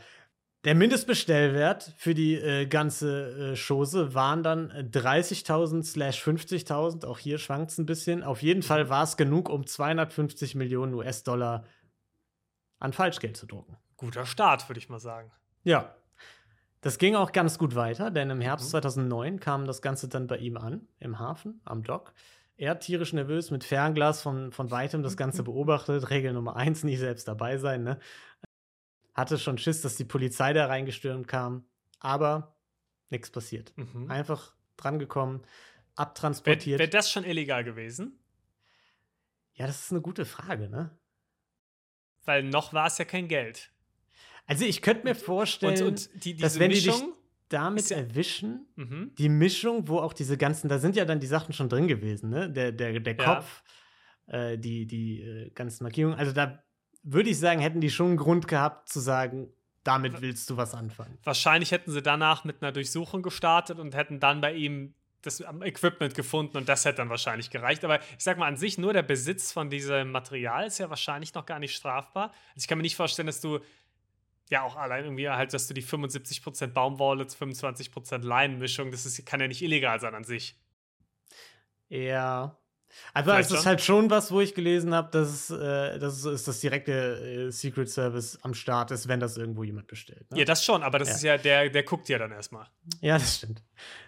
der 0.65 0.75
Mindestbestellwert 0.75 1.93
für 1.97 2.13
die 2.13 2.35
äh, 2.35 2.65
ganze 2.65 3.53
äh, 3.53 3.55
Chose 3.55 4.13
waren 4.13 4.43
dann 4.43 4.71
30.000 4.71 5.83
slash 5.83 6.21
50.000. 6.21 7.05
Auch 7.05 7.17
hier 7.17 7.37
schwankt 7.37 7.71
es 7.71 7.77
ein 7.77 7.85
bisschen. 7.85 8.23
Auf 8.23 8.41
jeden 8.41 8.61
Fall 8.61 8.85
mhm. 8.85 8.89
war 8.89 9.03
es 9.03 9.15
genug, 9.15 9.47
um 9.47 9.65
250 9.65 10.55
Millionen 10.55 10.93
US-Dollar 10.93 11.63
an 12.79 12.91
Falschgeld 12.91 13.37
zu 13.37 13.45
drucken. 13.45 13.77
Guter 13.95 14.25
Start, 14.25 14.67
würde 14.67 14.79
ich 14.79 14.89
mal 14.89 14.99
sagen. 14.99 15.31
Ja. 15.63 15.95
Das 16.81 16.97
ging 16.97 17.15
auch 17.15 17.33
ganz 17.33 17.57
gut 17.57 17.75
weiter, 17.75 18.09
denn 18.09 18.29
im 18.29 18.39
Herbst 18.39 18.67
mhm. 18.67 18.71
2009 18.71 19.39
kam 19.39 19.65
das 19.65 19.81
Ganze 19.81 20.07
dann 20.07 20.27
bei 20.27 20.37
ihm 20.37 20.55
an, 20.55 20.87
im 20.99 21.19
Hafen, 21.19 21.59
am 21.65 21.83
Dock. 21.83 22.13
Er 22.55 22.79
tierisch 22.79 23.13
nervös, 23.13 23.51
mit 23.51 23.63
Fernglas 23.63 24.21
von, 24.21 24.51
von 24.51 24.71
weitem 24.71 25.03
das 25.03 25.17
Ganze 25.17 25.43
beobachtet. 25.43 26.09
Regel 26.09 26.33
Nummer 26.33 26.55
eins, 26.55 26.83
nie 26.83 26.97
selbst 26.97 27.27
dabei 27.27 27.57
sein, 27.57 27.83
ne? 27.83 27.99
Hatte 29.13 29.37
schon 29.37 29.57
Schiss, 29.57 29.81
dass 29.81 29.97
die 29.97 30.05
Polizei 30.05 30.53
da 30.53 30.67
reingestürmt 30.67 31.27
kam, 31.27 31.65
aber 31.99 32.55
nichts 33.09 33.29
passiert. 33.29 33.73
Mhm. 33.75 34.09
Einfach 34.09 34.53
drangekommen, 34.77 35.41
abtransportiert. 35.95 36.79
Wäre 36.79 36.91
wär 36.91 36.99
das 36.99 37.11
schon 37.11 37.25
illegal 37.25 37.63
gewesen? 37.63 38.19
Ja, 39.53 39.67
das 39.67 39.83
ist 39.83 39.91
eine 39.91 40.01
gute 40.01 40.25
Frage, 40.25 40.69
ne? 40.69 40.97
Weil 42.23 42.43
noch 42.43 42.73
war 42.73 42.87
es 42.87 42.97
ja 42.97 43.05
kein 43.05 43.27
Geld. 43.27 43.71
Also 44.49 44.65
ich 44.65 44.81
könnte 44.81 45.03
mir 45.03 45.13
vorstellen, 45.13 45.79
und, 45.83 46.09
und 46.09 46.25
die, 46.25 46.35
dass 46.35 46.57
wenn 46.57 46.71
die 46.71 46.81
dich 46.81 47.03
damit 47.49 47.91
ja, 47.91 47.97
erwischen, 47.97 48.65
mhm. 48.75 49.11
die 49.15 49.29
Mischung, 49.29 49.87
wo 49.87 49.99
auch 49.99 50.11
diese 50.11 50.37
ganzen, 50.37 50.69
da 50.69 50.79
sind 50.79 50.95
ja 50.95 51.05
dann 51.05 51.19
die 51.19 51.27
Sachen 51.27 51.53
schon 51.53 51.69
drin 51.69 51.87
gewesen, 51.87 52.31
ne? 52.31 52.49
Der, 52.49 52.71
der, 52.71 52.99
der 52.99 53.15
Kopf, 53.15 53.61
ja. 54.27 54.49
äh, 54.49 54.57
die, 54.57 54.87
die 54.87 55.21
äh, 55.21 55.51
ganzen 55.51 55.83
Markierungen. 55.83 56.17
Also 56.17 56.31
da 56.31 56.63
würde 57.03 57.29
ich 57.29 57.37
sagen, 57.37 57.61
hätten 57.61 57.79
die 57.79 57.91
schon 57.91 58.07
einen 58.07 58.17
Grund 58.17 58.47
gehabt 58.47 58.89
zu 58.89 58.99
sagen, 58.99 59.53
damit 59.83 60.19
willst 60.19 60.49
du 60.49 60.57
was 60.57 60.73
anfangen. 60.73 61.19
Wahrscheinlich 61.23 61.71
hätten 61.71 61.91
sie 61.91 62.01
danach 62.01 62.43
mit 62.43 62.63
einer 62.63 62.71
Durchsuchung 62.71 63.21
gestartet 63.21 63.77
und 63.77 63.95
hätten 63.95 64.19
dann 64.19 64.41
bei 64.41 64.53
ihm 64.53 64.95
das 65.21 65.41
Equipment 65.41 66.15
gefunden 66.15 66.57
und 66.57 66.67
das 66.67 66.85
hätte 66.85 66.97
dann 66.97 67.09
wahrscheinlich 67.09 67.51
gereicht. 67.51 67.85
Aber 67.85 67.99
ich 67.99 68.23
sag 68.23 68.39
mal, 68.39 68.47
an 68.47 68.57
sich 68.57 68.79
nur 68.79 68.93
der 68.93 69.03
Besitz 69.03 69.51
von 69.51 69.69
diesem 69.69 70.11
Material 70.11 70.65
ist 70.65 70.79
ja 70.79 70.89
wahrscheinlich 70.89 71.35
noch 71.35 71.45
gar 71.45 71.59
nicht 71.59 71.75
strafbar. 71.75 72.31
Also 72.49 72.63
ich 72.63 72.67
kann 72.67 72.79
mir 72.79 72.83
nicht 72.83 72.95
vorstellen, 72.95 73.27
dass 73.27 73.41
du 73.41 73.59
ja 74.49 74.63
auch 74.63 74.75
allein 74.75 75.05
irgendwie 75.05 75.29
halt, 75.29 75.53
dass 75.53 75.67
du 75.67 75.73
die 75.73 75.83
75% 75.83 76.67
Baumwolle, 76.67 77.23
25% 77.23 78.23
Leinenmischung, 78.25 78.91
das 78.91 79.05
ist, 79.05 79.25
kann 79.25 79.39
ja 79.39 79.47
nicht 79.47 79.61
illegal 79.61 79.99
sein 79.99 80.15
an 80.15 80.23
sich. 80.23 80.55
Ja. 81.89 82.59
Also 83.13 83.31
es 83.31 83.51
ist 83.51 83.65
halt 83.65 83.81
schon 83.81 84.09
was, 84.09 84.31
wo 84.31 84.41
ich 84.41 84.55
gelesen 84.55 84.93
habe, 84.93 85.09
dass, 85.11 85.49
äh, 85.49 85.99
dass 85.99 86.23
es 86.25 86.43
das 86.43 86.59
direkte 86.59 87.47
äh, 87.47 87.51
Secret 87.51 87.89
Service 87.89 88.39
am 88.41 88.53
Start 88.53 88.91
ist, 88.91 89.07
wenn 89.07 89.19
das 89.19 89.37
irgendwo 89.37 89.63
jemand 89.63 89.87
bestellt. 89.87 90.29
Ne? 90.31 90.39
Ja, 90.39 90.45
das 90.45 90.63
schon, 90.63 90.83
aber 90.83 90.99
das 90.99 91.09
ja. 91.09 91.15
ist 91.15 91.23
ja, 91.23 91.37
der, 91.37 91.69
der 91.69 91.83
guckt 91.83 92.09
ja 92.09 92.17
dann 92.17 92.31
erstmal. 92.31 92.67
Ja, 93.01 93.17
das 93.17 93.37
stimmt. 93.37 93.61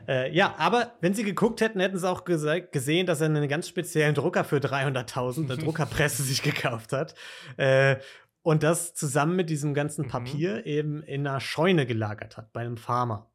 Äh, 0.07 0.33
ja, 0.33 0.55
aber 0.57 0.95
wenn 1.01 1.13
sie 1.13 1.23
geguckt 1.23 1.61
hätten, 1.61 1.79
hätten 1.79 1.97
sie 1.97 2.09
auch 2.09 2.23
gesehen, 2.25 3.05
dass 3.05 3.21
er 3.21 3.25
einen 3.25 3.47
ganz 3.47 3.67
speziellen 3.67 4.15
Drucker 4.15 4.43
für 4.43 4.57
300.000, 4.57 5.45
eine 5.45 5.57
Druckerpresse 5.63 6.23
sich 6.23 6.41
gekauft 6.41 6.91
hat. 6.93 7.15
Äh, 7.57 7.97
und 8.43 8.63
das 8.63 8.93
zusammen 8.93 9.35
mit 9.35 9.49
diesem 9.49 9.73
ganzen 9.73 10.05
mhm. 10.05 10.09
Papier 10.09 10.55
mhm. 10.57 10.63
eben 10.65 11.03
in 11.03 11.27
einer 11.27 11.39
Scheune 11.39 11.85
gelagert 11.85 12.37
hat, 12.37 12.53
bei 12.53 12.61
einem 12.61 12.77
Farmer, 12.77 13.31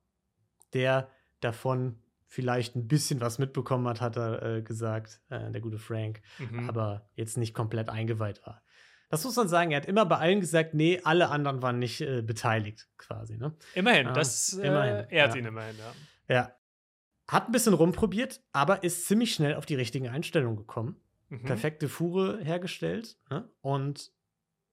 der 0.72 1.10
davon 1.40 2.02
vielleicht 2.26 2.74
ein 2.74 2.88
bisschen 2.88 3.20
was 3.20 3.38
mitbekommen 3.38 3.86
hat, 3.86 4.00
hat 4.00 4.16
er 4.16 4.42
äh, 4.42 4.62
gesagt, 4.62 5.20
äh, 5.28 5.50
der 5.50 5.60
gute 5.60 5.78
Frank, 5.78 6.22
mhm. 6.38 6.68
aber 6.68 7.08
jetzt 7.14 7.36
nicht 7.36 7.54
komplett 7.54 7.88
eingeweiht 7.88 8.44
war. 8.44 8.62
Das 9.08 9.24
muss 9.24 9.36
man 9.36 9.48
sagen, 9.48 9.70
er 9.70 9.78
hat 9.78 9.86
immer 9.86 10.04
bei 10.04 10.16
allen 10.18 10.40
gesagt, 10.40 10.74
nee, 10.74 11.00
alle 11.04 11.28
anderen 11.28 11.62
waren 11.62 11.78
nicht 11.78 12.00
äh, 12.00 12.22
beteiligt, 12.22 12.88
quasi. 12.98 13.36
Ne? 13.36 13.54
Immerhin, 13.74 14.12
das 14.12 14.54
immerhin, 14.54 15.08
ehrt 15.10 15.34
ja. 15.34 15.36
ihn 15.36 15.46
immerhin, 15.46 15.76
ja. 15.78 16.34
Ja. 16.34 16.52
Hat 17.28 17.48
ein 17.48 17.52
bisschen 17.52 17.74
rumprobiert, 17.74 18.40
aber 18.52 18.82
ist 18.82 19.06
ziemlich 19.06 19.32
schnell 19.34 19.54
auf 19.54 19.66
die 19.66 19.74
richtigen 19.76 20.08
Einstellungen 20.08 20.56
gekommen. 20.56 20.96
Mhm. 21.28 21.44
Perfekte 21.44 21.88
Fuhre 21.88 22.42
hergestellt 22.42 23.16
ne? 23.30 23.48
und 23.60 24.12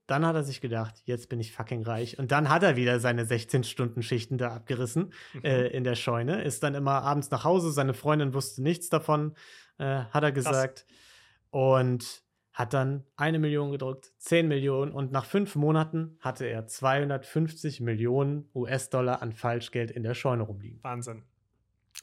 dann 0.07 0.25
hat 0.25 0.35
er 0.35 0.43
sich 0.43 0.59
gedacht, 0.59 1.01
jetzt 1.05 1.29
bin 1.29 1.39
ich 1.39 1.53
fucking 1.53 1.83
reich. 1.83 2.19
Und 2.19 2.31
dann 2.31 2.49
hat 2.49 2.63
er 2.63 2.75
wieder 2.75 2.99
seine 2.99 3.23
16-Stunden-Schichten 3.23 4.37
da 4.37 4.53
abgerissen 4.53 5.13
mhm. 5.33 5.43
äh, 5.43 5.67
in 5.67 5.83
der 5.83 5.95
Scheune. 5.95 6.43
Ist 6.43 6.63
dann 6.63 6.75
immer 6.75 7.03
abends 7.03 7.31
nach 7.31 7.43
Hause. 7.43 7.71
Seine 7.71 7.93
Freundin 7.93 8.33
wusste 8.33 8.61
nichts 8.61 8.89
davon, 8.89 9.35
äh, 9.77 10.03
hat 10.05 10.23
er 10.23 10.31
gesagt. 10.31 10.85
Krass. 10.85 10.97
Und 11.51 12.23
hat 12.53 12.73
dann 12.73 13.03
eine 13.15 13.39
Million 13.39 13.71
gedruckt, 13.71 14.11
10 14.19 14.47
Millionen. 14.47 14.91
Und 14.91 15.11
nach 15.11 15.25
fünf 15.25 15.55
Monaten 15.55 16.17
hatte 16.19 16.45
er 16.45 16.67
250 16.67 17.81
Millionen 17.81 18.49
US-Dollar 18.53 19.21
an 19.21 19.31
Falschgeld 19.33 19.89
in 19.89 20.03
der 20.03 20.13
Scheune 20.13 20.43
rumliegen. 20.43 20.79
Wahnsinn. 20.83 21.23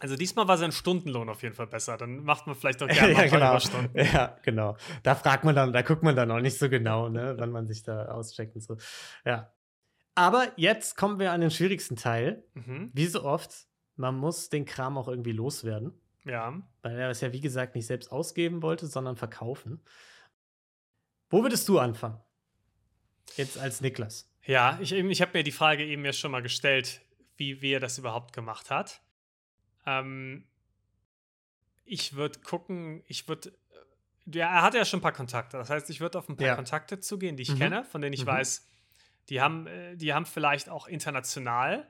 Also 0.01 0.17
diesmal 0.17 0.49
war 0.49 0.57
sein 0.57 0.73
Stundenlohn 0.73 1.29
auf 1.29 1.43
jeden 1.43 1.55
Fall 1.55 1.67
besser. 1.67 1.97
Dann 1.99 2.25
macht 2.25 2.47
man 2.47 2.57
vielleicht 2.57 2.83
auch 2.83 2.89
gerne 2.89 3.13
ja, 3.13 3.25
genau. 3.27 3.51
Überstunden. 3.51 3.91
Ja, 4.13 4.37
genau. 4.43 4.77
Da 5.03 5.15
fragt 5.15 5.45
man 5.45 5.55
dann, 5.55 5.73
da 5.73 5.83
guckt 5.83 6.03
man 6.03 6.17
dann 6.17 6.29
noch 6.29 6.41
nicht 6.41 6.59
so 6.59 6.69
genau, 6.69 7.09
ne, 7.09 7.35
wann 7.39 7.53
man 7.53 7.67
sich 7.67 7.83
da 7.83 8.07
auscheckt 8.07 8.55
und 8.57 8.63
so. 8.63 8.77
Ja. 9.25 9.53
Aber 10.15 10.49
jetzt 10.57 10.97
kommen 10.97 11.19
wir 11.19 11.33
an 11.33 11.43
den 11.43 11.51
schwierigsten 11.51 11.97
Teil. 11.97 12.45
Mhm. 12.55 12.91
Wie 12.95 13.07
so 13.07 13.23
oft, 13.25 13.67
man 13.97 14.17
muss 14.17 14.49
den 14.49 14.65
Kram 14.65 14.97
auch 14.97 15.07
irgendwie 15.07 15.33
loswerden. 15.33 15.93
Ja. 16.25 16.61
Weil 16.83 16.99
er 16.99 17.11
es 17.11 17.21
ja, 17.21 17.33
wie 17.33 17.41
gesagt, 17.41 17.75
nicht 17.75 17.87
selbst 17.87 18.11
ausgeben 18.11 18.63
wollte, 18.63 18.87
sondern 18.87 19.17
verkaufen. 19.17 19.83
Wo 21.29 21.43
würdest 21.43 21.69
du 21.69 21.79
anfangen? 21.79 22.19
Jetzt 23.37 23.59
als 23.59 23.81
Niklas. 23.81 24.29
Ja, 24.45 24.79
ich, 24.81 24.93
ich 24.93 25.23
habe 25.23 25.39
mir 25.39 25.45
die 25.45 25.53
Frage 25.53 25.85
eben 25.85 26.05
ja 26.05 26.13
schon 26.13 26.33
mal 26.33 26.43
gestellt, 26.43 27.03
wie, 27.37 27.61
wie 27.61 27.73
er 27.73 27.81
das 27.81 27.99
überhaupt 27.99 28.33
gemacht 28.33 28.71
hat. 28.71 29.03
Ähm, 29.87 30.45
ich 31.85 32.15
würde 32.15 32.39
gucken, 32.41 33.03
ich 33.07 33.29
würde. 33.29 33.51
Äh, 33.51 34.39
ja, 34.39 34.49
er 34.49 34.63
hat 34.63 34.75
ja 34.75 34.85
schon 34.85 35.01
ein 35.01 35.03
paar 35.03 35.13
Kontakte. 35.13 35.57
Das 35.57 35.71
heißt, 35.71 35.91
ich 35.91 36.01
würde 36.01 36.19
auf 36.19 36.29
ein 36.29 36.37
paar 36.37 36.47
ja. 36.47 36.55
Kontakte 36.55 37.01
zugehen, 37.01 37.37
die 37.37 37.43
ich 37.43 37.55
mhm. 37.55 37.59
kenne, 37.59 37.85
von 37.85 38.01
denen 38.01 38.13
ich 38.13 38.25
mhm. 38.25 38.29
weiß, 38.29 38.69
die 39.29 39.41
haben, 39.41 39.67
äh, 39.67 39.97
die 39.97 40.13
haben 40.15 40.27
vielleicht 40.27 40.69
auch 40.69 40.87
international 40.87 41.87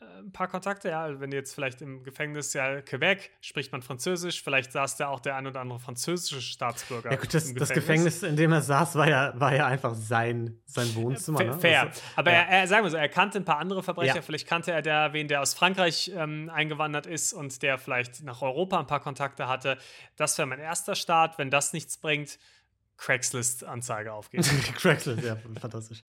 ein 0.00 0.32
paar 0.32 0.48
Kontakte, 0.48 0.88
ja. 0.88 1.02
Also 1.02 1.20
wenn 1.20 1.32
jetzt 1.32 1.54
vielleicht 1.54 1.82
im 1.82 2.02
Gefängnis, 2.02 2.52
ja, 2.54 2.80
Quebec, 2.80 3.30
spricht 3.40 3.72
man 3.72 3.82
Französisch, 3.82 4.42
vielleicht 4.42 4.72
saß 4.72 4.96
da 4.96 5.08
auch 5.08 5.20
der 5.20 5.36
ein 5.36 5.46
oder 5.46 5.60
andere 5.60 5.78
französische 5.78 6.40
Staatsbürger. 6.40 7.10
Ja, 7.10 7.16
gut, 7.16 7.34
das, 7.34 7.44
Gefängnis. 7.44 7.68
das 7.68 7.74
Gefängnis, 7.74 8.22
in 8.22 8.36
dem 8.36 8.52
er 8.52 8.62
saß, 8.62 8.94
war 8.94 9.08
ja, 9.08 9.38
war 9.38 9.54
ja 9.54 9.66
einfach 9.66 9.94
sein, 9.94 10.58
sein 10.66 10.94
Wohnzimmer. 10.94 11.44
Ne? 11.44 11.58
Fair. 11.58 11.88
Also, 11.88 12.00
Aber 12.16 12.32
ja. 12.32 12.38
er, 12.38 12.60
er, 12.60 12.66
sagen 12.66 12.84
wir 12.84 12.90
so, 12.90 12.96
er 12.96 13.08
kannte 13.08 13.38
ein 13.38 13.44
paar 13.44 13.58
andere 13.58 13.82
Verbrecher, 13.82 14.16
ja. 14.16 14.22
vielleicht 14.22 14.46
kannte 14.46 14.72
er 14.72 14.82
der, 14.82 15.12
wen 15.12 15.28
der 15.28 15.42
aus 15.42 15.54
Frankreich 15.54 16.10
ähm, 16.14 16.50
eingewandert 16.52 17.06
ist 17.06 17.32
und 17.32 17.62
der 17.62 17.78
vielleicht 17.78 18.22
nach 18.22 18.40
Europa 18.42 18.78
ein 18.80 18.86
paar 18.86 19.00
Kontakte 19.00 19.48
hatte. 19.48 19.76
Das 20.16 20.38
wäre 20.38 20.46
mein 20.46 20.60
erster 20.60 20.94
Start. 20.94 21.38
Wenn 21.38 21.50
das 21.50 21.72
nichts 21.72 21.98
bringt, 21.98 22.38
Craigslist-Anzeige 22.96 24.12
aufgeben. 24.12 24.44
Craigslist, 24.76 25.22
ja, 25.22 25.36
fantastisch. 25.60 26.04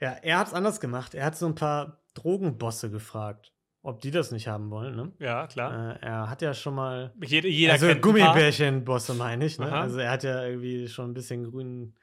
Ja, 0.00 0.12
er 0.22 0.38
hat 0.38 0.48
es 0.48 0.54
anders 0.54 0.80
gemacht. 0.80 1.14
Er 1.14 1.26
hat 1.26 1.36
so 1.36 1.46
ein 1.46 1.54
paar 1.54 2.03
Drogenbosse 2.14 2.90
gefragt, 2.90 3.52
ob 3.82 4.00
die 4.00 4.10
das 4.10 4.30
nicht 4.30 4.48
haben 4.48 4.70
wollen. 4.70 4.96
Ne? 4.96 5.12
Ja, 5.18 5.46
klar. 5.46 5.96
Äh, 5.96 6.06
er 6.06 6.30
hat 6.30 6.42
ja 6.42 6.54
schon 6.54 6.74
mal. 6.74 7.12
Jeder, 7.22 7.48
jeder 7.48 7.74
also 7.74 7.94
Gummibärchen-Bosse 7.94 9.14
meine 9.14 9.44
ich. 9.44 9.58
Ne? 9.58 9.70
Also 9.70 9.98
er 9.98 10.10
hat 10.10 10.22
ja 10.22 10.44
irgendwie 10.44 10.88
schon 10.88 11.10
ein 11.10 11.14
bisschen 11.14 11.50
grünen 11.50 11.94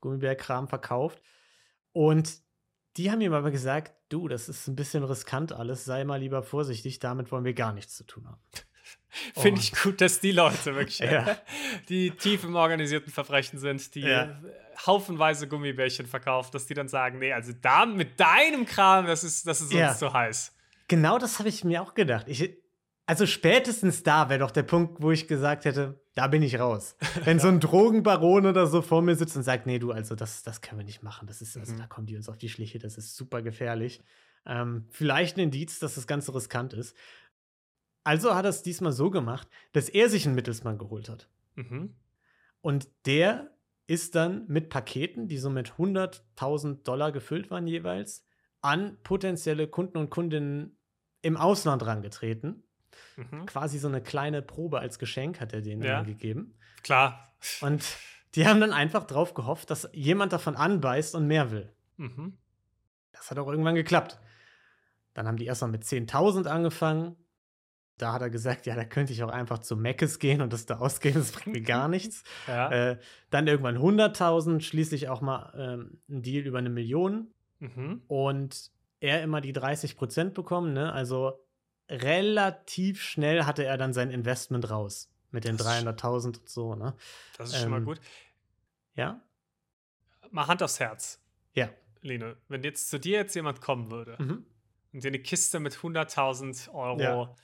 Gummibärkram 0.00 0.68
verkauft. 0.68 1.22
Und 1.92 2.40
die 2.96 3.10
haben 3.10 3.20
ihm 3.20 3.32
aber 3.32 3.50
gesagt, 3.50 3.94
du, 4.08 4.28
das 4.28 4.48
ist 4.48 4.66
ein 4.66 4.76
bisschen 4.76 5.04
riskant 5.04 5.52
alles, 5.52 5.84
sei 5.84 6.04
mal 6.04 6.20
lieber 6.20 6.42
vorsichtig, 6.42 6.98
damit 6.98 7.30
wollen 7.30 7.44
wir 7.44 7.54
gar 7.54 7.72
nichts 7.72 7.94
zu 7.94 8.04
tun 8.04 8.26
haben. 8.26 8.40
Finde 9.34 9.60
ich 9.60 9.72
gut, 9.72 10.00
dass 10.00 10.20
die 10.20 10.32
Leute 10.32 10.74
wirklich, 10.74 10.98
ja. 10.98 11.36
die 11.88 12.10
tief 12.10 12.44
im 12.44 12.54
organisierten 12.54 13.12
Verbrechen 13.12 13.58
sind, 13.58 13.94
die 13.94 14.02
ja. 14.02 14.40
haufenweise 14.86 15.48
Gummibärchen 15.48 16.06
verkaufen, 16.06 16.50
dass 16.52 16.66
die 16.66 16.74
dann 16.74 16.88
sagen, 16.88 17.18
nee, 17.18 17.32
also 17.32 17.52
da 17.60 17.86
mit 17.86 18.20
deinem 18.20 18.66
Kram, 18.66 19.06
das 19.06 19.24
ist, 19.24 19.46
das 19.46 19.60
ist 19.60 19.72
ja. 19.72 19.90
uns 19.90 19.98
zu 19.98 20.12
heiß. 20.12 20.54
Genau 20.88 21.18
das 21.18 21.38
habe 21.38 21.48
ich 21.48 21.64
mir 21.64 21.82
auch 21.82 21.94
gedacht. 21.94 22.26
Ich, 22.28 22.56
also 23.06 23.24
spätestens 23.24 24.02
da 24.02 24.28
wäre 24.28 24.40
doch 24.40 24.50
der 24.50 24.62
Punkt, 24.62 25.02
wo 25.02 25.10
ich 25.10 25.28
gesagt 25.28 25.64
hätte, 25.64 25.98
da 26.14 26.26
bin 26.26 26.42
ich 26.42 26.58
raus. 26.58 26.96
Wenn 27.24 27.38
so 27.38 27.48
ein 27.48 27.60
Drogenbaron 27.60 28.44
oder 28.44 28.66
so 28.66 28.82
vor 28.82 29.00
mir 29.00 29.14
sitzt 29.14 29.36
und 29.36 29.42
sagt, 29.44 29.66
nee, 29.66 29.78
du, 29.78 29.92
also 29.92 30.14
das, 30.14 30.42
das 30.42 30.60
können 30.60 30.80
wir 30.80 30.84
nicht 30.84 31.02
machen. 31.02 31.26
Das 31.26 31.40
ist, 31.40 31.56
also 31.56 31.72
mhm. 31.72 31.78
da 31.78 31.86
kommen 31.86 32.06
die 32.06 32.16
uns 32.16 32.28
auf 32.28 32.36
die 32.36 32.48
Schliche, 32.48 32.78
das 32.78 32.98
ist 32.98 33.16
super 33.16 33.40
gefährlich. 33.40 34.02
Ähm, 34.44 34.86
vielleicht 34.90 35.36
ein 35.36 35.40
Indiz, 35.40 35.78
dass 35.78 35.94
das 35.94 36.06
Ganze 36.06 36.34
riskant 36.34 36.72
ist. 36.72 36.96
Also 38.08 38.34
hat 38.34 38.46
er 38.46 38.48
es 38.48 38.62
diesmal 38.62 38.92
so 38.92 39.10
gemacht, 39.10 39.46
dass 39.72 39.90
er 39.90 40.08
sich 40.08 40.24
einen 40.24 40.34
Mittelsmann 40.34 40.78
geholt 40.78 41.10
hat. 41.10 41.28
Mhm. 41.56 41.94
Und 42.62 42.88
der 43.04 43.50
ist 43.86 44.14
dann 44.14 44.46
mit 44.48 44.70
Paketen, 44.70 45.28
die 45.28 45.36
so 45.36 45.50
mit 45.50 45.72
100.000 45.72 46.84
Dollar 46.84 47.12
gefüllt 47.12 47.50
waren 47.50 47.66
jeweils, 47.66 48.24
an 48.62 48.96
potenzielle 49.02 49.68
Kunden 49.68 49.98
und 49.98 50.08
Kundinnen 50.08 50.78
im 51.20 51.36
Ausland 51.36 51.84
rangetreten. 51.84 52.62
Mhm. 53.16 53.44
Quasi 53.44 53.78
so 53.78 53.88
eine 53.88 54.02
kleine 54.02 54.40
Probe 54.40 54.80
als 54.80 54.98
Geschenk 54.98 55.38
hat 55.38 55.52
er 55.52 55.60
denen 55.60 55.82
ja. 55.82 56.00
gegeben. 56.00 56.54
Klar. 56.82 57.30
Und 57.60 57.84
die 58.36 58.46
haben 58.46 58.62
dann 58.62 58.72
einfach 58.72 59.04
drauf 59.04 59.34
gehofft, 59.34 59.68
dass 59.68 59.86
jemand 59.92 60.32
davon 60.32 60.56
anbeißt 60.56 61.14
und 61.14 61.26
mehr 61.26 61.50
will. 61.50 61.70
Mhm. 61.98 62.38
Das 63.12 63.30
hat 63.30 63.38
auch 63.38 63.48
irgendwann 63.48 63.74
geklappt. 63.74 64.18
Dann 65.12 65.26
haben 65.26 65.36
die 65.36 65.44
erstmal 65.44 65.70
mit 65.70 65.82
10.000 65.82 66.46
angefangen, 66.46 67.14
da 67.98 68.12
hat 68.12 68.22
er 68.22 68.30
gesagt, 68.30 68.66
ja, 68.66 68.74
da 68.74 68.84
könnte 68.84 69.12
ich 69.12 69.22
auch 69.22 69.30
einfach 69.30 69.58
zu 69.58 69.76
Meckes 69.76 70.18
gehen 70.18 70.40
und 70.40 70.52
das 70.52 70.66
da 70.66 70.78
ausgeben, 70.78 71.16
das 71.16 71.32
bringt 71.32 71.56
mir 71.56 71.62
gar 71.62 71.88
nichts. 71.88 72.22
Ja. 72.46 72.70
Äh, 72.70 72.98
dann 73.30 73.46
irgendwann 73.46 73.76
100.000, 73.76 74.60
schließlich 74.60 75.08
auch 75.08 75.20
mal 75.20 75.52
ähm, 75.56 76.00
ein 76.08 76.22
Deal 76.22 76.46
über 76.46 76.58
eine 76.58 76.70
Million. 76.70 77.28
Mhm. 77.58 78.02
Und 78.06 78.70
er 79.00 79.22
immer 79.22 79.40
die 79.40 79.52
30 79.52 79.96
Prozent 79.96 80.34
bekommen, 80.34 80.72
ne? 80.72 80.92
Also 80.92 81.44
relativ 81.88 83.02
schnell 83.02 83.44
hatte 83.44 83.64
er 83.64 83.76
dann 83.76 83.92
sein 83.92 84.10
Investment 84.10 84.70
raus 84.70 85.10
mit 85.30 85.44
den 85.44 85.56
300.000 85.56 86.26
und 86.26 86.48
so, 86.48 86.74
ne? 86.74 86.94
Das 87.36 87.50
ist 87.50 87.56
ähm, 87.56 87.62
schon 87.62 87.70
mal 87.70 87.78
ähm, 87.78 87.84
gut. 87.84 88.00
Ja? 88.94 89.20
Mal 90.30 90.46
Hand 90.46 90.62
aufs 90.62 90.78
Herz. 90.78 91.20
Ja. 91.54 91.68
Lene, 92.00 92.36
wenn 92.46 92.62
jetzt 92.62 92.90
zu 92.90 93.00
dir 93.00 93.18
jetzt 93.18 93.34
jemand 93.34 93.60
kommen 93.60 93.90
würde 93.90 94.16
mhm. 94.20 94.46
und 94.92 95.02
dir 95.02 95.08
eine 95.08 95.18
Kiste 95.18 95.58
mit 95.58 95.74
100.000 95.74 96.72
Euro 96.72 97.00
ja 97.00 97.34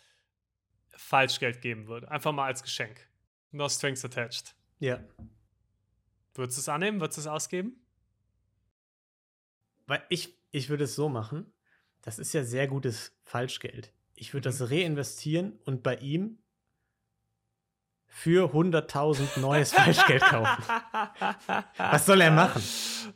Falschgeld 0.97 1.61
geben 1.61 1.87
würde. 1.87 2.11
Einfach 2.11 2.33
mal 2.33 2.47
als 2.47 2.63
Geschenk. 2.63 3.09
No 3.51 3.69
strings 3.69 4.05
attached. 4.05 4.55
Ja. 4.81 5.01
Würdest 6.35 6.59
du 6.59 6.61
es 6.63 6.69
annehmen? 6.69 7.01
Würdest 7.01 7.19
du 7.19 7.21
es 7.23 7.27
ausgeben? 7.27 7.77
Weil 9.87 10.03
ich, 10.09 10.37
ich 10.51 10.69
würde 10.69 10.85
es 10.85 10.95
so 10.95 11.09
machen. 11.09 11.53
Das 12.03 12.19
ist 12.19 12.33
ja 12.35 12.43
sehr 12.45 12.67
gutes 12.67 13.17
Falschgeld. 13.25 13.93
Ich 14.15 14.33
würde 14.35 14.49
Mhm. 14.51 14.59
das 14.59 14.71
reinvestieren 14.71 15.59
und 15.65 15.83
bei 15.83 15.97
ihm 15.97 16.39
für 18.07 18.53
100.000 18.53 19.41
neues 19.41 19.73
Falschgeld 19.73 20.23
kaufen. 20.23 20.63
Was 21.77 22.07
soll 22.07 22.21
er 22.21 22.31
machen? 22.31 22.63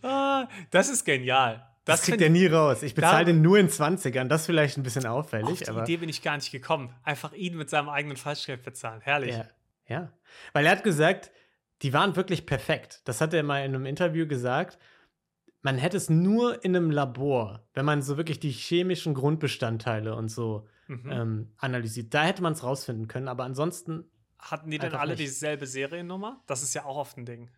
Ah, 0.03 0.49
Das 0.71 0.89
ist 0.89 1.05
genial. 1.05 1.68
Das, 1.89 2.01
Das 2.01 2.07
kriegt 2.07 2.21
er 2.21 2.31
nie 2.31 2.47
raus. 2.47 2.83
Ich 2.83 2.95
bezahle 2.95 3.25
den 3.25 3.43
nur 3.43 3.59
in 3.59 3.69
20ern. 3.69 4.25
Das 4.29 4.43
ist 4.43 4.47
vielleicht 4.47 4.77
ein 4.77 4.83
bisschen 4.83 5.07
Auf 5.07 5.27
auffällig, 5.27 5.59
die 5.61 5.69
aber. 5.69 5.83
Idee 5.83 5.97
bin 5.97 6.09
ich 6.09 6.23
gar 6.23 6.37
nicht 6.37 6.53
gekommen. 6.53 6.95
Einfach 7.03 7.33
ihn 7.33 7.57
mit 7.57 7.71
seinem 7.71 7.89
eigenen 7.89 8.17
Falschgeld 8.17 8.63
bezahlen. 8.63 9.01
Herrlich. 9.01 9.35
Ja, 9.35 9.49
ja. 9.89 10.13
Weil 10.53 10.67
er 10.67 10.73
hat 10.73 10.85
gesagt, 10.85 11.31
die 11.83 11.93
waren 11.93 12.15
wirklich 12.17 12.47
perfekt. 12.47 13.01
Das 13.07 13.21
hat 13.21 13.33
er 13.35 13.43
mal 13.43 13.65
in 13.65 13.75
einem 13.75 13.87
Interview 13.87 14.27
gesagt. 14.27 14.79
Man 15.63 15.77
hätte 15.79 15.97
es 15.97 16.09
nur 16.11 16.65
in 16.65 16.77
einem 16.77 16.91
Labor, 16.91 17.67
wenn 17.75 17.85
man 17.85 18.03
so 18.03 18.17
wirklich 18.17 18.39
die 18.39 18.51
chemischen 18.53 19.15
Grundbestandteile 19.15 20.15
und 20.15 20.29
so 20.29 20.69
Mhm. 20.89 21.11
ähm, 21.11 21.53
analysiert. 21.59 22.15
Da 22.15 22.25
hätte 22.25 22.43
man 22.43 22.55
es 22.55 22.63
rausfinden 22.63 23.09
können, 23.09 23.29
aber 23.29 23.45
ansonsten, 23.45 24.05
Hatten 24.39 24.71
die 24.71 24.79
denn 24.79 24.95
alle 24.95 25.11
nicht. 25.13 25.21
dieselbe 25.21 25.67
Seriennummer? 25.67 26.43
Das 26.47 26.63
ist 26.63 26.73
ja 26.75 26.85
auch 26.87 26.97
oft 26.97 27.19
ein 27.19 27.27
Ding. 27.27 27.51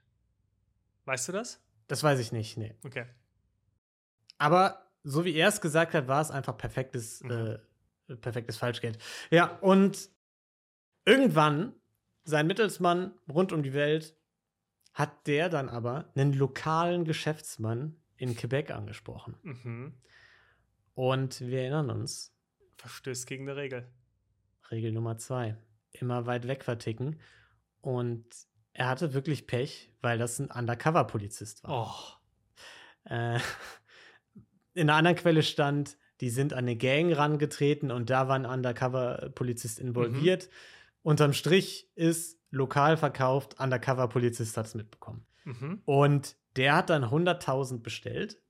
Weißt 1.04 1.28
du 1.28 1.32
das? 1.32 1.62
das 1.88 2.02
weiß 2.02 2.18
ich 2.20 2.32
nicht. 2.32 2.56
Nee. 2.56 2.74
Okay. 2.84 3.04
Aber 4.40 4.86
so 5.02 5.24
wie 5.24 5.34
er 5.34 5.48
es 5.48 5.60
gesagt 5.60 5.92
hat, 5.94 6.08
war 6.08 6.20
es 6.22 6.30
einfach 6.30 6.56
perfektes, 6.56 7.22
Mhm. 7.22 7.58
äh, 8.08 8.16
perfektes 8.16 8.56
Falschgeld. 8.56 8.98
Ja, 9.30 9.58
und 9.58 10.08
irgendwann, 11.04 11.74
sein 12.24 12.46
Mittelsmann 12.46 13.12
rund 13.28 13.52
um 13.52 13.62
die 13.62 13.74
Welt, 13.74 14.16
hat 14.94 15.26
der 15.26 15.48
dann 15.50 15.68
aber 15.68 16.10
einen 16.14 16.32
lokalen 16.32 17.04
Geschäftsmann 17.04 17.96
in 18.16 18.34
Quebec 18.34 18.70
angesprochen. 18.70 19.36
Mhm. 19.42 19.94
Und 20.94 21.40
wir 21.40 21.60
erinnern 21.60 21.90
uns, 21.90 22.34
Verstößt 22.78 23.26
gegen 23.26 23.44
die 23.46 23.52
Regel. 23.52 23.86
Regel 24.70 24.92
Nummer 24.92 25.18
zwei, 25.18 25.56
immer 25.92 26.24
weit 26.26 26.48
weg 26.48 26.64
verticken. 26.64 27.20
Und 27.82 28.24
er 28.72 28.88
hatte 28.88 29.12
wirklich 29.12 29.46
Pech, 29.46 29.92
weil 30.00 30.18
das 30.18 30.38
ein 30.38 30.50
Undercover-Polizist 30.50 31.62
war. 31.64 32.18
Oh. 33.06 33.10
Äh, 33.10 33.38
in 34.80 34.88
einer 34.88 34.98
anderen 34.98 35.16
Quelle 35.16 35.42
stand, 35.42 35.98
die 36.20 36.30
sind 36.30 36.52
an 36.52 36.60
eine 36.60 36.76
Gang 36.76 37.16
rangetreten 37.16 37.90
und 37.90 38.10
da 38.10 38.28
war 38.28 38.34
ein 38.34 38.46
Undercover-Polizist 38.46 39.78
involviert. 39.78 40.48
Unterm 41.02 41.32
Strich 41.32 41.90
ist 41.94 42.38
lokal 42.50 42.96
verkauft, 42.96 43.60
Undercover-Polizist 43.60 44.56
hat 44.56 44.66
es 44.66 44.74
mitbekommen. 44.74 45.26
Mhm. 45.44 45.82
Und 45.84 46.36
der 46.56 46.76
hat 46.76 46.90
dann 46.90 47.04
100.000 47.04 47.82
bestellt, 47.82 48.42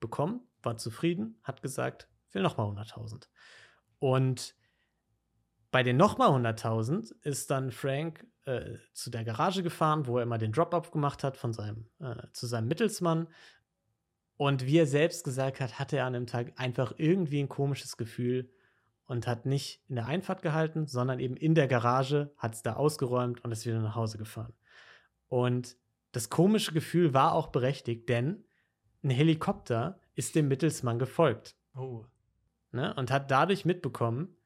bekommen, 0.00 0.40
war 0.62 0.76
zufrieden, 0.76 1.38
hat 1.42 1.62
gesagt, 1.62 2.08
will 2.32 2.42
nochmal 2.42 2.66
100.000. 2.66 3.28
Und 3.98 4.54
bei 5.70 5.82
den 5.82 5.96
nochmal 5.96 6.28
100.000 6.30 7.14
ist 7.22 7.50
dann 7.50 7.72
Frank 7.72 8.26
äh, 8.44 8.76
zu 8.94 9.10
der 9.10 9.24
Garage 9.24 9.62
gefahren, 9.62 10.06
wo 10.06 10.18
er 10.18 10.22
immer 10.22 10.38
den 10.38 10.52
Drop-Off 10.52 10.90
gemacht 10.90 11.24
hat 11.24 11.36
von 11.36 11.52
seinem, 11.52 11.86
äh, 12.00 12.14
zu 12.32 12.46
seinem 12.46 12.68
Mittelsmann. 12.68 13.28
Und 14.38 14.64
wie 14.66 14.78
er 14.78 14.86
selbst 14.86 15.24
gesagt 15.24 15.60
hat, 15.60 15.78
hatte 15.78 15.98
er 15.98 16.06
an 16.06 16.14
dem 16.14 16.26
Tag 16.26 16.52
einfach 16.56 16.94
irgendwie 16.96 17.40
ein 17.42 17.48
komisches 17.48 17.96
Gefühl 17.96 18.50
und 19.04 19.26
hat 19.26 19.44
nicht 19.46 19.82
in 19.88 19.96
der 19.96 20.06
Einfahrt 20.06 20.42
gehalten, 20.42 20.86
sondern 20.86 21.18
eben 21.18 21.36
in 21.36 21.54
der 21.54 21.66
Garage, 21.68 22.32
hat 22.36 22.54
es 22.54 22.62
da 22.62 22.74
ausgeräumt 22.74 23.42
und 23.44 23.52
ist 23.52 23.66
wieder 23.66 23.80
nach 23.80 23.96
Hause 23.96 24.16
gefahren. 24.16 24.54
Und 25.28 25.76
das 26.12 26.30
komische 26.30 26.72
Gefühl 26.72 27.12
war 27.14 27.32
auch 27.32 27.48
berechtigt, 27.48 28.08
denn 28.08 28.44
ein 29.02 29.10
Helikopter 29.10 30.00
ist 30.14 30.34
dem 30.34 30.48
Mittelsmann 30.48 30.98
gefolgt 30.98 31.56
Oh. 31.74 32.04
ne? 32.72 32.94
und 32.94 33.10
hat 33.10 33.30
dadurch 33.30 33.64
mitbekommen, 33.64 34.36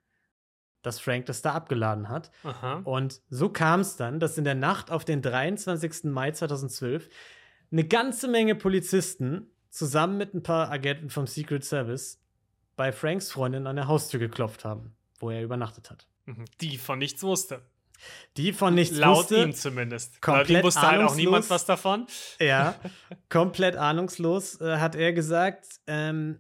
dass 0.83 1.01
Frank 1.01 1.27
das 1.27 1.43
da 1.43 1.53
abgeladen 1.53 2.09
hat. 2.09 2.31
Aha. 2.43 2.81
Und 2.85 3.21
so 3.29 3.51
kam 3.51 3.81
es 3.81 3.97
dann, 3.97 4.21
dass 4.21 4.39
in 4.39 4.45
der 4.45 4.55
Nacht 4.57 4.91
auf 4.91 5.05
den 5.05 5.23
23. 5.23 6.05
Mai 6.05 6.33
2012 6.33 7.09
eine 7.71 7.85
ganze 7.85 8.27
Menge 8.29 8.55
Polizisten 8.55 9.52
zusammen 9.73 10.19
mit 10.19 10.35
ein 10.35 10.43
paar 10.43 10.71
Agenten 10.71 11.11
vom 11.11 11.27
Secret 11.27 11.65
Service 11.65 12.21
bei 12.77 12.93
Franks 12.93 13.33
Freundin 13.33 13.67
an 13.67 13.77
der 13.77 13.89
Haustür 13.89 14.21
geklopft 14.21 14.65
haben, 14.65 14.95
wo 15.19 15.31
er 15.31 15.43
übernachtet 15.43 15.91
hat. 15.91 16.07
Mhm. 16.27 16.45
Die 16.61 16.79
von 16.79 16.99
nichts 16.99 17.23
wusste. 17.23 17.63
Die 18.37 18.53
von 18.53 18.75
nichts 18.75 18.97
Laut 18.97 19.19
wusste, 19.19 19.43
ihm 19.45 19.53
zumindest. 19.55 20.21
komplett 20.21 20.49
Laut 20.49 20.59
ihm 20.59 20.65
wusste 20.65 20.83
halt 20.83 21.03
auch 21.03 21.15
niemand 21.15 21.49
was 21.51 21.65
davon. 21.67 22.07
Ja, 22.41 22.75
komplett 23.29 23.77
ahnungslos 23.77 24.61
äh, 24.61 24.77
hat 24.79 24.95
er 24.95 25.13
gesagt. 25.13 25.67
Ähm, 25.87 26.39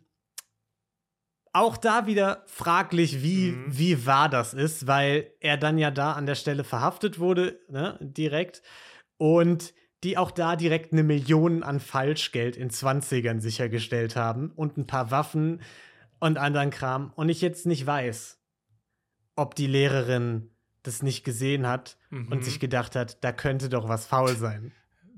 auch 1.55 1.77
da 1.77 2.07
wieder 2.07 2.45
fraglich, 2.47 3.23
wie, 3.23 3.53
Mhm. 3.53 3.65
wie 3.69 4.07
wahr 4.07 4.29
das 4.29 4.55
ist, 4.55 4.87
weil 4.87 5.33
er 5.41 5.57
dann 5.59 5.79
ja 5.79 5.91
da 5.91 6.13
an 6.13 6.27
der 6.27 6.35
Stelle 6.35 6.65
verhaftet 6.65 7.19
wurde, 7.19 7.61
ne, 7.69 7.99
direkt. 8.01 8.63
Und 9.19 9.75
die 10.05 10.19
auch 10.19 10.31
da 10.31 10.57
direkt 10.57 10.93
eine 10.93 11.03
Million 11.03 11.63
an 11.63 11.79
Falschgeld 11.81 12.57
in 12.57 12.71
20ern 12.71 13.41
sichergestellt 13.41 14.17
haben 14.17 14.51
und 14.57 14.77
ein 14.77 14.87
paar 14.87 15.11
Waffen 15.11 15.61
und 16.19 16.39
anderen 16.39 16.71
Kram. 16.71 17.13
Und 17.15 17.29
ich 17.29 17.41
jetzt 17.41 17.67
nicht 17.67 17.87
weiß, 17.87 18.39
ob 19.37 19.55
die 19.55 19.67
Lehrerin 19.67 20.51
das 20.83 21.03
nicht 21.03 21.25
gesehen 21.25 21.67
hat 21.69 21.97
und 22.11 22.29
Mhm. 22.31 22.43
sich 22.43 22.59
gedacht 22.59 22.97
hat, 22.97 23.23
da 23.23 23.31
könnte 23.33 23.69
doch 23.69 23.89
was 23.89 24.07
faul 24.07 24.35
sein. 24.37 24.73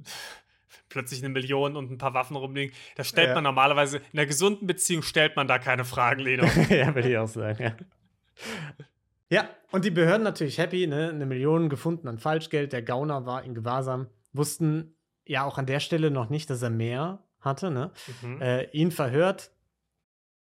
Plötzlich 0.91 1.20
eine 1.24 1.30
Million 1.30 1.74
und 1.76 1.91
ein 1.91 1.99
paar 1.99 2.14
Waffen 2.14 2.37
rumliegen. 2.37 2.74
Da 2.97 3.03
stellt 3.03 3.28
Ja. 3.30 3.35
man 3.35 3.45
normalerweise, 3.45 3.97
in 4.12 4.18
einer 4.18 4.26
gesunden 4.26 4.66
Beziehung 4.66 5.03
stellt 5.03 5.35
man 5.35 5.49
da 5.49 5.59
keine 5.59 5.85
Fragen, 5.85 6.20
Leno. 6.20 6.45
ja, 6.68 6.95
würde 6.95 7.09
ich 7.11 7.18
auch 7.18 7.26
sagen, 7.28 7.62
ja. 7.62 7.76
Ja, 9.30 9.49
und 9.72 9.85
die 9.85 9.91
Behörden 9.91 10.22
natürlich 10.22 10.59
happy, 10.59 10.87
ne? 10.87 11.09
Eine 11.09 11.26
Million 11.26 11.68
gefunden 11.68 12.07
an 12.07 12.18
Falschgeld. 12.18 12.72
Der 12.72 12.82
Gauner 12.82 13.26
war 13.26 13.43
in 13.43 13.55
Gewahrsam. 13.55 14.07
Wussten 14.35 14.97
ja 15.26 15.45
auch 15.45 15.57
an 15.57 15.66
der 15.66 15.80
Stelle 15.80 16.11
noch 16.11 16.28
nicht, 16.28 16.51
dass 16.51 16.61
er 16.62 16.70
mehr 16.70 17.24
hatte, 17.41 17.70
ne? 17.70 17.93
Mhm. 18.22 18.41
Äh, 18.43 18.64
ihn 18.72 18.91
verhört. 18.91 19.51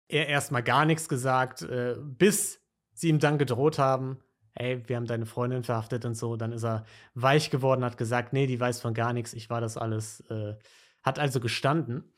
Er 0.07 0.27
erstmal 0.27 0.63
gar 0.63 0.85
nichts 0.85 1.09
gesagt, 1.09 1.63
äh, 1.63 1.95
bis 1.99 2.61
sie 2.93 3.09
ihm 3.09 3.19
dann 3.19 3.37
gedroht 3.37 3.79
haben. 3.79 4.19
Ey, 4.53 4.87
wir 4.87 4.95
haben 4.95 5.05
deine 5.05 5.25
Freundin 5.25 5.63
verhaftet 5.63 6.05
und 6.05 6.15
so. 6.15 6.35
Dann 6.35 6.51
ist 6.51 6.63
er 6.63 6.85
weich 7.13 7.49
geworden, 7.49 7.83
hat 7.83 7.97
gesagt, 7.97 8.33
nee, 8.33 8.47
die 8.47 8.59
weiß 8.59 8.81
von 8.81 8.93
gar 8.93 9.13
nichts, 9.13 9.33
ich 9.33 9.49
war 9.49 9.61
das 9.61 9.77
alles. 9.77 10.21
Äh, 10.29 10.55
hat 11.03 11.19
also 11.19 11.39
gestanden. 11.39 12.11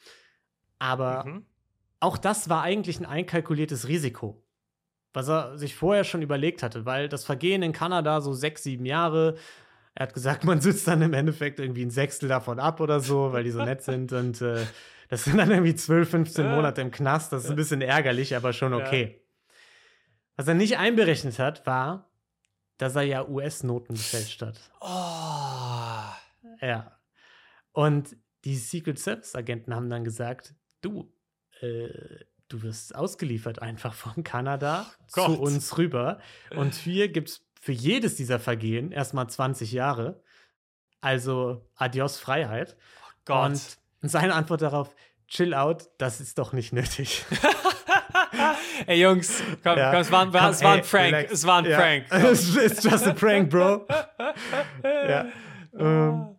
Aber 0.80 1.26
Mhm. 1.26 1.46
auch 2.00 2.18
das 2.18 2.50
war 2.50 2.64
eigentlich 2.64 3.00
ein 3.00 3.06
einkalkuliertes 3.06 3.88
Risiko, 3.88 4.44
was 5.14 5.28
er 5.28 5.58
sich 5.58 5.76
vorher 5.76 6.04
schon 6.04 6.22
überlegt 6.22 6.64
hatte, 6.64 6.86
weil 6.86 7.10
das 7.10 7.26
Vergehen 7.26 7.62
in 7.62 7.74
Kanada 7.74 8.22
so 8.22 8.34
sechs, 8.34 8.64
sieben 8.64 8.86
Jahre, 8.86 9.36
er 9.96 10.04
hat 10.04 10.14
gesagt, 10.14 10.44
man 10.44 10.62
sitzt 10.62 10.88
dann 10.88 11.02
im 11.02 11.14
Endeffekt 11.14 11.60
irgendwie 11.60 11.86
ein 11.86 11.90
Sechstel 11.92 12.30
davon 12.30 12.60
ab 12.60 12.80
oder 12.80 13.00
so, 13.00 13.34
weil 13.34 13.44
die 13.44 13.52
so 13.52 13.64
nett 13.64 13.82
sind 13.82 14.14
und 14.14 14.42
äh, 14.42 14.66
das 15.10 15.24
sind 15.26 15.38
dann 15.38 15.50
irgendwie 15.52 15.76
12, 15.76 16.10
15 16.10 16.46
Ja. 16.46 16.56
Monate 16.56 16.82
im 16.82 16.92
Knast, 16.92 17.34
das 17.34 17.46
ist 17.46 17.50
ein 17.50 17.56
bisschen 17.56 17.82
ärgerlich, 17.82 18.36
aber 18.36 18.54
schon 18.54 18.74
Ja. 18.74 18.86
okay. 18.86 19.22
Was 20.36 20.48
er 20.48 20.54
nicht 20.54 20.78
einberechnet 20.78 21.38
hat, 21.40 21.66
war, 21.66 22.10
dass 22.78 22.96
er 22.96 23.02
ja 23.02 23.28
US-Noten 23.28 23.94
gefälscht 23.96 24.42
hat. 24.42 24.58
Oh. 24.80 26.56
Ja. 26.62 26.98
Und 27.74 28.16
die 28.46 28.56
Secret 28.56 28.98
Service-Agenten 29.00 29.76
haben 29.76 29.90
dann 29.90 30.06
gesagt: 30.06 30.54
Du, 30.82 31.12
äh, 31.60 31.90
du 32.48 32.62
wirst 32.62 32.96
ausgeliefert 32.96 33.62
einfach 33.62 33.94
von 33.94 34.24
Kanada 34.24 34.86
Gott. 35.12 35.26
zu 35.26 35.42
uns 35.42 35.78
rüber. 35.78 36.20
Und 36.56 36.74
hier 36.74 37.10
gibt 37.10 37.30
es 37.30 37.46
für 37.60 37.72
jedes 37.74 38.16
dieser 38.16 38.40
Vergehen 38.40 38.92
erstmal 38.92 39.28
20 39.30 39.72
Jahre. 39.72 40.22
Also 41.02 41.66
adios 41.76 42.18
Freiheit. 42.20 42.76
Gott. 43.26 43.52
Und 44.02 44.10
seine 44.10 44.34
Antwort 44.34 44.62
darauf: 44.62 44.96
Chill 45.28 45.54
out, 45.54 45.90
das 45.98 46.20
ist 46.22 46.38
doch 46.38 46.54
nicht 46.54 46.74
nötig. 46.74 47.26
Ey, 48.88 49.02
Jungs, 49.02 49.42
komm, 49.64 49.78
Ja. 49.78 49.92
komm, 49.92 50.02
es 50.02 50.12
war, 50.12 50.22
ein- 50.22 50.32
Komm, 50.32 50.50
es 50.50 50.64
war 50.64 50.74
ein 50.74 50.80
ey, 50.80 50.86
Prank. 50.86 51.06
relax. 51.14 51.32
Es 51.32 51.46
war 51.46 51.58
ein 51.60 51.66
Ja. 51.66 51.78
Prank. 51.78 52.06
It's 52.32 52.56
it's 52.56 52.84
just 52.84 53.08
a 53.08 53.14
prank, 53.14 53.50
bro. 53.50 53.86
ja. 54.84 55.26
Ähm, 55.78 56.36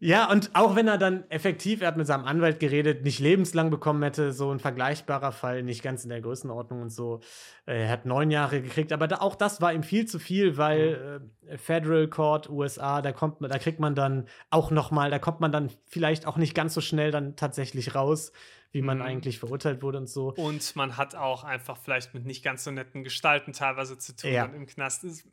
Ja, 0.00 0.30
und 0.30 0.50
auch 0.54 0.76
wenn 0.76 0.86
er 0.86 0.96
dann 0.96 1.28
effektiv, 1.28 1.80
er 1.80 1.88
hat 1.88 1.96
mit 1.96 2.06
seinem 2.06 2.24
Anwalt 2.24 2.60
geredet, 2.60 3.02
nicht 3.02 3.18
lebenslang 3.18 3.68
bekommen 3.70 4.00
hätte, 4.04 4.32
so 4.32 4.52
ein 4.52 4.60
vergleichbarer 4.60 5.32
Fall, 5.32 5.64
nicht 5.64 5.82
ganz 5.82 6.04
in 6.04 6.10
der 6.10 6.20
Größenordnung 6.20 6.82
und 6.82 6.90
so. 6.90 7.18
Äh, 7.66 7.82
Er 7.82 7.88
hat 7.90 8.06
neun 8.06 8.30
Jahre 8.30 8.62
gekriegt, 8.62 8.92
aber 8.92 9.08
da, 9.08 9.16
auch 9.16 9.34
das 9.34 9.60
war 9.60 9.72
ihm 9.72 9.82
viel 9.82 10.06
zu 10.06 10.20
viel, 10.20 10.56
weil 10.56 11.20
äh, 11.48 11.58
Federal 11.58 12.06
Court 12.06 12.48
USA, 12.48 13.02
da 13.02 13.10
kommt 13.10 13.40
man, 13.40 13.50
da 13.50 13.58
kriegt 13.58 13.80
man 13.80 13.96
dann 13.96 14.28
auch 14.50 14.70
noch 14.70 14.92
mal, 14.92 15.10
da 15.10 15.18
kommt 15.18 15.40
man 15.40 15.50
dann 15.50 15.68
vielleicht 15.86 16.26
auch 16.26 16.36
nicht 16.36 16.54
ganz 16.54 16.74
so 16.74 16.80
schnell 16.80 17.10
dann 17.10 17.34
tatsächlich 17.34 17.96
raus, 17.96 18.30
wie 18.70 18.82
man 18.82 18.98
Mhm. 18.98 19.02
eigentlich 19.04 19.38
verurteilt 19.40 19.82
wurde 19.82 19.98
und 19.98 20.08
so. 20.08 20.32
Und 20.34 20.76
man 20.76 20.96
hat 20.96 21.16
auch 21.16 21.42
einfach 21.42 21.76
vielleicht 21.76 22.14
mit 22.14 22.24
nicht 22.24 22.44
ganz 22.44 22.62
so 22.62 22.70
netten 22.70 23.02
Gestalten 23.02 23.52
teilweise 23.52 23.98
zu 23.98 24.14
tun 24.14 24.30
Ja. 24.32 24.44
im 24.44 24.66
Knast. 24.66 25.02
Ist, 25.02 25.26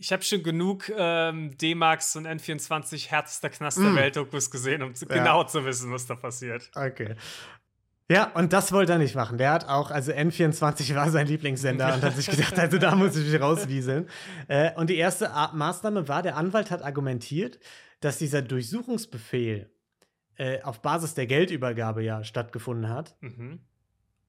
ich 0.00 0.12
habe 0.12 0.22
schon 0.22 0.42
genug 0.42 0.90
ähm, 0.96 1.56
D-Max 1.58 2.16
und 2.16 2.26
N24 2.26 3.08
härtester 3.10 3.50
Knast 3.50 3.78
der 3.78 3.90
Mm. 3.90 3.96
Welt-Dokus 3.96 4.50
gesehen, 4.50 4.82
um 4.82 4.94
zu, 4.94 5.06
Ja. 5.06 5.14
genau 5.14 5.44
zu 5.44 5.64
wissen, 5.64 5.92
was 5.92 6.06
da 6.06 6.14
passiert. 6.16 6.70
Okay. 6.74 7.14
Ja, 8.10 8.24
und 8.34 8.52
das 8.52 8.72
wollte 8.72 8.92
er 8.92 8.98
nicht 8.98 9.14
machen. 9.14 9.38
Der 9.38 9.52
hat 9.52 9.68
auch, 9.68 9.90
also 9.92 10.10
N24 10.10 10.96
war 10.96 11.10
sein 11.10 11.28
Lieblingssender 11.28 11.94
und 11.94 12.02
hat 12.02 12.16
sich 12.16 12.26
gedacht, 12.30 12.58
also 12.58 12.78
da 12.78 12.96
muss 12.96 13.14
ich 13.16 13.30
mich 13.30 13.40
rauswieseln. 13.40 14.08
Äh, 14.48 14.72
und 14.74 14.90
die 14.90 14.96
erste 14.96 15.30
A 15.32 15.52
Maßnahme 15.52 16.08
war, 16.08 16.22
der 16.22 16.36
Anwalt 16.36 16.70
hat 16.72 16.82
argumentiert, 16.82 17.60
dass 18.00 18.18
dieser 18.18 18.42
Durchsuchungsbefehl 18.42 19.70
äh, 20.38 20.62
auf 20.62 20.80
Basis 20.82 21.14
der 21.14 21.26
Geldübergabe 21.26 22.02
ja 22.02 22.24
stattgefunden 22.24 22.88
hat 22.88 23.14
Mhm. 23.20 23.60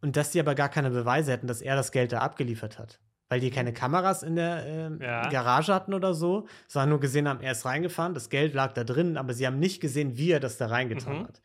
und 0.02 0.16
dass 0.18 0.32
die 0.32 0.40
aber 0.42 0.54
gar 0.54 0.70
keine 0.70 0.92
Beweise 0.92 1.32
hätten, 1.32 1.48
dass 1.48 1.62
er 1.62 1.76
das 1.76 1.92
Geld 1.92 2.12
da 2.12 2.20
abgeliefert 2.20 2.78
hat. 2.78 3.00
Weil 3.32 3.40
die 3.40 3.50
keine 3.50 3.72
Kameras 3.72 4.24
in 4.24 4.36
der 4.36 4.66
ähm, 4.66 5.00
Ja. 5.02 5.30
Garage 5.30 5.74
hatten 5.74 5.94
oder 5.94 6.14
so, 6.14 6.48
sondern 6.68 6.90
nur 6.90 7.00
gesehen 7.00 7.30
haben, 7.30 7.40
er 7.40 7.54
ist 7.54 7.64
reingefahren, 7.66 8.14
das 8.14 8.30
Geld 8.30 8.54
lag 8.54 8.74
da 8.74 8.84
drin, 8.84 9.16
aber 9.16 9.34
sie 9.34 9.48
haben 9.48 9.58
nicht 9.58 9.80
gesehen, 9.80 10.18
wie 10.18 10.32
er 10.32 10.42
das 10.42 10.58
da 10.58 10.66
reingetan 10.68 11.20
Mhm. 11.20 11.24
hat. 11.28 11.42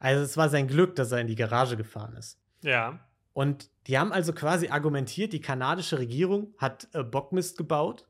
Also 0.00 0.24
es 0.24 0.36
war 0.36 0.48
sein 0.48 0.66
Glück, 0.66 0.96
dass 0.96 1.12
er 1.12 1.20
in 1.20 1.28
die 1.28 1.36
Garage 1.36 1.76
gefahren 1.76 2.16
ist. 2.16 2.40
Ja. 2.62 2.98
Und 3.34 3.70
die 3.86 3.96
haben 4.00 4.12
also 4.12 4.32
quasi 4.32 4.68
argumentiert, 4.68 5.32
die 5.32 5.40
kanadische 5.40 6.00
Regierung 6.00 6.54
hat 6.58 6.88
äh, 6.92 7.04
Bockmist 7.04 7.56
gebaut. 7.56 8.08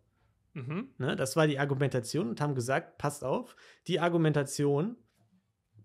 Mhm. 0.54 0.88
Ne? 0.96 1.14
Das 1.14 1.36
war 1.36 1.46
die 1.46 1.58
Argumentation 1.58 2.30
und 2.30 2.40
haben 2.40 2.54
gesagt, 2.54 2.96
passt 2.96 3.24
auf, 3.24 3.56
die 3.88 4.00
Argumentation 4.00 4.96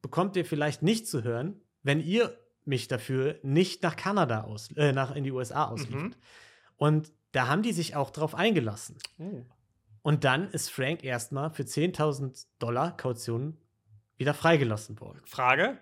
bekommt 0.01 0.37
ihr 0.37 0.45
vielleicht 0.45 0.81
nicht 0.81 1.07
zu 1.09 1.23
hören, 1.23 1.59
wenn 1.83 1.99
ihr 1.99 2.37
mich 2.63 2.87
dafür 2.87 3.39
nicht 3.43 3.83
nach 3.83 3.97
Kanada 3.97 4.43
aus, 4.45 4.71
äh, 4.77 4.93
nach 4.93 5.13
in 5.13 5.25
die 5.25 5.31
USA 5.33 5.65
ausliefert. 5.65 6.01
Mhm. 6.11 6.15
Und 6.77 7.11
da 7.33 7.47
haben 7.47 7.61
die 7.63 7.73
sich 7.73 7.95
auch 7.97 8.09
drauf 8.09 8.33
eingelassen. 8.35 8.97
Oh. 9.19 9.43
Und 10.01 10.23
dann 10.23 10.49
ist 10.51 10.71
Frank 10.71 11.03
erstmal 11.03 11.49
für 11.51 11.63
10.000 11.63 12.45
Dollar 12.59 12.95
Kaution 12.95 13.57
wieder 14.17 14.33
freigelassen 14.33 14.99
worden. 15.01 15.21
Frage: 15.25 15.77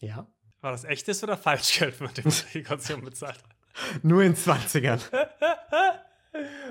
Ja. 0.00 0.26
War 0.60 0.72
das 0.72 0.82
echtes 0.84 1.22
oder 1.22 1.36
Falschgeld, 1.36 2.00
mit 2.00 2.18
dem 2.18 2.26
er 2.26 2.32
die 2.52 2.62
Kaution 2.64 3.02
bezahlt 3.04 3.36
hat? 3.36 4.04
Nur 4.04 4.22
in 4.24 4.34
20ern. 4.34 5.00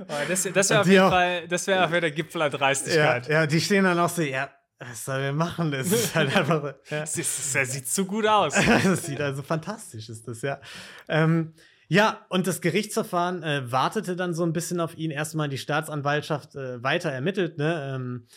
Oh, 0.07 0.13
das 0.29 0.43
das 0.53 0.69
wäre 0.69 0.81
auf 0.81 0.87
jeden 0.87 1.03
auch- 1.03 1.09
Fall, 1.09 1.47
das 1.47 1.65
wäre 1.67 1.79
auf 1.79 1.85
jeden 1.85 1.91
Fall 1.93 2.01
der 2.01 2.11
Gipfel 2.11 2.41
an 2.43 2.51
ja, 2.51 2.57
Dreistigkeit. 2.57 3.27
ja, 3.27 3.47
die 3.47 3.59
stehen 3.59 3.83
dann 3.83 3.99
auch 3.99 4.07
so, 4.07 4.21
ja, 4.21 4.49
was 4.79 5.03
sollen 5.03 5.23
wir 5.23 5.33
machen? 5.33 5.71
Das 5.71 5.91
ist 5.91 6.15
halt 6.15 6.33
einfach. 6.37 6.63
Ja. 6.89 6.99
Das, 7.01 7.17
ist, 7.17 7.55
das 7.55 7.71
sieht 7.71 7.89
zu 7.89 8.05
gut 8.05 8.27
aus. 8.27 8.53
das 8.53 9.05
sieht 9.07 9.19
also 9.19 9.41
fantastisch, 9.41 10.09
ist 10.09 10.27
das, 10.27 10.43
ja. 10.43 10.61
Ähm, 11.09 11.53
ja, 11.87 12.25
und 12.29 12.47
das 12.47 12.61
Gerichtsverfahren 12.61 13.43
äh, 13.43 13.71
wartete 13.71 14.15
dann 14.15 14.33
so 14.33 14.43
ein 14.43 14.53
bisschen 14.53 14.79
auf 14.79 14.97
ihn. 14.97 15.11
Erstmal 15.11 15.49
die 15.49 15.57
Staatsanwaltschaft 15.57 16.55
äh, 16.55 16.81
weiter 16.83 17.11
ermittelt, 17.11 17.57
ne? 17.57 17.93
Ähm, 17.95 18.27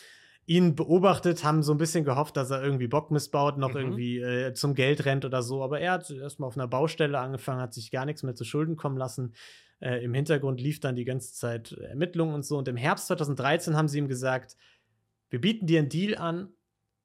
ihn 0.47 0.75
beobachtet, 0.75 1.43
haben 1.43 1.61
so 1.63 1.71
ein 1.71 1.77
bisschen 1.77 2.03
gehofft, 2.03 2.35
dass 2.35 2.49
er 2.49 2.63
irgendwie 2.63 2.87
Bock 2.87 3.11
missbaut, 3.11 3.57
noch 3.57 3.69
Mhm. 3.73 3.77
irgendwie 3.77 4.19
äh, 4.19 4.53
zum 4.53 4.73
Geld 4.73 5.05
rennt 5.05 5.23
oder 5.23 5.43
so. 5.43 5.63
Aber 5.63 5.79
er 5.79 5.93
hat 5.93 6.09
erstmal 6.09 6.47
auf 6.47 6.57
einer 6.57 6.67
Baustelle 6.67 7.19
angefangen, 7.19 7.61
hat 7.61 7.73
sich 7.73 7.91
gar 7.91 8.05
nichts 8.05 8.23
mehr 8.23 8.35
zu 8.35 8.43
Schulden 8.43 8.75
kommen 8.75 8.97
lassen. 8.97 9.33
Äh, 9.79 10.03
Im 10.03 10.13
Hintergrund 10.13 10.59
lief 10.59 10.79
dann 10.79 10.95
die 10.95 11.05
ganze 11.05 11.33
Zeit 11.33 11.71
Ermittlungen 11.73 12.33
und 12.33 12.43
so. 12.43 12.57
Und 12.57 12.67
im 12.67 12.75
Herbst 12.75 13.07
2013 13.07 13.75
haben 13.77 13.87
sie 13.87 13.99
ihm 13.99 14.07
gesagt, 14.07 14.57
wir 15.29 15.39
bieten 15.39 15.67
dir 15.67 15.79
einen 15.79 15.89
Deal 15.89 16.17
an, 16.17 16.49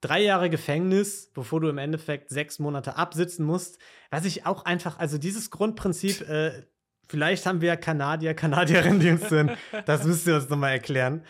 drei 0.07 0.23
Jahre 0.23 0.51
Gefängnis, 0.51 1.31
bevor 1.35 1.61
du 1.61 1.69
im 1.69 1.79
Endeffekt 1.79 2.31
sechs 2.31 2.59
Monate 2.59 2.97
absitzen 2.97 3.45
musst. 3.45 3.79
Was 4.11 4.25
ich 4.25 4.47
auch 4.47 4.65
einfach, 4.65 4.99
also 4.99 5.19
dieses 5.19 5.51
Grundprinzip, 5.51 6.21
äh, 6.29 6.65
vielleicht 7.09 7.47
haben 7.47 7.61
wir 7.61 7.69
ja 7.69 7.77
Kanadier, 7.77 8.35
Kanadierinnen, 8.35 9.01
die 9.01 9.11
uns 9.11 9.29
sind, 9.29 9.53
das 9.87 10.05
müsst 10.05 10.27
ihr 10.27 10.37
uns 10.37 10.49
nochmal 10.49 10.73
erklären. 10.73 11.25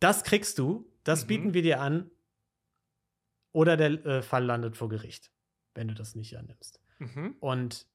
Das 0.00 0.22
kriegst 0.24 0.58
du, 0.58 0.88
das 1.04 1.24
Mhm. 1.24 1.26
bieten 1.28 1.54
wir 1.54 1.62
dir 1.62 1.80
an, 1.80 2.10
oder 3.52 3.76
der 3.76 3.90
äh, 4.06 4.22
Fall 4.22 4.44
landet 4.44 4.76
vor 4.76 4.88
Gericht, 4.88 5.30
wenn 5.74 5.88
du 5.88 5.94
das 5.94 6.14
nicht 6.14 6.36
annimmst. 6.36 6.80
Mhm. 6.98 7.36
Und 7.40 7.86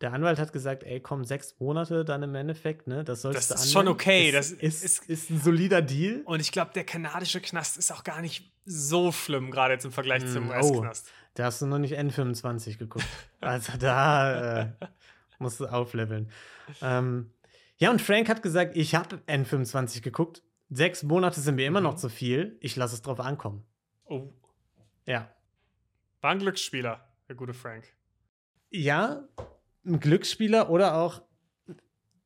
der 0.00 0.12
Anwalt 0.12 0.38
hat 0.38 0.52
gesagt, 0.52 0.82
ey, 0.84 1.00
komm, 1.00 1.24
sechs 1.24 1.58
Monate 1.60 2.04
dann 2.04 2.22
im 2.22 2.34
Endeffekt, 2.34 2.86
ne? 2.86 3.04
Das 3.04 3.22
sollst 3.22 3.38
Das 3.38 3.48
du 3.48 3.54
ist 3.64 3.72
schon 3.72 3.86
okay, 3.88 4.32
Das 4.32 4.50
das 4.50 4.58
ist, 4.58 4.82
ist- 4.84 5.08
ist 5.10 5.30
ein 5.30 5.40
solider 5.40 5.82
Deal. 5.82 6.22
Und 6.24 6.40
ich 6.40 6.52
glaube, 6.52 6.70
der 6.74 6.84
kanadische 6.84 7.40
Knast 7.40 7.76
ist 7.76 7.92
auch 7.92 8.02
gar 8.04 8.20
nicht 8.22 8.50
so 8.64 9.12
schlimm, 9.12 9.50
gerade 9.50 9.74
jetzt 9.74 9.84
im 9.84 9.92
Vergleich 9.92 10.26
zum 10.26 10.46
Mm, 10.46 10.50
US-Knast. 10.50 11.10
Da 11.34 11.44
hast 11.44 11.60
du 11.62 11.66
noch 11.66 11.78
nicht 11.78 11.94
N25 11.98 12.78
geguckt. 12.78 13.04
Also 13.40 13.72
da 13.78 14.62
äh, 14.62 14.72
musst 15.38 15.60
du 15.60 15.66
aufleveln. 15.66 16.30
Ähm, 16.82 17.30
ja, 17.78 17.90
und 17.90 18.00
Frank 18.02 18.28
hat 18.28 18.42
gesagt, 18.42 18.76
ich 18.76 18.94
habe 18.94 19.16
N25 19.26 20.02
geguckt. 20.02 20.42
Sechs 20.68 21.02
Monate 21.02 21.40
sind 21.40 21.54
mir 21.56 21.66
immer 21.66 21.80
noch 21.80 21.94
Mhm. 21.94 21.98
zu 21.98 22.08
viel. 22.10 22.56
Ich 22.60 22.76
lasse 22.76 22.94
es 22.94 23.02
drauf 23.02 23.18
ankommen. 23.20 23.64
Oh, 24.04 24.28
Ja. 25.06 25.30
war 26.20 26.30
ein 26.32 26.38
Glücksspieler, 26.38 27.08
der 27.28 27.36
gute 27.36 27.54
Frank. 27.54 27.84
Ja, 28.70 29.24
ein 29.84 30.00
Glücksspieler 30.00 30.70
oder 30.70 30.96
auch, 30.96 31.22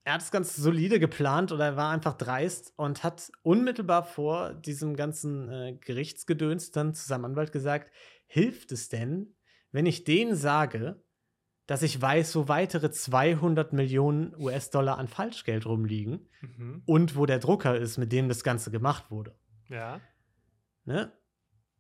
er 0.05 0.15
hat 0.15 0.23
es 0.23 0.31
ganz 0.31 0.55
solide 0.57 1.01
geplant 1.01 1.51
oder 1.53 1.65
er 1.65 1.77
war 1.77 1.91
einfach 1.91 2.15
dreist 2.15 2.73
und 2.77 3.03
hat 3.05 3.33
unmittelbar 3.43 4.05
vor 4.05 4.53
diesem 4.55 4.97
ganzen 4.97 5.49
äh, 5.51 5.79
Gerichtsgedöns 5.81 6.73
dann 6.73 6.95
zu 6.95 7.07
seinem 7.07 7.25
Anwalt 7.25 7.53
gesagt, 7.53 7.91
hilft 8.27 8.73
es 8.73 8.89
denn, 8.89 9.35
wenn 9.73 9.87
ich 9.87 10.05
denen 10.05 10.37
sage, 10.37 11.03
dass 11.67 11.83
ich 11.83 12.01
weiß, 12.01 12.37
wo 12.37 12.49
weitere 12.49 12.91
200 12.91 13.73
Millionen 13.73 14.35
US-Dollar 14.39 14.99
an 14.99 15.09
Falschgeld 15.09 15.65
rumliegen 15.65 16.29
Mhm. 16.43 16.83
und 16.85 17.17
wo 17.17 17.25
der 17.25 17.39
Drucker 17.39 17.75
ist, 17.79 17.97
mit 17.97 18.13
dem 18.13 18.29
das 18.29 18.45
Ganze 18.45 18.71
gemacht 18.71 19.11
wurde. 19.11 19.35
Ja. 19.71 20.03
Ne? 20.85 21.11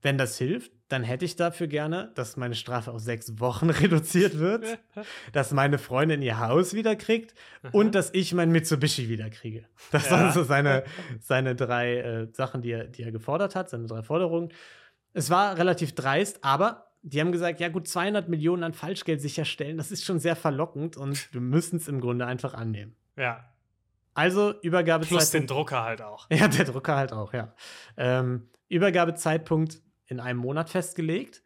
Wenn 0.05 0.19
das 0.19 0.39
hilft, 0.39 0.71
dann 0.89 1.03
hätte 1.03 1.25
ich 1.25 1.35
dafür 1.35 1.67
gerne, 1.67 2.13
dass 2.15 2.37
meine 2.37 2.55
Strafe 2.55 2.93
auf 2.93 3.01
sechs 3.01 3.41
Wochen 3.41 3.71
reduziert 3.83 4.39
wird, 4.39 4.79
dass 5.33 5.51
meine 5.53 5.79
Freundin 5.79 6.21
ihr 6.23 6.39
Haus 6.39 6.75
wiederkriegt 6.75 7.35
und 7.73 7.95
dass 7.95 8.11
ich 8.13 8.33
mein 8.35 8.53
Mitsubishi 8.53 9.09
wiederkriege. 9.09 9.67
Das 9.91 10.05
Ja. 10.05 10.11
waren 10.13 10.33
so 10.33 10.43
seine, 10.45 10.85
seine 11.21 11.57
drei 11.57 11.97
äh, 11.97 12.29
Sachen, 12.33 12.61
die 12.63 12.71
er, 12.73 12.85
die 12.85 13.03
er 13.03 13.13
gefordert 13.13 13.57
hat, 13.57 13.71
seine 13.71 13.87
drei 13.87 14.03
Forderungen. 14.03 14.53
Es 15.15 15.31
war 15.31 15.57
relativ 15.59 15.95
dreist, 15.95 16.45
aber 16.45 16.93
die 17.03 17.21
haben 17.21 17.33
gesagt, 17.33 17.61
ja 17.61 17.69
gut, 17.71 17.89
200 17.89 18.29
Millionen 18.29 18.63
an 18.63 18.75
Falschgeld 18.75 19.21
sicherstellen, 19.23 19.77
das 19.79 19.91
ist 19.91 20.05
schon 20.05 20.19
sehr 20.21 20.37
verlockend 20.37 20.97
und 20.99 21.33
wir 21.33 21.41
müssen 21.41 21.77
es 21.77 21.89
im 21.89 22.01
Grunde 22.01 22.27
einfach 22.27 22.55
annehmen. 22.55 22.95
ja. 23.17 23.43
Also 24.17 24.55
Übergabezeitpunkt. 24.61 25.09
Plus 25.23 25.31
den 25.33 25.47
Drucker 25.49 25.83
halt 25.83 26.01
auch. 26.01 26.29
Ja, 26.31 26.47
der 26.47 26.65
Drucker 26.67 26.95
halt 26.95 27.13
auch, 27.13 27.33
ja. 27.33 27.53
Ähm, 27.97 28.47
Übergabezeitpunkt 28.69 29.81
in 30.07 30.21
einem 30.21 30.39
Monat 30.39 30.71
festgelegt. 30.71 31.43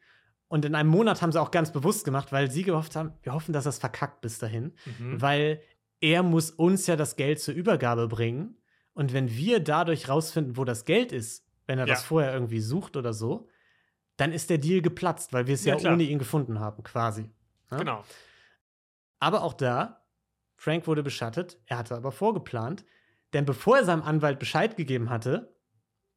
Und 0.49 0.65
in 0.65 0.75
einem 0.75 0.89
Monat 0.89 1.21
haben 1.21 1.31
sie 1.33 1.41
auch 1.41 1.51
ganz 1.51 1.73
bewusst 1.73 2.05
gemacht, 2.05 2.33
weil 2.33 2.51
sie 2.51 2.63
gehofft 2.63 2.97
haben, 2.97 3.13
wir 3.23 3.35
hoffen, 3.35 3.53
dass 3.53 3.65
das 3.65 3.79
verkackt 3.79 4.23
bis 4.23 4.39
dahin. 4.39 4.73
Mhm. 4.99 5.21
Weil 5.21 5.61
er 6.01 6.23
muss 6.23 6.51
uns 6.51 6.87
ja 6.87 6.97
das 6.97 7.17
Geld 7.17 7.41
zur 7.41 7.55
Übergabe 7.55 8.09
bringen. 8.09 8.57
Und 8.95 9.13
wenn 9.13 9.31
wir 9.31 9.61
dadurch 9.61 10.09
rausfinden, 10.09 10.57
wo 10.57 10.65
das 10.65 10.85
Geld 10.85 11.13
ist, 11.13 11.47
wenn 11.67 11.79
er 11.79 11.87
Ja. 11.87 11.95
das 11.95 12.05
vorher 12.05 12.33
irgendwie 12.33 12.61
sucht 12.61 12.97
oder 12.97 13.13
so, 13.13 13.49
dann 14.17 14.33
ist 14.33 14.49
der 14.51 14.59
Deal 14.59 14.81
geplatzt, 14.81 15.33
weil 15.33 15.47
wir 15.47 15.55
es 15.55 15.65
Ja, 15.65 15.77
ja, 15.77 15.93
ohne 15.93 16.03
ihn 16.03 16.19
gefunden 16.19 16.59
haben, 16.59 16.83
quasi. 16.83 17.29
Ja? 17.71 17.77
Genau. 17.77 18.05
Aber 19.21 19.43
auch 19.43 19.53
da, 19.55 20.05
Frank 20.57 20.87
wurde 20.87 21.03
beschattet, 21.03 21.61
er 21.67 21.79
hatte 21.79 21.95
aber 21.95 22.11
vorgeplant, 22.11 22.85
denn 23.33 23.45
bevor 23.45 23.77
er 23.79 23.85
seinem 23.85 24.03
Anwalt 24.03 24.39
Bescheid 24.39 24.77
gegeben 24.77 25.11
hatte 25.11 25.55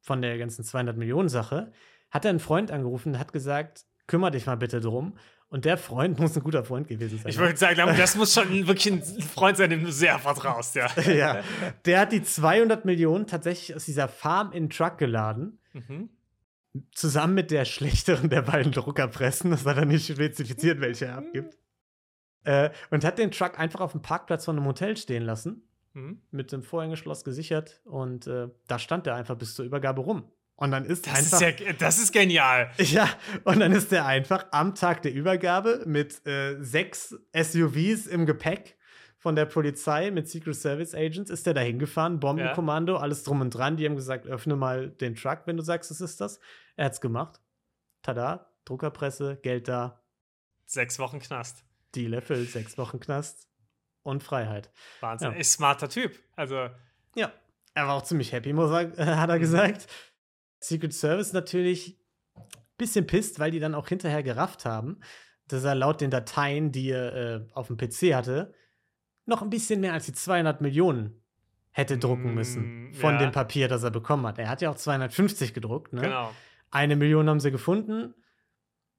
von 0.00 0.22
der 0.22 0.38
ganzen 0.38 0.64
200 0.64 0.96
Millionen 0.96 1.28
Sache, 1.28 1.72
hat 2.12 2.24
er 2.24 2.30
einen 2.30 2.38
Freund 2.38 2.70
angerufen 2.70 3.14
und 3.14 3.18
hat 3.18 3.32
gesagt, 3.32 3.84
kümmere 4.06 4.30
dich 4.30 4.46
mal 4.46 4.56
bitte 4.56 4.80
drum. 4.80 5.16
Und 5.48 5.64
der 5.64 5.76
Freund 5.76 6.18
muss 6.20 6.36
ein 6.36 6.42
guter 6.44 6.64
Freund 6.64 6.86
gewesen 6.86 7.18
sein. 7.18 7.28
Ich 7.28 7.38
würde 7.38 7.56
sagen, 7.56 7.76
das 7.96 8.14
muss 8.16 8.32
schon 8.32 8.48
wirklich 8.66 8.86
ein 8.92 9.02
Freund 9.02 9.56
sein, 9.56 9.70
dem 9.70 9.84
du 9.84 9.90
sehr 9.92 10.18
vertraust, 10.20 10.76
ja. 10.76 10.86
ja, 11.12 11.42
der 11.84 12.00
hat 12.00 12.12
die 12.12 12.22
200 12.22 12.84
Millionen 12.84 13.26
tatsächlich 13.26 13.74
aus 13.76 13.84
dieser 13.84 14.08
Farm 14.08 14.52
in 14.52 14.64
den 14.64 14.70
Truck 14.70 14.98
geladen, 14.98 15.58
Mhm. 15.74 16.10
zusammen 16.92 17.32
mit 17.34 17.50
der 17.50 17.64
schlechteren 17.64 18.28
der 18.30 18.42
beiden 18.42 18.72
Druckerpressen. 18.72 19.50
Das 19.50 19.64
hat 19.66 19.78
er 19.78 19.86
nicht 19.86 20.06
spezifiziert, 20.06 20.80
welche 20.80 21.06
er 21.06 21.16
abgibt. 21.18 21.58
Äh, 22.44 22.70
und 22.90 23.04
hat 23.04 23.18
den 23.18 23.30
Truck 23.30 23.58
einfach 23.58 23.80
auf 23.80 23.92
dem 23.92 24.02
Parkplatz 24.02 24.44
von 24.44 24.56
einem 24.56 24.66
Hotel 24.66 24.96
stehen 24.96 25.22
lassen. 25.22 25.62
Mhm. 25.94 26.22
mit 26.30 26.52
dem 26.52 26.62
Vorhängeschloss 26.62 27.22
gesichert 27.22 27.82
und 27.84 28.26
äh, 28.26 28.48
da 28.66 28.78
stand 28.78 29.06
er 29.06 29.14
einfach 29.14 29.36
bis 29.36 29.54
zur 29.54 29.66
Übergabe 29.66 30.00
rum. 30.00 30.24
Und 30.62 30.70
dann 30.70 30.84
ist 30.84 31.06
Das, 31.08 31.32
einfach. 31.32 31.48
ist 31.48 31.60
ja, 31.60 31.72
das 31.72 31.98
ist 31.98 32.12
genial. 32.12 32.70
ja, 32.78 33.08
und 33.44 33.58
dann 33.60 33.72
ist 33.72 33.92
er 33.92 34.06
einfach 34.06 34.46
am 34.52 34.74
Tag 34.76 35.02
der 35.02 35.12
Übergabe 35.12 35.82
mit 35.86 36.24
äh, 36.26 36.56
sechs 36.62 37.16
SUVs 37.34 38.06
im 38.06 38.26
Gepäck 38.26 38.76
von 39.18 39.34
der 39.36 39.46
Polizei 39.46 40.10
mit 40.10 40.28
Secret 40.28 40.54
Service 40.56 40.94
Agents 40.94 41.30
ist 41.30 41.46
er 41.46 41.54
da 41.54 41.60
hingefahren, 41.60 42.20
Bombenkommando, 42.20 42.96
alles 42.96 43.22
drum 43.24 43.40
und 43.40 43.50
dran. 43.50 43.76
Die 43.76 43.84
haben 43.86 43.96
gesagt, 43.96 44.26
öffne 44.26 44.56
mal 44.56 44.90
den 44.90 45.14
Truck, 45.16 45.42
wenn 45.46 45.56
du 45.56 45.62
sagst, 45.62 45.90
es 45.90 46.00
ist 46.00 46.20
das. 46.20 46.38
Er 46.76 46.86
hat's 46.86 47.00
gemacht. 47.00 47.40
Tada, 48.02 48.52
Druckerpresse, 48.64 49.38
Geld 49.42 49.68
da, 49.68 50.00
Sechs 50.66 50.98
Wochen 50.98 51.18
Knast. 51.18 51.64
Deal 51.94 52.14
erfüllt, 52.14 52.50
sechs 52.50 52.78
Wochen 52.78 52.98
Knast 53.00 53.46
und 54.02 54.22
Freiheit. 54.22 54.70
Wahnsinn. 55.00 55.32
Ja. 55.32 55.38
Ist 55.38 55.52
smarter 55.52 55.88
Typ. 55.88 56.18
Also, 56.34 56.68
Ja. 57.14 57.32
er 57.74 57.86
war 57.86 57.94
auch 57.94 58.02
ziemlich 58.02 58.32
happy, 58.32 58.52
muss 58.52 58.70
er, 58.70 58.98
äh, 58.98 59.04
hat 59.16 59.28
er 59.28 59.36
Mhm. 59.36 59.40
gesagt. 59.40 59.86
Secret 60.64 60.92
Service 60.94 61.32
natürlich 61.32 61.98
ein 62.36 62.44
bisschen 62.78 63.06
pisst, 63.06 63.38
weil 63.38 63.50
die 63.50 63.60
dann 63.60 63.74
auch 63.74 63.88
hinterher 63.88 64.22
gerafft 64.22 64.64
haben, 64.64 65.00
dass 65.48 65.64
er 65.64 65.74
laut 65.74 66.00
den 66.00 66.10
Dateien, 66.10 66.72
die 66.72 66.90
er 66.90 67.14
äh, 67.14 67.46
auf 67.52 67.66
dem 67.68 67.76
PC 67.76 68.14
hatte, 68.14 68.54
noch 69.26 69.42
ein 69.42 69.50
bisschen 69.50 69.80
mehr 69.80 69.92
als 69.92 70.06
die 70.06 70.12
200 70.12 70.60
Millionen 70.60 71.22
hätte 71.70 71.96
drucken 71.98 72.34
müssen 72.34 72.90
Mm, 72.90 72.94
von 72.94 73.14
ja. 73.14 73.18
dem 73.20 73.32
Papier, 73.32 73.66
das 73.68 73.82
er 73.82 73.90
bekommen 73.90 74.26
hat. 74.26 74.38
Er 74.38 74.48
hat 74.48 74.60
ja 74.62 74.70
auch 74.70 74.76
250 74.76 75.54
gedruckt. 75.54 75.92
Ne? 75.92 76.02
Genau. 76.02 76.30
Eine 76.70 76.96
Million 76.96 77.28
haben 77.28 77.40
sie 77.40 77.50
gefunden. 77.50 78.14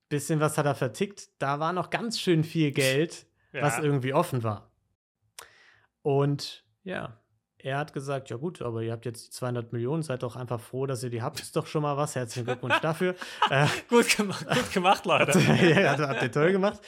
Bisschen 0.10 0.40
was 0.40 0.58
hat 0.58 0.66
er 0.66 0.76
vertickt. 0.76 1.30
Da 1.40 1.60
war 1.60 1.72
noch 1.74 1.90
ganz 1.90 2.20
schön 2.20 2.44
viel 2.44 2.72
Geld, 2.72 3.26
Ja. 3.52 3.62
was 3.64 3.80
irgendwie 3.80 4.14
offen 4.14 4.44
war. 4.44 4.72
Und 6.02 6.66
ja, 6.84 7.20
er 7.64 7.78
hat 7.78 7.94
gesagt, 7.94 8.30
ja 8.30 8.36
gut, 8.36 8.62
aber 8.62 8.82
ihr 8.82 8.92
habt 8.92 9.06
jetzt 9.06 9.26
die 9.26 9.30
200 9.32 9.72
Millionen, 9.72 10.04
seid 10.04 10.22
doch 10.22 10.36
einfach 10.36 10.60
froh, 10.60 10.86
dass 10.86 11.02
ihr 11.02 11.10
die 11.10 11.22
habt. 11.22 11.40
Ist 11.40 11.56
doch 11.56 11.66
schon 11.66 11.82
mal 11.82 11.96
was. 11.96 12.14
Herzlichen 12.14 12.46
Glückwunsch 12.46 12.78
dafür. 12.82 13.16
äh, 13.50 13.66
gut, 13.90 14.18
gemacht, 14.18 14.46
gut 14.46 14.72
gemacht, 14.74 15.06
Leute. 15.06 15.40
ja, 15.40 15.92
hat, 15.92 16.00
hat 16.00 16.22
er 16.22 16.32
toll 16.32 16.52
gemacht. 16.52 16.82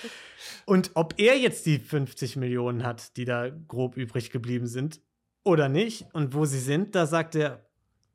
Und 0.66 0.92
ob 0.96 1.14
er 1.18 1.38
jetzt 1.38 1.66
die 1.66 1.80
50 1.80 2.36
Millionen 2.36 2.84
hat, 2.84 3.16
die 3.16 3.24
da 3.24 3.50
grob 3.50 3.96
übrig 3.96 4.32
geblieben 4.32 4.68
sind, 4.68 5.00
oder 5.46 5.70
nicht, 5.70 6.08
und 6.14 6.34
wo 6.34 6.44
sie 6.44 6.60
sind, 6.60 6.94
da 6.94 7.06
sagt 7.06 7.36
er, 7.36 7.64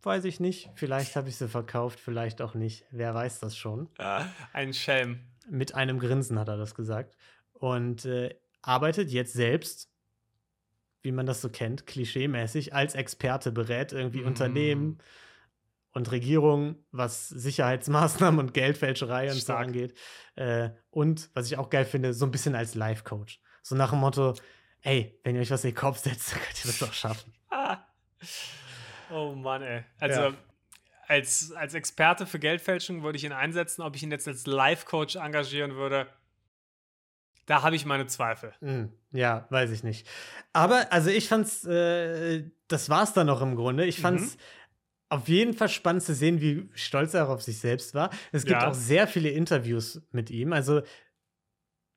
weiß 0.02 0.24
ich 0.24 0.38
nicht. 0.38 0.68
Vielleicht 0.74 1.16
habe 1.16 1.30
ich 1.30 1.36
sie 1.36 1.48
verkauft, 1.48 1.98
vielleicht 1.98 2.42
auch 2.42 2.54
nicht. 2.54 2.84
Wer 2.90 3.14
weiß 3.14 3.40
das 3.40 3.56
schon. 3.56 3.88
Ein 4.52 4.74
Schelm. 4.74 5.20
Mit 5.48 5.74
einem 5.74 5.98
Grinsen 5.98 6.38
hat 6.38 6.48
er 6.48 6.58
das 6.58 6.74
gesagt. 6.74 7.16
Und 7.54 8.04
äh, 8.04 8.34
arbeitet 8.60 9.10
jetzt 9.10 9.32
selbst, 9.32 9.89
wie 11.02 11.12
man 11.12 11.26
das 11.26 11.40
so 11.40 11.48
kennt, 11.48 11.86
klischeemäßig, 11.86 12.74
als 12.74 12.94
Experte 12.94 13.52
berät 13.52 13.92
irgendwie 13.92 14.22
Mm. 14.22 14.26
Unternehmen 14.26 14.98
und 15.92 16.10
Regierungen, 16.12 16.76
was 16.92 17.28
Sicherheitsmaßnahmen 17.28 18.38
und 18.38 18.54
Geldfälscherei 18.54 19.30
und 19.30 19.40
so 19.40 19.54
angeht. 19.54 19.98
Äh, 20.36 20.70
und 20.90 21.30
was 21.34 21.46
ich 21.46 21.56
auch 21.58 21.70
geil 21.70 21.84
finde, 21.84 22.12
so 22.14 22.24
ein 22.26 22.30
bisschen 22.30 22.54
als 22.54 22.74
Life-Coach. 22.74 23.40
So 23.62 23.74
nach 23.74 23.90
dem 23.90 23.98
Motto, 24.00 24.34
ey, 24.82 25.18
wenn 25.24 25.34
ihr 25.34 25.40
euch 25.42 25.50
was 25.50 25.64
in 25.64 25.70
den 25.70 25.76
Kopf 25.76 25.98
setzt, 25.98 26.32
dann 26.32 26.40
könnt 26.40 26.64
ihr 26.64 26.68
das 26.70 26.78
doch 26.78 26.92
schaffen. 26.92 27.32
Oh 29.10 29.34
Mann, 29.34 29.62
ey. 29.62 29.82
Also 29.98 30.20
Ja. 30.20 30.32
als, 31.08 31.52
als 31.52 31.74
Experte 31.74 32.26
für 32.26 32.38
Geldfälschung 32.38 33.02
würde 33.02 33.16
ich 33.18 33.24
ihn 33.24 33.32
einsetzen. 33.32 33.82
Ob 33.82 33.96
ich 33.96 34.02
ihn 34.02 34.10
jetzt 34.12 34.28
als 34.28 34.46
Life-Coach 34.46 35.16
engagieren 35.16 35.74
würde, 35.74 36.06
da 37.50 37.62
habe 37.62 37.74
ich 37.76 37.84
meine 37.84 38.06
Zweifel. 38.06 38.52
Hm, 38.60 38.90
ja, 39.10 39.46
weiß 39.50 39.70
ich 39.72 39.82
nicht. 39.82 40.06
Aber, 40.52 40.92
also 40.92 41.10
ich 41.10 41.28
fand's, 41.28 41.64
äh, 41.64 42.44
das 42.68 42.88
war's 42.88 43.12
dann 43.12 43.26
noch 43.26 43.42
im 43.42 43.56
Grunde. 43.56 43.84
Ich 43.84 44.00
fand's 44.00 44.36
Mhm. 44.36 44.40
auf 45.10 45.28
jeden 45.28 45.54
Fall 45.54 45.68
spannend 45.68 46.02
zu 46.04 46.14
sehen, 46.14 46.40
wie 46.40 46.70
stolz 46.74 47.12
er 47.14 47.28
auf 47.28 47.42
sich 47.42 47.58
selbst 47.58 47.94
war. 47.94 48.10
Es 48.30 48.44
gibt 48.44 48.62
Ja. 48.62 48.68
auch 48.68 48.74
sehr 48.74 49.08
viele 49.08 49.30
Interviews 49.30 50.00
mit 50.12 50.30
ihm. 50.30 50.52
Also, 50.52 50.82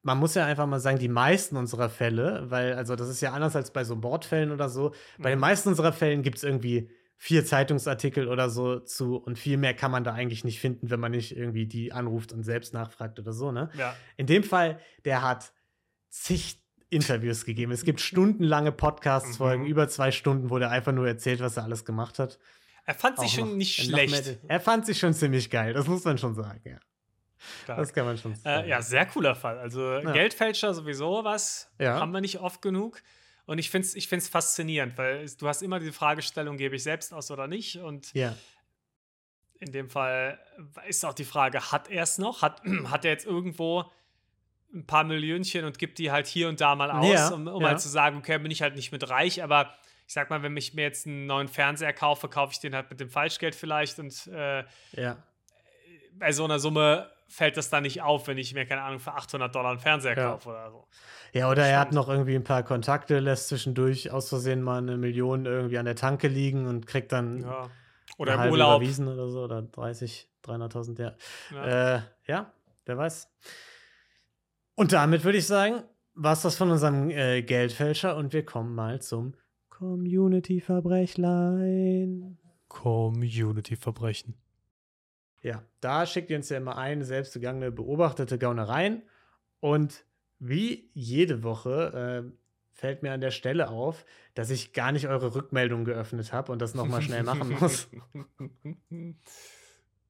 man 0.02 0.18
muss 0.18 0.36
ja 0.36 0.46
einfach 0.46 0.66
mal 0.66 0.80
sagen, 0.80 1.00
die 1.00 1.08
meisten 1.08 1.56
unserer 1.56 1.90
Fälle, 1.90 2.46
weil, 2.50 2.74
also 2.74 2.96
das 2.96 3.08
ist 3.08 3.22
ja 3.22 3.32
anders 3.32 3.56
als 3.56 3.72
bei 3.72 3.84
so 3.84 3.96
Mordfällen 3.96 4.52
oder 4.52 4.68
so. 4.70 4.94
Bei 5.20 5.30
den 5.30 5.38
Mhm. 5.38 5.42
meisten 5.42 5.70
unserer 5.70 5.94
Fällen 5.94 6.24
gibt 6.24 6.38
es 6.38 6.44
irgendwie 6.44 6.90
vier 7.26 7.46
Zeitungsartikel 7.46 8.28
oder 8.28 8.50
so 8.50 8.80
zu 8.82 9.16
und 9.16 9.40
viel 9.40 9.56
mehr 9.56 9.74
kann 9.74 9.92
man 9.92 10.04
da 10.04 10.12
eigentlich 10.14 10.44
nicht 10.44 10.60
finden, 10.60 10.90
wenn 10.90 11.00
man 11.00 11.12
nicht 11.14 11.38
irgendwie 11.38 11.66
die 11.66 11.94
anruft 11.94 12.34
und 12.34 12.44
selbst 12.44 12.74
nachfragt 12.74 13.18
oder 13.18 13.32
so, 13.32 13.54
ne? 13.54 13.70
Ja. 13.78 13.96
In 14.18 14.26
dem 14.28 14.44
Fall, 14.44 14.78
der 15.06 15.22
hat 15.22 15.54
zig 16.10 16.60
Interviews 16.90 17.46
gegeben. 17.46 17.72
Es 17.72 17.86
gibt 17.86 18.02
stundenlange 18.02 18.74
Podcast-Folgen, 18.74 19.64
Mhm. 19.64 19.70
über 19.70 19.88
zwei 19.88 20.12
Stunden, 20.12 20.50
wo 20.50 20.60
der 20.60 20.70
einfach 20.70 20.92
nur 20.92 21.08
erzählt, 21.08 21.40
was 21.40 21.56
er 21.56 21.64
alles 21.64 21.86
gemacht 21.86 22.20
hat. 22.20 22.40
Er 22.86 22.94
fand 22.94 23.18
sich 23.18 23.30
Auch 23.32 23.36
schon 23.36 23.50
noch- 23.52 23.56
nicht 23.56 23.74
schlecht. 23.82 24.12
mehr- 24.26 24.38
Er 24.50 24.60
fand 24.60 24.86
sich 24.86 25.00
schon 25.00 25.14
ziemlich 25.14 25.50
geil, 25.50 25.72
das 25.72 25.88
muss 25.88 26.04
man 26.04 26.18
schon 26.18 26.36
sagen, 26.36 26.60
ja. 26.66 26.78
Stark. 27.64 27.78
Das 27.80 27.94
kann 27.94 28.06
man 28.06 28.18
schon 28.18 28.36
sagen. 28.36 28.66
Äh, 28.66 28.70
ja, 28.70 28.82
sehr 28.82 29.06
cooler 29.06 29.34
Fall. 29.36 29.58
Also 29.60 29.80
Geldfälscher 30.12 30.74
sowieso 30.74 31.24
was, 31.24 31.72
Ja. 31.80 32.02
haben 32.02 32.12
wir 32.12 32.20
nicht 32.20 32.40
oft 32.42 32.62
genug. 32.62 33.02
Und 33.46 33.58
ich 33.58 33.70
finde 33.70 33.88
es 33.88 33.96
ich 33.96 34.08
find's 34.08 34.30
faszinierend, 34.30 34.98
weil 34.98 35.26
du 35.38 35.48
hast 35.48 35.62
immer 35.62 35.80
die 35.80 35.92
Fragestellung, 35.92 36.58
gebe 36.58 36.76
ich 36.76 36.84
selbst 36.84 37.14
aus 37.14 37.30
oder 37.30 37.48
nicht? 37.48 37.78
Und 37.78 38.14
ja. 38.14 38.36
in 39.60 39.72
dem 39.72 39.90
Fall 39.90 40.40
ist 40.88 41.04
auch 41.06 41.14
die 41.14 41.26
Frage, 41.26 41.72
hat 41.72 41.90
er 41.90 42.04
es 42.04 42.18
noch? 42.18 42.42
Hat, 42.42 42.62
hat 42.86 43.06
er 43.06 43.12
jetzt 43.12 43.26
irgendwo 43.26 43.92
ein 44.74 44.86
paar 44.88 45.04
Millionchen 45.04 45.66
und 45.66 45.78
gibt 45.78 46.00
die 46.00 46.12
halt 46.12 46.26
hier 46.26 46.50
und 46.50 46.60
da 46.60 46.76
mal 46.76 46.90
aus, 46.90 47.08
Ja, 47.14 47.30
um, 47.30 47.48
um 47.48 47.62
ja. 47.62 47.70
halt 47.70 47.80
zu 47.82 47.90
sagen, 47.90 48.18
okay, 48.18 48.38
bin 48.40 48.50
ich 48.50 48.62
halt 48.62 48.76
nicht 48.76 48.92
mit 48.92 49.08
reich, 49.10 49.44
aber 49.44 49.74
ich 50.08 50.14
sag 50.14 50.30
mal, 50.30 50.42
wenn 50.42 50.56
ich 50.58 50.74
mir 50.74 50.82
jetzt 50.82 51.06
einen 51.06 51.28
neuen 51.28 51.48
Fernseher 51.48 51.94
kaufe, 51.94 52.28
kaufe 52.28 52.54
ich 52.54 52.60
den 52.60 52.74
halt 52.76 52.90
mit 52.90 53.00
dem 53.00 53.10
Falschgeld 53.10 53.56
vielleicht 53.56 54.00
und 54.00 54.26
äh, 54.28 54.64
Ja. 54.94 55.22
bei 56.14 56.32
so 56.32 56.44
einer 56.46 56.60
Summe 56.60 57.10
fällt 57.28 57.58
das 57.58 57.70
dann 57.70 57.84
nicht 57.84 58.02
auf, 58.02 58.28
wenn 58.28 58.38
ich 58.38 58.54
mir, 58.54 58.66
keine 58.66 58.82
Ahnung, 58.84 59.00
für 59.00 59.14
800 59.14 59.54
Dollar 59.54 59.72
einen 59.72 59.80
Fernseher 59.80 60.18
Ja. 60.18 60.32
kaufe 60.32 60.50
oder 60.50 60.72
so. 60.72 60.88
Ja, 61.34 61.50
oder 61.50 61.66
er 61.66 61.80
hat 61.80 61.92
noch 61.94 62.08
irgendwie 62.10 62.36
ein 62.36 62.44
paar 62.44 62.64
Kontakte, 62.64 63.20
lässt 63.20 63.48
zwischendurch 63.50 64.12
aus 64.12 64.30
Versehen 64.30 64.62
mal 64.62 64.78
eine 64.78 64.98
Million 64.98 65.46
irgendwie 65.46 65.78
an 65.78 65.86
der 65.86 65.96
Tanke 65.96 66.28
liegen 66.28 66.68
und 66.68 66.86
kriegt 66.88 67.12
dann 67.12 67.42
Ja. 67.42 67.62
eine 67.64 67.70
Oder 68.18 68.34
im 68.36 68.40
halbe 68.40 68.52
Urlaub. 68.54 68.82
überwiesen 68.82 69.08
oder 69.08 69.30
so, 69.30 69.44
oder 69.44 69.62
30, 69.64 70.30
300.000, 70.44 71.00
ja. 71.00 71.16
Ja. 71.52 71.96
Äh, 71.96 72.02
ja, 72.28 72.54
wer 72.86 72.98
weiß. 72.98 73.30
Und 74.76 74.92
damit 74.94 75.24
würde 75.24 75.38
ich 75.40 75.48
sagen, 75.48 75.84
war 76.16 76.34
es 76.34 76.44
das 76.44 76.56
von 76.56 76.70
unserem 76.70 77.10
äh, 77.10 77.42
Geldfälscher 77.42 78.16
und 78.16 78.34
wir 78.34 78.46
kommen 78.46 78.76
mal 78.76 79.02
zum 79.02 79.34
Community-Verbrechlein. 79.70 82.38
Community-Verbrechen. 82.68 84.36
Ja, 85.44 85.62
da 85.82 86.06
schickt 86.06 86.30
ihr 86.30 86.38
uns 86.38 86.50
ja 86.50 86.58
immer 86.58 86.78
ein, 86.78 87.04
selbstbegangene, 87.04 87.72
beobachtete 87.72 88.38
Gaunereien. 88.40 89.04
Und 89.60 90.06
wie 90.40 90.90
jede 90.94 91.44
Woche 91.44 92.24
äh, 92.26 92.38
fällt 92.72 93.04
mir 93.04 93.12
an 93.12 93.22
der 93.22 93.32
Stelle 93.32 93.70
auf, 93.70 94.06
dass 94.36 94.50
ich 94.50 94.74
gar 94.74 94.94
nicht 94.94 95.08
eure 95.08 95.36
Rückmeldung 95.36 95.84
geöffnet 95.84 96.34
habe 96.34 96.52
und 96.52 96.62
das 96.62 96.76
nochmal 96.76 97.02
schnell 97.02 97.24
machen 97.24 97.50
muss. 97.60 97.90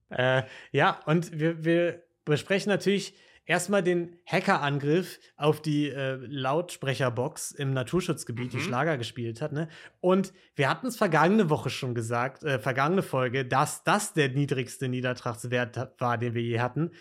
Äh, 0.10 0.44
ja, 0.72 1.00
und 1.06 1.40
wir, 1.40 1.66
wir 1.66 2.04
besprechen 2.26 2.70
natürlich 2.70 3.16
erstmal 3.46 3.84
den 3.84 4.18
Hackerangriff 4.26 5.20
auf 5.36 5.62
die 5.62 5.89
äh, 5.89 6.16
Lautsprecherbox 6.16 7.52
im 7.52 7.74
Naturschutzgebiet, 7.74 8.54
die 8.54 8.58
Mhm. 8.58 8.62
Schlager 8.62 8.98
gespielt 8.98 9.41
hat. 9.41 9.52
Ne? 9.52 9.68
Und 10.00 10.34
wir 10.56 10.70
hatten 10.70 10.88
es 10.88 10.96
vergangene 10.98 11.50
Woche 11.50 11.70
schon 11.70 11.94
gesagt, 11.96 12.44
äh, 12.44 12.60
vergangene 12.60 13.02
Folge, 13.02 13.46
dass 13.46 13.84
das 13.84 14.14
der 14.14 14.30
niedrigste 14.30 14.88
Niedertragswert 14.88 15.94
war, 16.00 16.18
den 16.18 16.34
wir 16.34 16.41
je 16.41 16.60
hatten. 16.60 16.91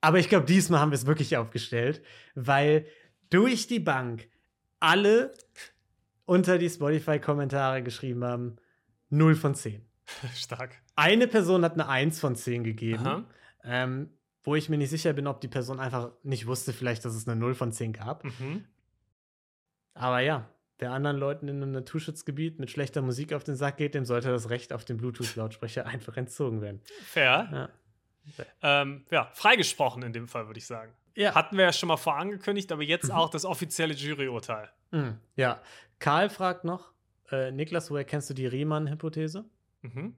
Aber 0.00 0.18
ich 0.18 0.28
glaube, 0.28 0.46
diesmal 0.46 0.80
haben 0.80 0.90
wir 0.90 0.96
es 0.96 1.06
wirklich 1.06 1.36
aufgestellt, 1.36 2.02
weil 2.34 2.86
durch 3.30 3.66
die 3.66 3.80
Bank 3.80 4.28
alle 4.78 5.32
unter 6.26 6.58
die 6.58 6.68
Spotify-Kommentare 6.68 7.82
geschrieben 7.82 8.24
haben, 8.24 8.56
0 9.10 9.34
von 9.34 9.54
10. 9.54 9.82
Stark. 10.34 10.76
Eine 10.94 11.26
Person 11.26 11.64
hat 11.64 11.74
eine 11.74 11.88
1 11.88 12.20
von 12.20 12.36
10 12.36 12.64
gegeben, 12.64 13.26
ähm, 13.64 14.10
wo 14.46 14.54
ich 14.54 14.68
mir 14.70 14.78
nicht 14.78 14.88
sicher 14.90 15.12
bin, 15.12 15.26
ob 15.26 15.40
die 15.42 15.48
Person 15.48 15.78
einfach 15.80 16.12
nicht 16.22 16.46
wusste, 16.46 16.72
vielleicht, 16.72 17.04
dass 17.04 17.14
es 17.14 17.28
eine 17.28 17.38
0 17.38 17.54
von 17.54 17.72
10 17.72 17.92
gab. 17.92 18.24
Mhm. 18.24 18.64
Aber 19.94 20.20
ja, 20.20 20.48
wer 20.78 20.92
anderen 20.92 21.16
Leuten 21.18 21.48
in 21.48 21.56
einem 21.62 21.72
Naturschutzgebiet 21.72 22.58
mit 22.58 22.70
schlechter 22.70 23.02
Musik 23.02 23.32
auf 23.32 23.44
den 23.44 23.56
Sack 23.56 23.76
geht, 23.76 23.94
dem 23.94 24.04
sollte 24.04 24.28
das 24.30 24.48
Recht 24.50 24.72
auf 24.72 24.84
den 24.84 24.96
Bluetooth-Lautsprecher 24.98 25.84
einfach 25.86 26.16
entzogen 26.16 26.60
werden. 26.62 26.80
Fair. 27.04 27.48
Ja. 27.52 27.68
Ähm, 28.62 29.04
ja, 29.10 29.30
freigesprochen 29.34 30.02
in 30.02 30.12
dem 30.12 30.26
Fall, 30.28 30.46
würde 30.46 30.58
ich 30.58 30.66
sagen. 30.66 30.92
Ja. 31.14 31.34
Hatten 31.34 31.56
wir 31.56 31.64
ja 31.64 31.72
schon 31.72 31.88
mal 31.88 31.96
vorangekündigt, 31.96 32.70
aber 32.72 32.82
jetzt 32.82 33.06
Mhm. 33.08 33.12
auch 33.16 33.30
das 33.30 33.44
offizielle 33.44 33.94
Juryurteil. 33.94 34.68
Mhm. 34.92 35.18
ja. 35.34 35.60
Karl 35.98 36.28
fragt 36.28 36.64
noch, 36.64 36.92
äh, 37.30 37.50
Niklas, 37.50 37.90
woher 37.90 38.04
kennst 38.04 38.28
du 38.30 38.34
die 38.34 38.46
Riemann-Hypothese? 38.46 39.44
Mhm. 39.82 40.14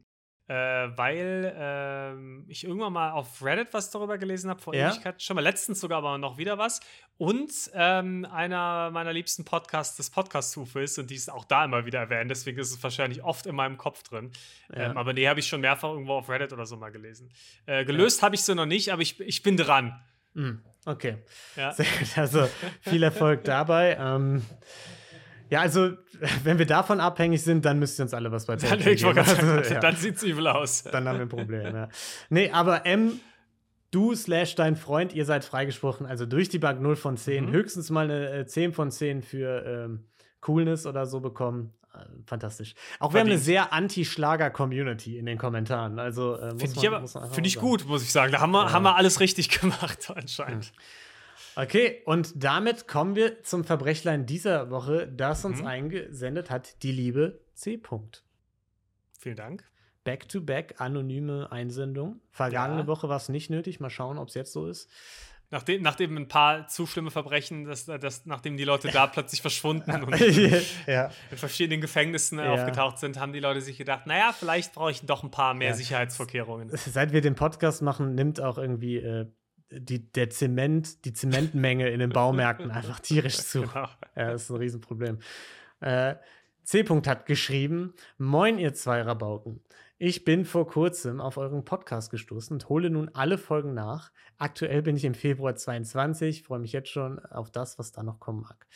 Äh, 0.49 0.55
weil 0.97 1.55
ähm, 1.59 2.47
ich 2.49 2.65
irgendwann 2.65 2.95
mal 2.95 3.11
auf 3.11 3.45
Reddit 3.45 3.69
was 3.73 3.91
darüber 3.91 4.17
gelesen 4.17 4.49
habe, 4.49 4.63
vor 4.63 4.75
Ja. 4.75 4.89
Ewigkeiten 4.91 5.21
schon 5.21 5.35
mal, 5.35 5.43
letztens 5.43 5.79
sogar 5.79 5.99
aber 5.99 6.17
noch 6.17 6.39
wieder 6.39 6.57
was. 6.57 6.81
Und 7.19 7.53
ähm, 7.75 8.27
einer 8.33 8.91
meiner 8.91 9.13
liebsten 9.13 9.45
Podcasts 9.45 9.97
des 9.99 10.09
Podcast-Hufe 10.09 10.81
ist 10.81 10.99
und 10.99 11.11
die 11.11 11.17
ist 11.17 11.31
auch 11.31 11.45
da 11.45 11.67
immer 11.67 11.85
wieder 11.85 11.99
erwähnt, 11.99 12.31
deswegen 12.31 12.59
ist 12.59 12.71
es 12.71 12.83
wahrscheinlich 12.83 13.23
oft 13.23 13.45
in 13.45 13.55
meinem 13.57 13.77
Kopf 13.77 14.03
drin. 14.05 14.31
Ja. 14.75 14.91
Ähm, 14.91 14.97
aber 14.97 15.13
nee, 15.13 15.29
habe 15.29 15.39
ich 15.39 15.47
schon 15.47 15.61
mehrfach 15.61 15.91
irgendwo 15.91 16.15
auf 16.15 16.31
Reddit 16.31 16.53
oder 16.55 16.65
so 16.65 16.77
mal 16.79 16.91
gelesen. 16.93 17.31
Äh, 17.67 17.85
gelöst 17.85 18.23
habe 18.23 18.35
ich 18.35 18.41
sie 18.43 18.55
noch 18.55 18.67
nicht, 18.67 18.91
aber 18.91 19.03
ich, 19.03 19.21
ich 19.21 19.43
bin 19.43 19.59
dran. 19.59 20.01
Mhm. 20.33 20.63
Okay. 20.87 21.19
Ja. 21.57 21.73
Sehr 21.73 21.85
gut. 21.99 22.17
Also 22.17 22.49
viel 22.81 23.03
Erfolg 23.03 23.45
dabei. 23.45 23.99
Ähm, 24.01 24.43
ja, 25.51 25.61
also, 25.61 25.93
wenn 26.45 26.59
wir 26.59 26.67
davon 26.67 27.01
abhängig 27.01 27.43
sind, 27.43 27.65
dann 27.65 27.79
müsst 27.79 27.99
ihr 27.99 28.05
uns 28.05 28.15
alle 28.15 28.31
was 28.33 28.47
bei 28.47 28.57
Dann, 28.57 28.71
Patreon 28.79 29.17
wollte 29.17 29.37
geben. 29.37 29.49
Also, 29.51 29.75
ja. 29.75 29.81
dann 29.81 29.97
sieht 29.97 30.17
es 30.17 30.23
übel 30.23 30.47
aus. 30.47 30.85
dann 30.85 31.09
haben 31.09 31.17
wir 31.17 31.23
ein 31.23 31.29
Problem, 31.29 31.75
ja. 31.75 31.89
Nee, 32.31 32.51
aber 32.51 32.87
M, 32.87 33.21
du 33.91 34.15
slash 34.15 34.55
dein 34.55 34.77
Freund, 34.77 35.15
ihr 35.15 35.25
seid 35.25 35.45
freigesprochen, 35.45 36.07
also 36.07 36.27
durch 36.27 36.49
die 36.49 36.59
Bank 36.59 36.81
0 36.81 36.97
von 36.97 37.17
10, 37.17 37.47
Mhm. 37.47 37.53
höchstens 37.53 37.91
mal 37.91 38.05
eine 38.05 38.31
äh, 38.31 38.47
10 38.47 38.73
von 38.73 38.91
10 38.91 39.23
für, 39.23 39.65
ähm, 39.65 40.05
Coolness 40.41 40.87
oder 40.87 41.07
so 41.07 41.21
bekommen. 41.21 41.73
Äh, 41.95 41.99
fantastisch. 42.27 42.75
Auch 43.01 43.13
wir 43.13 43.21
haben 43.21 43.27
eine 43.29 43.39
sehr 43.39 43.73
Anti-Schlager-Community 43.73 45.19
in 45.19 45.27
den 45.27 45.39
Kommentaren. 45.39 45.99
Also 45.99 46.37
äh, 46.37 46.51
finde 46.51 46.75
ich, 46.77 46.87
aber, 46.89 47.07
find 47.33 47.47
ich 47.47 47.59
gut, 47.59 47.87
muss 47.87 48.03
ich 48.03 48.13
sagen. 48.13 48.31
Da 48.33 48.41
haben 48.41 48.53
wir, 48.53 48.65
ja. 48.67 48.73
haben 48.73 48.83
wir 48.85 48.97
alles 48.97 49.21
richtig 49.21 49.49
gemacht, 49.61 50.11
anscheinend. 50.15 50.67
Hm. 50.67 50.73
Okay, 51.59 52.03
und 52.05 52.33
damit 52.37 52.87
kommen 52.87 53.17
wir 53.17 53.43
zum 53.43 53.65
Verbrechlein 53.65 54.27
dieser 54.27 54.71
Woche, 54.71 55.09
das 55.09 55.45
uns 55.45 55.61
mhm. 55.61 55.67
eingesendet 55.67 56.51
hat, 56.51 56.85
die 56.85 56.93
liebe 56.93 57.41
C. 57.55 57.81
-Punkt. 57.83 58.23
Vielen 59.19 59.35
Dank. 59.35 59.65
Back-to-back 60.05 60.75
-back 60.75 60.81
anonyme 60.81 61.51
Einsendung. 61.51 62.21
Vergangene 62.31 62.83
ja. 62.83 62.87
Woche 62.87 63.09
war 63.09 63.17
es 63.17 63.29
nicht 63.29 63.51
nötig. 63.51 63.81
Mal 63.81 63.91
schauen, 63.91 64.19
ob 64.19 64.29
es 64.29 64.35
jetzt 64.35 64.53
so 64.53 64.69
ist. 64.69 64.89
Nachdem, 65.51 65.83
nachdem 65.83 66.17
ein 66.17 66.29
paar 66.29 66.69
zu 66.69 66.87
schlimme 66.87 67.11
Verbrechen, 67.11 67.65
dass, 67.65 67.87
dass, 67.87 68.25
nachdem 68.25 68.57
die 68.57 68.65
Leute 68.65 68.89
da 68.93 69.07
plötzlich 69.09 69.43
verschwunden 69.43 69.91
und 70.05 70.17
ja. 70.87 71.11
in 71.33 71.39
verschiedenen 71.39 71.81
Gefängnissen 71.81 72.39
ja. 72.39 72.53
aufgetaucht 72.53 72.99
sind, 72.99 73.19
haben 73.19 73.33
die 73.33 73.41
Leute 73.41 73.63
sich 73.63 73.79
gedacht, 73.79 74.07
naja, 74.07 74.33
vielleicht 74.33 74.75
brauche 74.75 74.93
ich 74.93 75.01
doch 75.01 75.25
ein 75.25 75.33
paar 75.33 75.55
mehr. 75.55 75.75
Sicherheitsvorkehrungen. 75.75 76.71
Seit 76.77 77.13
wir 77.13 77.21
den 77.21 77.35
Podcast 77.35 77.83
machen, 77.83 78.15
nimmt 78.15 78.41
auch 78.41 78.59
irgendwie 78.59 78.99
äh, 78.99 79.27
die, 79.71 80.11
der 80.13 80.31
Zement, 80.31 81.05
die 81.05 81.13
Zementmenge 81.13 81.89
in 81.91 82.01
den 82.01 82.11
Baumärkten 82.11 82.71
einfach 82.71 83.01
tierisch 83.01 83.37
zu. 83.39 83.63
Genau. 83.63 83.89
Ja, 84.17 84.33
das 84.33 84.45
ist 84.45 84.51
ein 84.51 84.57
Riesenproblem. 84.57 85.19
Äh, 85.81 86.17
C. 86.65 86.81
-Punkt 86.83 87.07
hat 87.07 87.27
geschrieben: 87.27 87.95
Moin, 88.19 88.59
ihr 88.59 88.75
zwei 88.75 89.03
Rabauken. 89.03 89.61
Ich 90.01 90.25
bin 90.25 90.45
vor 90.45 90.69
kurzem 90.69 91.21
auf 91.21 91.39
euren 91.39 91.65
Podcast 91.65 92.11
gestoßen 92.11 92.55
und 92.55 92.69
hole 92.69 92.89
nun 92.89 93.11
alle 93.15 93.37
Folgen 93.37 93.75
nach. 93.75 94.13
Aktuell 94.37 94.83
bin 94.83 94.97
ich 94.97 95.05
im 95.05 95.15
Februar 95.15 95.57
22, 95.57 96.45
freue 96.45 96.61
mich 96.61 96.73
jetzt 96.73 96.91
schon 96.91 97.19
auf 97.27 97.51
das, 97.51 97.81
was 97.81 97.91
da 97.91 98.05
noch 98.05 98.21
kommen 98.21 98.43
mag. 98.43 98.67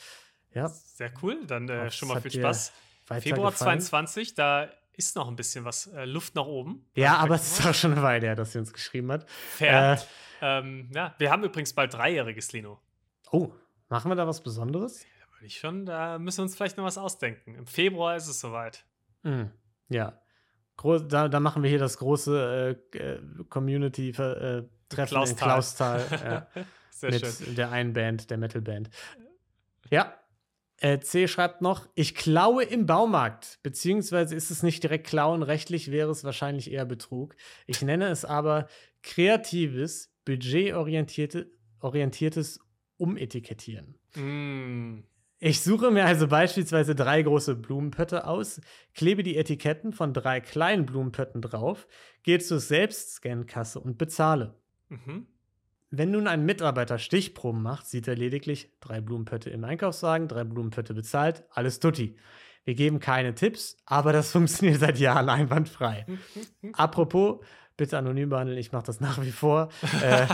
Ja. 0.53 0.69
Sehr 0.69 1.13
cool, 1.23 1.39
dann 1.47 1.69
äh, 1.69 1.91
schon 1.93 2.09
mal 2.09 2.21
viel 2.21 2.33
Spaß. 2.33 2.73
Februar 3.21 3.53
gefallen? 3.53 3.81
22, 3.81 4.35
da 4.35 4.69
ist 4.95 5.17
noch 5.17 5.29
ein 5.29 5.37
bisschen 5.37 5.65
was 5.65 5.87
äh, 5.89 6.05
Luft 6.05 6.35
nach 6.35 6.47
oben. 6.47 6.87
Ja, 6.95 7.17
aber 7.17 7.35
es 7.35 7.59
ist 7.59 7.67
auch 7.67 7.75
schon 7.75 7.93
eine 7.93 8.03
Weile 8.03 8.27
her, 8.27 8.37
dass 8.37 8.53
sie 8.53 8.59
uns 8.59 8.73
geschrieben 8.73 9.11
hat. 9.11 9.29
Fair. 9.29 9.99
Äh, 10.41 10.59
ähm, 10.59 10.91
ja, 10.93 11.15
wir 11.19 11.31
haben 11.31 11.45
übrigens 11.45 11.73
bald 11.73 11.95
dreijähriges 11.95 12.53
Lino. 12.53 12.81
Oh, 13.31 13.53
machen 13.89 14.11
wir 14.11 14.17
da 14.17 14.27
was 14.27 14.43
Besonderes? 14.43 15.03
Ja, 15.03 15.33
würde 15.35 15.47
ich 15.47 15.59
schon. 15.59 15.87
Da 15.87 16.19
müssen 16.19 16.39
wir 16.39 16.43
uns 16.43 16.57
vielleicht 16.57 16.77
noch 16.77 16.85
was 16.85 16.99
ausdenken. 16.99 17.55
Im 17.55 17.67
Februar 17.67 18.17
ist 18.17 18.29
es 18.29 18.41
soweit. 18.41 18.85
Mm, 19.23 19.45
ja. 19.89 20.19
Groß, 20.77 21.07
da, 21.09 21.29
da, 21.29 21.39
machen 21.39 21.63
wir 21.63 21.71
hier 21.71 21.79
das 21.79 21.99
große 21.99 22.77
äh, 22.93 22.99
äh 22.99 23.21
Community-Treffen 23.49 25.17
äh, 25.17 25.31
in 25.31 25.37
Klausthal. 25.37 26.05
ja, 26.55 26.63
mit 27.09 27.27
schön. 27.27 27.55
der 27.55 27.71
einen 27.71 27.93
Band, 27.93 28.31
der 28.31 28.39
Metal-Band. 28.39 28.91
Ja. 29.91 30.15
Äh, 30.83 30.99
C 30.99 31.29
schreibt 31.29 31.63
noch, 31.63 31.89
ich 31.95 32.17
klaue 32.17 32.65
im 32.65 32.87
Baumarkt, 32.87 33.61
beziehungsweise 33.63 34.35
ist 34.35 34.51
es 34.51 34.65
nicht 34.65 34.83
direkt 34.83 35.07
klauen, 35.07 35.45
rechtlich 35.45 35.93
wäre 35.93 36.11
es 36.11 36.25
wahrscheinlich 36.25 36.73
eher 36.73 36.85
Betrug. 36.85 37.37
Ich 37.69 37.83
nenne 37.83 38.09
es 38.09 38.25
aber 38.25 38.67
kreatives, 39.01 40.13
budgetorientiertes 40.25 42.59
Umetikettieren. 42.97 43.95
Mm. 44.17 45.05
Ich 45.39 45.61
suche 45.61 45.93
mir 45.93 46.05
also 46.05 46.27
beispielsweise 46.27 46.97
drei 46.97 47.23
große 47.23 47.55
Blumenpötte 47.55 48.27
aus, 48.27 48.61
klebe 48.93 49.23
die 49.23 49.37
Etiketten 49.37 49.93
von 49.93 50.13
drei 50.13 50.41
kleinen 50.41 50.85
Blumenpötten 50.85 51.43
drauf, 51.43 51.87
gehe 52.25 52.41
zur 52.41 52.59
Selbstscankasse 52.59 53.79
und 53.79 53.99
bezahle. 53.99 54.61
Mhm. 54.89 55.29
Wenn 55.95 56.11
nun 56.11 56.27
ein 56.27 56.47
Mitarbeiter 56.47 56.99
Stichproben 56.99 57.63
macht, 57.63 57.87
sieht 57.87 58.09
er 58.09 58.17
lediglich 58.17 58.73
drei 58.81 59.03
Blumenpötte 59.03 59.51
im 59.51 59.63
Einkaufswagen, 59.63 60.27
drei 60.27 60.43
Blumenpötte 60.43 60.95
bezahlt, 60.95 61.45
alles 61.51 61.81
tutti. 61.81 62.17
Wir 62.65 62.75
geben 62.75 62.99
keine 62.99 63.35
Tipps, 63.35 63.77
aber 63.85 64.15
das 64.15 64.33
funktioniert 64.33 64.81
seit 64.81 64.99
Jahren 64.99 65.29
einwandfrei. 65.29 66.07
Apropos, 66.73 67.45
bitte 67.77 67.99
anonym 67.99 68.31
behandeln, 68.31 68.57
ich 68.57 68.73
mache 68.73 68.85
das 68.87 69.01
nach 69.01 69.21
wie 69.21 69.33
vor. 69.33 69.69
äh, 70.03 70.27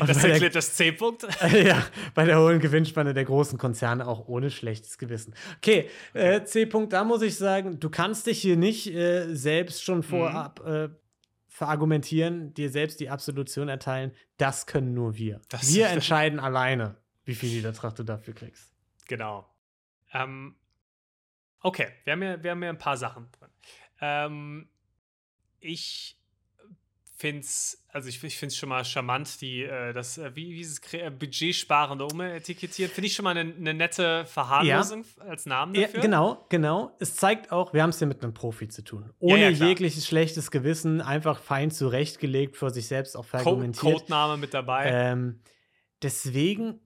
das 0.06 0.24
erklärt 0.24 0.54
das 0.54 0.74
C-Punkt. 0.74 1.26
Äh, 1.42 1.66
ja, 1.66 1.82
bei 2.14 2.24
der 2.24 2.40
hohen 2.40 2.58
Gewinnspanne 2.58 3.12
der 3.12 3.26
großen 3.26 3.58
Konzerne 3.58 4.08
auch 4.08 4.28
ohne 4.28 4.50
schlechtes 4.50 4.96
Gewissen. 4.96 5.34
Okay, 5.58 5.90
äh, 6.14 6.42
C-Punkt, 6.42 6.94
da 6.94 7.04
muss 7.04 7.20
ich 7.20 7.36
sagen, 7.36 7.80
du 7.80 7.90
kannst 7.90 8.28
dich 8.28 8.40
hier 8.40 8.56
nicht 8.56 8.86
äh, 8.94 9.34
selbst 9.34 9.84
schon 9.84 10.02
vorab 10.02 10.62
mhm. 10.66 10.96
Verargumentieren, 11.54 12.52
dir 12.52 12.68
selbst 12.68 12.98
die 12.98 13.10
Absolution 13.10 13.68
erteilen. 13.68 14.10
Das 14.38 14.66
können 14.66 14.92
nur 14.92 15.16
wir. 15.16 15.40
Das 15.48 15.72
wir 15.72 15.86
entscheiden 15.86 16.40
alleine, 16.40 16.96
wie 17.24 17.36
viel 17.36 17.48
Niedertracht 17.48 17.96
du 17.96 18.02
dafür 18.02 18.34
kriegst. 18.34 18.74
Genau. 19.06 19.48
Ähm, 20.12 20.56
okay, 21.60 21.92
wir 22.02 22.14
haben, 22.14 22.22
ja, 22.22 22.42
wir 22.42 22.50
haben 22.50 22.62
ja 22.64 22.70
ein 22.70 22.78
paar 22.78 22.96
Sachen 22.96 23.30
drin. 23.30 23.50
Ähm, 24.00 24.68
ich 25.60 26.18
finde 27.16 27.40
es, 27.40 27.84
also 27.88 28.08
ich, 28.08 28.22
ich 28.24 28.36
finde 28.36 28.52
es 28.52 28.56
schon 28.56 28.68
mal 28.68 28.84
charmant, 28.84 29.40
die, 29.40 29.62
äh, 29.62 29.92
das, 29.92 30.18
äh, 30.18 30.34
wie, 30.34 30.54
wie 30.54 30.60
ist 30.60 30.84
es, 30.84 30.94
äh, 30.94 31.10
budgetsparende 31.10 32.04
umetikettiert. 32.04 32.90
Finde 32.90 33.06
ich 33.06 33.14
schon 33.14 33.24
mal 33.24 33.36
eine, 33.36 33.54
eine 33.54 33.74
nette 33.74 34.24
Verharmlosung 34.26 35.04
ja. 35.18 35.24
als 35.24 35.46
Namen 35.46 35.74
dafür. 35.74 35.96
Ja, 35.96 36.00
genau, 36.00 36.46
genau. 36.48 36.96
Es 36.98 37.14
zeigt 37.14 37.52
auch, 37.52 37.72
wir 37.72 37.82
haben 37.82 37.90
es 37.90 38.00
ja 38.00 38.06
mit 38.06 38.22
einem 38.22 38.34
Profi 38.34 38.68
zu 38.68 38.82
tun. 38.82 39.10
Ohne 39.20 39.50
ja, 39.50 39.66
jegliches 39.68 40.06
schlechtes 40.06 40.50
Gewissen, 40.50 41.00
einfach 41.00 41.38
fein 41.38 41.70
zurechtgelegt, 41.70 42.56
vor 42.56 42.70
sich 42.70 42.88
selbst 42.88 43.16
auch 43.16 43.24
verargumentiert. 43.24 44.00
Codename 44.00 44.36
mit 44.36 44.52
dabei. 44.52 44.90
Ähm, 44.90 45.40
deswegen 46.02 46.80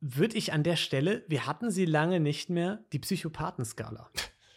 würde 0.00 0.36
ich 0.36 0.52
an 0.52 0.64
der 0.64 0.76
Stelle, 0.76 1.24
wir 1.28 1.46
hatten 1.46 1.70
sie 1.70 1.84
lange 1.84 2.18
nicht 2.20 2.50
mehr, 2.50 2.82
die 2.92 2.98
Psychopathenskala. 2.98 4.10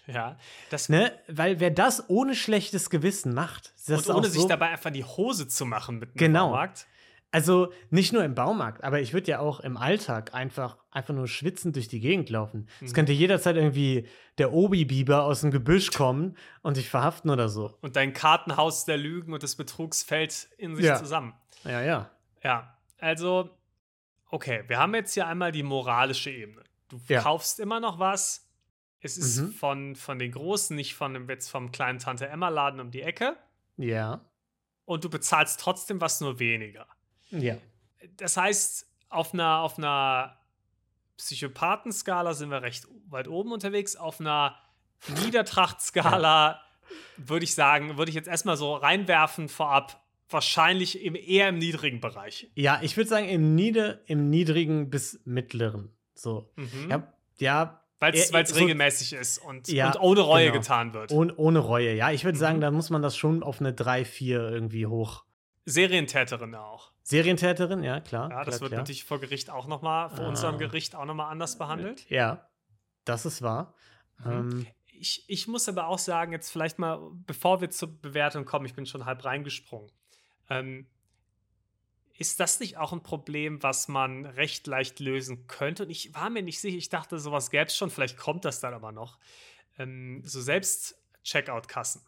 Ja, 0.07 0.37
das 0.69 0.89
ne, 0.89 1.11
weil 1.27 1.59
wer 1.59 1.71
das 1.71 2.09
ohne 2.09 2.35
schlechtes 2.35 2.89
Gewissen 2.89 3.33
macht, 3.33 3.73
das 3.87 4.07
und 4.07 4.15
ohne 4.15 4.27
sich 4.27 4.45
dabei 4.45 4.69
einfach 4.69 4.91
die 4.91 5.03
Hose 5.03 5.47
zu 5.47 5.65
machen 5.65 5.99
mit 5.99 6.09
einem 6.09 6.17
genau. 6.17 6.49
Baumarkt. 6.49 6.87
Also 7.33 7.73
nicht 7.89 8.13
nur 8.13 8.23
im 8.23 8.35
Baumarkt, 8.35 8.83
aber 8.83 9.01
ich 9.01 9.11
würde 9.11 9.31
ja 9.31 9.39
auch 9.39 9.59
im 9.59 9.75
Alltag 9.75 10.35
einfach, 10.35 10.77
einfach 10.91 11.15
nur 11.15 11.27
schwitzend 11.27 11.75
durch 11.75 11.87
die 11.87 11.99
Gegend 11.99 12.29
laufen. 12.29 12.69
Es 12.79 12.91
mhm. 12.91 12.95
könnte 12.95 13.11
jederzeit 13.11 13.55
irgendwie 13.55 14.07
der 14.37 14.53
Obi-Biber 14.53 15.23
aus 15.23 15.41
dem 15.41 15.49
Gebüsch 15.49 15.89
kommen 15.89 16.37
und 16.61 16.77
dich 16.77 16.91
verhaften 16.91 17.31
oder 17.31 17.49
so. 17.49 17.75
Und 17.81 17.95
dein 17.95 18.13
Kartenhaus 18.13 18.85
der 18.85 18.97
Lügen 18.97 19.33
und 19.33 19.41
des 19.41 19.55
Betrugs 19.55 20.03
fällt 20.03 20.47
in 20.59 20.75
sich 20.75 20.85
ja. 20.85 20.95
zusammen. 20.95 21.33
Ja, 21.63 21.81
ja. 21.81 22.11
Ja, 22.43 22.77
also, 22.99 23.49
okay, 24.29 24.63
wir 24.67 24.77
haben 24.77 24.93
jetzt 24.93 25.15
hier 25.15 25.25
einmal 25.25 25.51
die 25.51 25.63
moralische 25.63 26.29
Ebene. 26.29 26.63
Du 26.89 26.99
ja. 27.07 27.21
kaufst 27.21 27.59
immer 27.59 27.79
noch 27.79 27.97
was, 27.97 28.47
es 29.03 29.17
ist 29.17 29.39
mhm. 29.39 29.51
von, 29.51 29.95
von 29.95 30.17
den 30.17 30.31
Großen, 30.31 30.75
nicht 30.75 30.95
von 30.95 31.13
dem 31.13 31.29
jetzt 31.29 31.49
vom 31.49 31.71
kleinen 31.71 31.99
Tante 31.99 32.27
Emma 32.27 32.47
Laden 32.47 32.79
um 32.79 32.89
die 32.89 33.01
Ecke. 33.01 33.35
Ja. 33.77 34.21
Und 34.85 35.03
du 35.03 35.09
bezahlst 35.09 35.59
trotzdem 35.59 35.99
was 35.99 36.21
nur 36.21 36.39
weniger. 36.39 36.87
Ja. 37.29 37.57
Das 38.15 38.37
heißt, 38.37 38.87
auf 39.09 39.33
einer, 39.33 39.59
auf 39.59 39.77
einer 39.77 40.37
Psychopathenskala 41.17 42.33
sind 42.33 42.49
wir 42.49 42.61
recht 42.61 42.87
weit 43.09 43.27
oben 43.27 43.51
unterwegs. 43.51 43.97
Auf 43.97 44.21
einer 44.21 44.57
Niedertrachtskala 45.23 46.61
würde 47.17 47.43
ich 47.43 47.55
sagen, 47.55 47.97
würde 47.97 48.09
ich 48.09 48.15
jetzt 48.15 48.29
erstmal 48.29 48.55
so 48.55 48.73
reinwerfen 48.73 49.49
vorab, 49.49 50.01
wahrscheinlich 50.29 51.03
im, 51.03 51.15
eher 51.15 51.49
im 51.49 51.57
niedrigen 51.57 51.99
Bereich. 51.99 52.49
Ja, 52.55 52.79
ich 52.81 52.95
würde 52.95 53.09
sagen 53.09 53.27
im, 53.27 53.53
Nieder-, 53.55 53.99
im 54.07 54.29
niedrigen 54.29 54.89
bis 54.89 55.19
mittleren. 55.25 55.91
So. 56.15 56.51
Mhm. 56.55 56.89
Ja, 56.89 57.13
ja, 57.37 57.82
weil 58.03 58.43
es 58.43 58.49
so, 58.49 58.55
regelmäßig 58.55 59.13
ist 59.13 59.37
und, 59.37 59.67
ja, 59.67 59.87
und 59.87 60.01
ohne 60.01 60.21
Reue 60.21 60.47
genau. 60.47 60.59
getan 60.59 60.93
wird. 60.93 61.11
Ohne, 61.11 61.35
ohne 61.35 61.59
Reue, 61.59 61.93
ja. 61.93 62.11
Ich 62.11 62.23
würde 62.23 62.37
mhm. 62.37 62.41
sagen, 62.41 62.61
da 62.61 62.71
muss 62.71 62.89
man 62.89 63.01
das 63.01 63.15
schon 63.15 63.43
auf 63.43 63.59
eine 63.59 63.73
3, 63.73 64.05
4 64.05 64.49
irgendwie 64.49 64.85
hoch. 64.85 65.23
Serientäterin 65.65 66.55
auch. 66.55 66.91
Serientäterin, 67.03 67.83
ja, 67.83 67.99
klar. 67.99 68.29
Ja, 68.29 68.43
das 68.43 68.57
klar, 68.57 68.61
wird 68.61 68.69
klar. 68.71 68.81
natürlich 68.81 69.03
vor 69.03 69.19
Gericht 69.19 69.49
auch 69.49 69.67
noch 69.67 69.81
mal, 69.81 70.09
vor 70.09 70.25
ah. 70.25 70.29
unserem 70.29 70.57
Gericht 70.57 70.95
auch 70.95 71.05
noch 71.05 71.15
mal 71.15 71.29
anders 71.29 71.57
behandelt. 71.57 72.09
Ja, 72.09 72.49
das 73.05 73.25
ist 73.25 73.41
wahr. 73.41 73.73
Mhm. 74.23 74.31
Ähm, 74.31 74.67
ich, 74.87 75.25
ich 75.27 75.47
muss 75.47 75.67
aber 75.67 75.87
auch 75.87 75.99
sagen, 75.99 76.31
jetzt 76.31 76.49
vielleicht 76.49 76.79
mal, 76.79 76.99
bevor 77.25 77.61
wir 77.61 77.69
zur 77.69 77.89
Bewertung 77.99 78.45
kommen, 78.45 78.65
ich 78.65 78.73
bin 78.73 78.85
schon 78.85 79.05
halb 79.05 79.25
reingesprungen. 79.25 79.91
Ähm, 80.49 80.87
ist 82.17 82.39
das 82.39 82.59
nicht 82.59 82.77
auch 82.77 82.93
ein 82.93 83.01
Problem, 83.01 83.63
was 83.63 83.87
man 83.87 84.25
recht 84.25 84.67
leicht 84.67 84.99
lösen 84.99 85.47
könnte? 85.47 85.83
Und 85.83 85.89
ich 85.89 86.13
war 86.13 86.29
mir 86.29 86.43
nicht 86.43 86.59
sicher, 86.59 86.77
ich 86.77 86.89
dachte, 86.89 87.19
sowas 87.19 87.49
gäbe 87.49 87.65
es 87.65 87.75
schon, 87.75 87.89
vielleicht 87.89 88.17
kommt 88.17 88.45
das 88.45 88.59
dann 88.59 88.73
aber 88.73 88.91
noch. 88.91 89.17
Ähm, 89.79 90.21
so 90.23 90.41
selbst 90.41 90.95
Checkout-Kassen. 91.23 92.01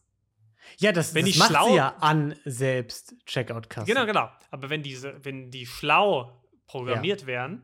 Ja, 0.78 0.92
das, 0.92 1.14
wenn 1.14 1.26
das 1.26 1.34
die 1.34 1.40
macht 1.40 1.50
schlau, 1.50 1.68
sie 1.70 1.76
ja 1.76 1.96
an 2.00 2.36
selbst 2.46 3.16
Checkout-Kassen. 3.26 3.88
Genau, 3.88 4.06
genau. 4.06 4.30
Aber 4.52 4.70
wenn 4.70 4.84
diese, 4.84 5.24
wenn 5.24 5.52
die 5.52 5.66
schlau 5.66 6.42
programmiert 6.68 7.22
ja. 7.22 7.28
wären, 7.28 7.64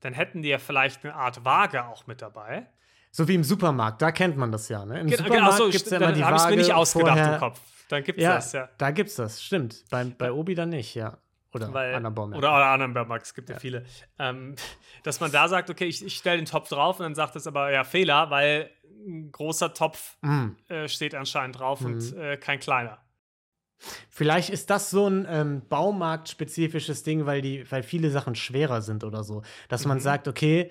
dann 0.00 0.12
hätten 0.12 0.42
die 0.42 0.48
ja 0.48 0.58
vielleicht 0.58 1.04
eine 1.04 1.14
Art 1.14 1.44
Waage 1.44 1.86
auch 1.86 2.06
mit 2.06 2.22
dabei. 2.22 2.66
So 3.10 3.26
wie 3.28 3.34
im 3.34 3.44
Supermarkt, 3.44 4.02
da 4.02 4.12
kennt 4.12 4.36
man 4.36 4.52
das 4.52 4.68
ja. 4.68 4.84
Ne? 4.84 5.00
Im 5.00 5.06
genau, 5.06 5.24
Supermarkt 5.24 5.56
so, 5.56 5.70
gibt 5.70 5.84
es 5.84 5.90
ja 5.90 5.96
immer 5.98 6.12
die 6.12 6.20
Waage. 6.20 6.34
habe 6.34 6.50
ich 6.50 6.56
mir 6.56 6.62
nicht 6.62 6.74
ausgedacht 6.74 7.16
vorher. 7.16 7.34
im 7.34 7.40
Kopf. 7.40 7.60
Dann 7.88 8.02
gibt 8.02 8.18
es 8.18 8.24
ja, 8.24 8.34
das, 8.34 8.52
ja. 8.52 8.68
Da 8.78 8.90
gibt 8.90 9.10
es 9.10 9.16
das, 9.16 9.42
stimmt. 9.42 9.84
Bei, 9.90 10.04
bei 10.04 10.32
Obi 10.32 10.54
dann 10.54 10.70
nicht, 10.70 10.94
ja. 10.94 11.18
Oder 11.56 11.72
Weil, 11.74 11.94
anderen 11.94 12.14
Baumärkten. 12.14 12.38
Oder, 12.48 12.56
oder 12.56 12.66
anderen 12.66 12.94
Baumarkt, 12.94 13.26
es 13.26 13.34
gibt 13.34 13.48
ja, 13.48 13.54
Ja. 13.56 13.60
viele. 13.60 13.84
Ähm, 14.18 14.54
dass 15.02 15.20
man 15.20 15.30
da 15.32 15.48
sagt, 15.48 15.70
okay, 15.70 15.86
ich, 15.86 16.04
ich 16.04 16.16
stelle 16.16 16.36
den 16.38 16.46
Topf 16.46 16.68
drauf 16.68 16.98
und 17.00 17.04
dann 17.04 17.14
sagt 17.14 17.36
es 17.36 17.46
aber 17.46 17.70
ja 17.72 17.84
Fehler, 17.84 18.30
weil 18.30 18.70
ein 19.06 19.30
großer 19.32 19.72
Topf 19.74 20.16
Mm. 20.22 20.50
äh, 20.68 20.88
steht 20.88 21.14
anscheinend 21.14 21.58
drauf 21.58 21.84
und 21.84 22.12
Mhm. 22.14 22.18
äh, 22.20 22.36
kein 22.36 22.58
kleiner. 22.60 22.98
Vielleicht 24.08 24.48
ist 24.50 24.70
das 24.70 24.88
so 24.90 25.06
ein 25.06 25.26
ähm, 25.28 25.62
Baumarkt-spezifisches 25.68 27.02
Ding, 27.02 27.26
weil, 27.26 27.42
die, 27.42 27.70
weil 27.70 27.82
viele 27.82 28.10
Sachen 28.10 28.34
schwerer 28.34 28.80
sind 28.80 29.04
oder 29.04 29.22
so. 29.22 29.42
Dass 29.68 29.84
man 29.84 29.98
Mhm. 29.98 30.02
sagt, 30.02 30.28
okay, 30.28 30.70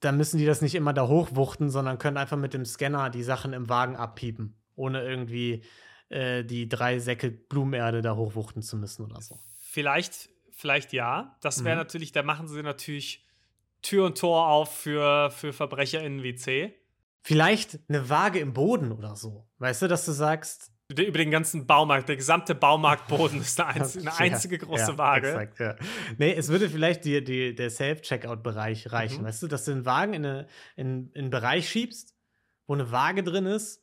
dann 0.00 0.16
müssen 0.16 0.38
die 0.38 0.46
das 0.46 0.60
nicht 0.62 0.74
immer 0.74 0.92
da 0.92 1.06
hochwuchten, 1.08 1.70
sondern 1.70 1.98
können 1.98 2.16
einfach 2.16 2.36
mit 2.36 2.54
dem 2.54 2.64
Scanner 2.64 3.10
die 3.10 3.22
Sachen 3.22 3.52
im 3.52 3.68
Wagen 3.68 3.96
abpiepen, 3.96 4.56
ohne 4.76 5.02
irgendwie 5.02 5.62
äh, 6.08 6.42
die 6.44 6.68
drei 6.68 6.98
Säcke 6.98 7.30
Blumenerde 7.30 8.02
da 8.02 8.14
hochwuchten 8.16 8.62
zu 8.62 8.76
müssen 8.76 9.04
oder 9.04 9.20
so. 9.20 9.38
Vielleicht, 9.74 10.28
vielleicht 10.52 10.92
ja. 10.92 11.36
Das 11.40 11.64
wäre 11.64 11.74
Mhm. 11.74 11.80
natürlich, 11.80 12.12
da 12.12 12.22
machen 12.22 12.46
sie 12.46 12.62
natürlich 12.62 13.24
Tür 13.82 14.06
und 14.06 14.16
Tor 14.16 14.46
auf 14.46 14.72
für, 14.82 15.30
für 15.32 15.52
VerbrecherInnen 15.52 16.22
wie 16.22 16.36
C. 16.36 16.74
Vielleicht 17.22 17.80
eine 17.88 18.08
Waage 18.08 18.38
im 18.38 18.52
Boden 18.52 18.92
oder 18.92 19.16
so. 19.16 19.48
Weißt 19.58 19.82
du, 19.82 19.88
dass 19.88 20.04
du 20.06 20.12
sagst, 20.12 20.70
Über 20.90 21.18
den 21.18 21.30
ganzen 21.32 21.66
Baumarkt, 21.66 22.08
der 22.08 22.16
gesamte 22.16 22.54
Baumarktboden 22.54 23.40
ist 23.40 23.58
eine, 23.60 23.68
einz 23.80 23.96
eine 23.96 24.16
einzige 24.16 24.58
große 24.58 24.92
ja, 24.92 24.98
Waage. 24.98 25.28
Exakt, 25.28 25.58
ja. 25.58 25.76
Nee, 26.18 26.34
es 26.34 26.48
würde 26.48 26.70
vielleicht 26.70 27.04
die, 27.04 27.24
die, 27.24 27.54
der 27.54 27.70
Self-Checkout-Bereich 27.70 28.92
reichen, 28.92 29.22
Mhm. 29.22 29.26
weißt 29.26 29.42
du, 29.42 29.48
dass 29.48 29.64
du 29.64 29.72
den 29.72 29.84
Wagen 29.86 30.14
in, 30.14 30.24
eine, 30.24 30.46
in, 30.76 31.10
in 31.14 31.22
einen 31.22 31.30
Bereich 31.30 31.68
schiebst, 31.68 32.14
wo 32.68 32.74
eine 32.74 32.92
Waage 32.92 33.22
drin 33.24 33.46
ist 33.46 33.82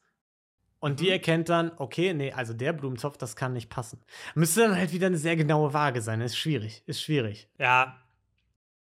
und 0.81 0.99
die 0.99 1.05
Mhm. 1.05 1.11
erkennt 1.11 1.47
dann, 1.47 1.71
okay, 1.77 2.13
nee, 2.13 2.33
also 2.33 2.53
der 2.53 2.73
Blumentopf, 2.73 3.15
das 3.17 3.37
kann 3.37 3.53
nicht 3.53 3.69
passen. 3.69 4.03
Müsste 4.35 4.59
dann 4.61 4.75
halt 4.75 4.91
wieder 4.91 5.07
eine 5.07 5.17
sehr 5.17 5.37
genaue 5.37 5.73
Waage 5.73 6.01
sein. 6.01 6.19
Ist 6.19 6.37
schwierig, 6.37 6.83
ist 6.85 7.01
schwierig. 7.01 7.47
Ja, 7.57 7.97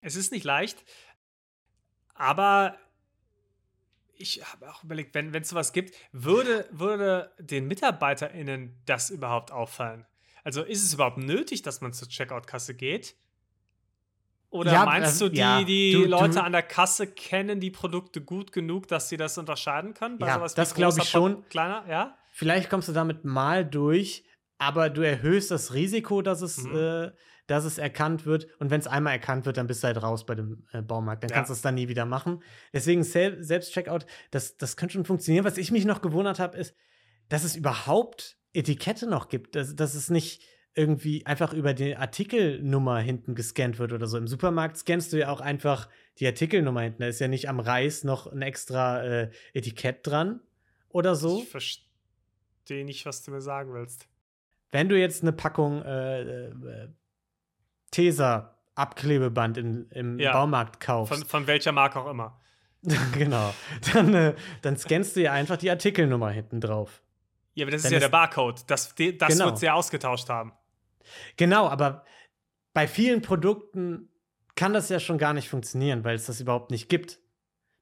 es 0.01 0.15
ist 0.15 0.31
nicht 0.31 0.43
leicht, 0.45 0.83
aber 2.15 2.77
ich 4.13 4.43
habe 4.51 4.69
auch 4.69 4.83
überlegt, 4.83 5.13
wenn 5.15 5.33
es 5.33 5.49
sowas 5.49 5.73
gibt, 5.73 5.95
würde, 6.11 6.67
würde 6.71 7.31
den 7.39 7.67
MitarbeiterInnen 7.67 8.79
das 8.85 9.09
überhaupt 9.09 9.51
auffallen? 9.51 10.05
Also 10.43 10.63
ist 10.63 10.83
es 10.83 10.93
überhaupt 10.93 11.17
nötig, 11.17 11.61
dass 11.61 11.81
man 11.81 11.93
zur 11.93 12.07
Checkout-Kasse 12.07 12.75
geht? 12.75 13.15
Oder 14.51 14.73
Ja, 14.73 14.85
meinst 14.85 15.21
äh, 15.21 15.25
du, 15.25 15.31
die, 15.31 15.37
ja, 15.39 15.63
die 15.63 15.93
du- 15.93 16.05
Leute 16.05 16.35
du- 16.35 16.43
an 16.43 16.51
der 16.51 16.61
Kasse 16.61 17.07
kennen 17.07 17.59
die 17.61 17.71
Produkte 17.71 18.21
gut 18.21 18.51
genug, 18.51 18.87
dass 18.87 19.07
sie 19.09 19.15
das 19.17 19.37
unterscheiden 19.37 19.93
können? 19.93 20.19
Ja, 20.19 20.35
sowas 20.35 20.53
das 20.53 20.75
glaub 20.75 20.95
ich 20.97 21.09
schon. 21.09 21.47
Kleiner, 21.49 21.85
ja? 21.89 22.17
Vielleicht 22.33 22.69
kommst 22.69 22.87
du 22.89 22.91
damit 22.93 23.23
mal 23.25 23.65
durch, 23.65 24.25
aber 24.57 24.89
du 24.89 25.01
erhöhst 25.01 25.51
das 25.51 25.73
Risiko, 25.73 26.21
dass 26.21 26.41
es, 26.41 26.57
Mhm. 26.65 26.75
äh, 26.77 27.11
dass 27.47 27.63
es 27.63 27.77
erkannt 27.77 28.25
wird. 28.25 28.47
Und 28.59 28.69
wenn 28.71 28.79
es 28.81 28.87
einmal 28.87 29.13
erkannt 29.13 29.45
wird, 29.45 29.55
dann 29.57 29.67
bist 29.67 29.83
du 29.83 29.87
halt 29.87 30.03
raus 30.03 30.25
bei 30.25 30.35
dem 30.35 30.65
äh, 30.73 30.81
Baumarkt. 30.81 31.23
Dann 31.23 31.29
Ja. 31.29 31.35
kannst 31.37 31.49
du 31.49 31.53
es 31.53 31.61
dann 31.61 31.75
nie 31.75 31.87
wieder 31.87 32.05
machen. 32.05 32.43
Deswegen 32.73 33.03
Sel 33.03 33.41
Selbstcheckout, 33.43 34.05
das, 34.31 34.57
das 34.57 34.75
könnte 34.75 34.93
schon 34.93 35.05
funktionieren. 35.05 35.45
Was 35.45 35.57
ich 35.57 35.71
mich 35.71 35.85
noch 35.85 36.01
gewundert 36.01 36.39
habe, 36.39 36.57
ist, 36.57 36.75
dass 37.29 37.43
es 37.45 37.55
überhaupt 37.55 38.37
Etikette 38.53 39.07
noch 39.07 39.29
gibt. 39.29 39.55
Dass, 39.55 39.75
dass 39.77 39.95
es 39.95 40.09
nicht 40.09 40.43
irgendwie 40.73 41.25
einfach 41.25 41.53
über 41.53 41.73
die 41.73 41.95
Artikelnummer 41.97 42.99
hinten 42.99 43.35
gescannt 43.35 43.77
wird 43.79 43.91
oder 43.91 44.07
so. 44.07 44.17
Im 44.17 44.27
Supermarkt 44.27 44.77
scannst 44.77 45.11
du 45.11 45.17
ja 45.19 45.29
auch 45.29 45.41
einfach 45.41 45.89
die 46.19 46.27
Artikelnummer 46.27 46.81
hinten. 46.81 47.01
Da 47.01 47.07
ist 47.07 47.19
ja 47.19 47.27
nicht 47.27 47.49
am 47.49 47.59
Reis 47.59 48.03
noch 48.03 48.27
ein 48.27 48.41
extra 48.41 49.03
äh, 49.03 49.31
Etikett 49.53 50.07
dran 50.07 50.39
oder 50.89 51.15
so. 51.15 51.39
Ich 51.41 51.49
verstehe 51.49 52.85
nicht, 52.85 53.05
was 53.05 53.21
du 53.23 53.31
mir 53.31 53.41
sagen 53.41 53.73
willst. 53.73 54.07
Wenn 54.71 54.87
du 54.87 54.97
jetzt 54.97 55.21
eine 55.23 55.33
Packung 55.33 55.81
äh, 55.83 56.21
äh, 56.47 56.87
Tesa 57.91 58.57
Abklebeband 58.75 59.57
in, 59.57 59.89
im 59.89 60.19
Ja. 60.19 60.31
Baumarkt 60.31 60.79
kaufst, 60.79 61.13
Von, 61.13 61.25
von 61.27 61.47
welcher 61.47 61.73
Marke 61.73 61.99
auch 61.99 62.09
immer. 62.09 62.39
genau, 63.13 63.53
dann, 63.93 64.13
äh, 64.13 64.33
dann 64.63 64.77
scannst 64.77 65.15
du 65.15 65.21
ja 65.21 65.33
einfach 65.33 65.57
die 65.57 65.69
Artikelnummer 65.69 66.31
hinten 66.31 66.61
drauf. 66.61 67.03
Ja, 67.53 67.65
aber 67.65 67.71
das 67.71 67.81
ist 67.81 67.85
Dann 67.87 67.93
ja 67.93 67.99
der 67.99 68.09
Barcode. 68.09 68.63
Das, 68.67 68.95
das 68.95 69.33
Genau. 69.33 69.45
wird 69.45 69.59
sie 69.59 69.65
ja 69.65 69.73
ausgetauscht 69.73 70.29
haben. 70.29 70.53
Genau, 71.37 71.67
aber 71.67 72.05
bei 72.73 72.87
vielen 72.87 73.21
Produkten 73.21 74.09
kann 74.55 74.73
das 74.73 74.89
ja 74.89 74.99
schon 74.99 75.17
gar 75.17 75.33
nicht 75.33 75.49
funktionieren, 75.49 76.03
weil 76.03 76.15
es 76.15 76.25
das 76.25 76.39
überhaupt 76.41 76.71
nicht 76.71 76.89
gibt. 76.89 77.19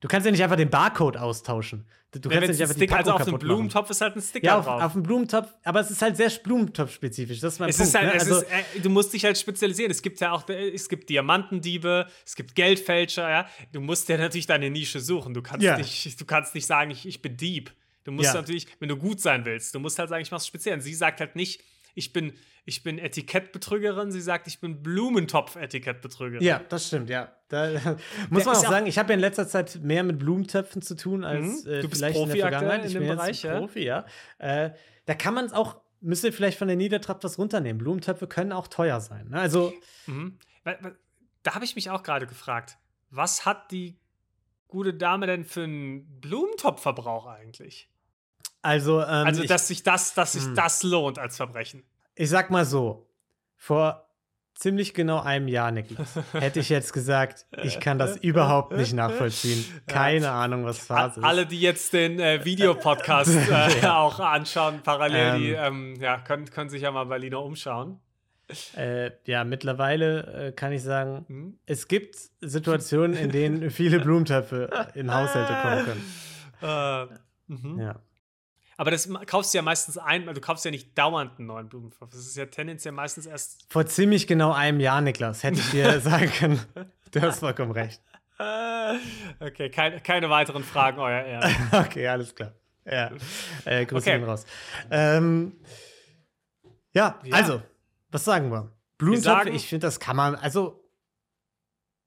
Du 0.02 0.08
kannst 0.08 0.26
ja 0.26 0.32
nicht 0.32 0.42
einfach 0.42 0.56
den 0.56 0.70
Barcode 0.70 1.18
austauschen. 1.18 1.86
Du 2.12 2.20
Ja, 2.20 2.22
kannst 2.22 2.34
ja 2.34 2.42
wenn's 2.42 2.48
nicht 2.48 2.60
ein 2.60 2.62
einfach 2.64 2.74
die 2.76 2.80
Sticker, 2.80 2.98
also 2.98 3.12
auf 3.12 3.24
dem. 3.26 3.38
Blumentopf 3.38 3.90
ist 3.90 4.00
halt 4.02 4.16
ein 4.16 4.22
Sticker 4.22 4.46
Ja, 4.46 4.58
auf, 4.60 4.66
drauf. 4.66 4.82
auf 4.82 4.94
dem 4.94 5.04
Blumentopf, 5.04 5.54
aber 5.64 5.82
es 5.82 5.92
ist 5.92 6.02
halt 6.02 6.16
sehr 6.16 6.30
Blumentopf-spezifisch. 6.30 7.42
Das 7.42 7.54
ist 7.56 7.60
mein 7.60 7.70
es 7.70 7.78
Punkt. 7.78 7.90
ist 7.90 7.96
halt, 8.00 8.08
ne? 8.08 8.14
also, 8.14 8.36
ist, 8.38 8.48
äh, 8.78 8.80
du 8.80 8.90
musst 8.90 9.12
dich 9.14 9.26
halt 9.26 9.38
spezialisieren. 9.38 9.92
Es 9.92 10.02
gibt 10.02 10.20
ja 10.22 10.32
auch, 10.32 10.48
äh, 10.48 10.70
es 10.70 10.88
gibt 10.88 11.10
Diamantendiebe, 11.10 12.08
es 12.26 12.36
gibt 12.36 12.56
Geldfälscher, 12.56 13.30
ja. 13.30 13.46
Du 13.74 13.82
musst 13.82 14.08
ja 14.08 14.18
natürlich 14.18 14.48
deine 14.48 14.70
Nische 14.70 15.02
suchen. 15.02 15.34
Du 15.34 15.42
kannst 15.42 15.66
Ja. 15.66 15.78
nicht, 15.78 16.20
du 16.20 16.26
kannst 16.26 16.56
nicht 16.56 16.66
sagen, 16.66 16.92
ich, 16.92 17.06
ich 17.06 17.22
bin 17.22 17.36
Dieb. 17.36 17.74
Du 18.06 18.12
musst 18.12 18.28
Ja. 18.34 18.36
natürlich, 18.36 18.68
wenn 18.80 18.88
du 18.90 18.96
gut 18.96 19.20
sein 19.20 19.44
willst, 19.44 19.76
du 19.76 19.80
musst 19.80 20.00
halt 20.00 20.08
sagen, 20.10 20.22
ich 20.22 20.32
mach's 20.32 20.48
speziell. 20.48 20.76
Und 20.76 20.82
sie 20.82 20.94
sagt 20.94 21.20
halt 21.20 21.36
nicht, 21.36 21.62
ich 22.00 22.12
bin, 22.14 22.34
ich 22.66 22.82
bin 22.84 22.98
Etikettbetrügerin, 22.98 24.12
sie 24.12 24.22
sagt, 24.22 24.48
ich 24.48 24.60
bin 24.60 24.82
Blumentopf-Etikettbetrügerin. 25.54 26.44
Ja, 26.44 26.60
das 26.70 26.88
stimmt, 26.88 27.10
ja. 27.10 27.32
Da, 27.50 27.70
muss 28.30 28.46
man 28.46 28.56
auch 28.56 28.64
ja- 28.64 28.70
sagen, 28.70 28.88
ich 28.88 28.98
habe 28.98 29.10
ja 29.10 29.14
in 29.16 29.20
letzter 29.20 29.48
Zeit 29.48 29.80
mehr 29.84 30.04
mit 30.04 30.20
Blumentöpfen 30.20 30.82
zu 30.82 30.96
tun 30.96 31.24
als 31.24 31.66
Mhm. 31.66 31.72
äh, 31.72 31.82
Du 31.82 31.90
bist 31.90 32.02
vielleicht 32.02 32.18
Profi 32.18 32.32
in 32.32 32.38
der 32.38 32.42
Vergangenheit. 32.50 32.80
in 32.82 32.88
Ich 32.88 32.94
dem 32.94 33.00
bin 33.02 33.10
jetzt 33.10 33.18
Bereich, 33.18 33.44
ja? 33.44 33.60
Profi, 33.60 33.84
ja. 33.84 34.06
Äh, 34.40 34.72
da 35.06 35.14
kann 35.16 35.34
man 35.34 35.46
es 35.46 35.54
auch, 35.54 35.82
müsst 36.02 36.24
ihr 36.24 36.34
vielleicht 36.34 36.58
von 36.58 36.68
der 36.68 36.78
Niedertracht 36.78 37.24
was 37.24 37.38
runternehmen. 37.38 37.78
Blumentöpfe 37.78 38.28
können 38.28 38.52
auch 38.52 38.68
teuer 38.68 39.00
sein. 39.02 39.30
Ne? 39.30 39.40
Also, 39.40 39.74
Mhm. 40.08 40.38
Da 41.44 41.56
habe 41.56 41.66
ich 41.66 41.76
mich 41.76 41.90
auch 41.90 42.04
gerade 42.04 42.28
gefragt, 42.28 42.78
was 43.10 43.46
hat 43.46 43.72
die 43.72 43.98
gute 44.68 44.94
Dame 44.94 45.26
denn 45.26 45.46
für 45.46 45.64
einen 45.64 46.20
Blumentopfverbrauch 46.20 47.26
eigentlich? 47.28 47.90
Also, 48.62 49.02
ähm, 49.02 49.08
Also, 49.08 49.42
ich, 49.44 49.48
dass 49.50 49.68
sich 49.68 49.84
das, 49.84 50.14
dass 50.14 50.34
sich 50.34 50.44
Hm. 50.44 50.56
das 50.56 50.84
lohnt 50.84 51.20
als 51.20 51.38
Verbrechen. 51.38 51.84
ich 52.16 52.30
sag 52.30 52.50
mal 52.52 52.66
so, 52.66 53.08
vor 53.56 54.06
ziemlich 54.56 54.94
genau 54.94 55.22
einem 55.22 55.48
Jahr, 55.48 55.72
Niklas, 55.72 56.20
hätte 56.34 56.60
ich 56.60 56.68
jetzt 56.68 56.92
gesagt, 56.92 57.46
ich 57.64 57.80
kann 57.80 57.98
das 57.98 58.18
überhaupt 58.22 58.76
nicht 58.76 58.92
nachvollziehen. 58.94 59.64
Keine 59.88 60.32
Ahnung, 60.32 60.66
was 60.66 60.80
Phase 60.80 61.22
ist. 61.22 61.26
Alle, 61.26 61.46
die 61.46 61.62
jetzt 61.62 61.94
den 61.94 62.20
äh, 62.20 62.44
Videopodcast 62.44 63.38
äh, 63.82 63.88
auch 63.88 64.20
anschauen, 64.20 64.82
parallel, 64.84 65.40
die 65.40 65.52
ähm, 65.52 65.96
ja, 66.02 66.18
können, 66.20 66.46
können 66.50 66.70
sich 66.70 66.82
ja 66.82 66.92
mal 66.92 67.06
Berliner 67.06 67.42
umschauen. 67.42 68.00
Äh, 68.76 69.12
ja, 69.26 69.44
mittlerweile 69.44 70.48
äh, 70.48 70.52
kann 70.52 70.74
ich 70.74 70.82
sagen, 70.84 71.24
Hm? 71.28 71.60
es 71.66 71.88
gibt 71.88 72.18
Situationen, 72.42 73.16
in 73.16 73.30
denen 73.32 73.70
viele 73.72 74.00
Blumentöpfe 74.00 74.70
in 74.96 75.14
Haushalte 75.14 75.54
kommen 75.62 75.86
können. 75.86 76.14
Äh, 76.62 77.06
mhm. 77.48 77.80
Ja. 77.80 77.96
Aber 78.80 78.92
das 78.92 79.10
kaufst 79.26 79.54
du 79.54 79.58
ja 79.58 79.62
meistens 79.62 79.98
ein, 79.98 80.26
du 80.26 80.40
kaufst 80.40 80.64
ja 80.64 80.72
nicht 80.72 80.98
dauernd 80.98 81.38
einen 81.38 81.48
neuen 81.48 81.68
Blumentopf. 81.68 82.12
Das 82.12 82.22
ist 82.22 82.38
ja 82.38 82.46
tendenziell 82.46 82.94
meistens 82.94 83.26
erst. 83.26 83.66
Vor 83.70 83.86
ziemlich 83.86 84.26
genau 84.26 84.54
einem 84.54 84.80
Jahr, 84.80 85.02
Niklas, 85.02 85.44
hätte 85.44 85.60
ich 85.60 85.70
dir 85.72 86.00
sagen 86.00 86.32
können. 86.32 86.62
Du 87.12 87.22
hast 87.22 87.40
vollkommen 87.40 87.74
recht. 87.74 88.02
Okay, 89.42 89.70
keine, 89.70 90.00
keine 90.00 90.30
weiteren 90.30 90.64
Fragen, 90.64 90.98
euer 91.00 91.22
Ehren. 91.24 91.56
Okay, 91.74 92.08
alles 92.08 92.34
klar. 92.34 92.54
Ja. 92.86 93.12
Äh, 93.66 93.86
Grüße 93.86 94.10
Okay. 94.14 94.24
raus. 94.24 94.46
Ähm, 94.90 95.60
ja, 96.94 97.20
Ja. 97.26 97.36
also, 97.36 97.62
was 98.12 98.24
sagen 98.24 98.50
wir? 98.50 98.72
Blumentöpfe, 98.98 99.30
sagen- 99.44 99.54
ich 99.54 99.68
finde, 99.68 99.88
das 99.88 100.00
kann 100.00 100.16
man, 100.16 100.36
also, 100.36 100.90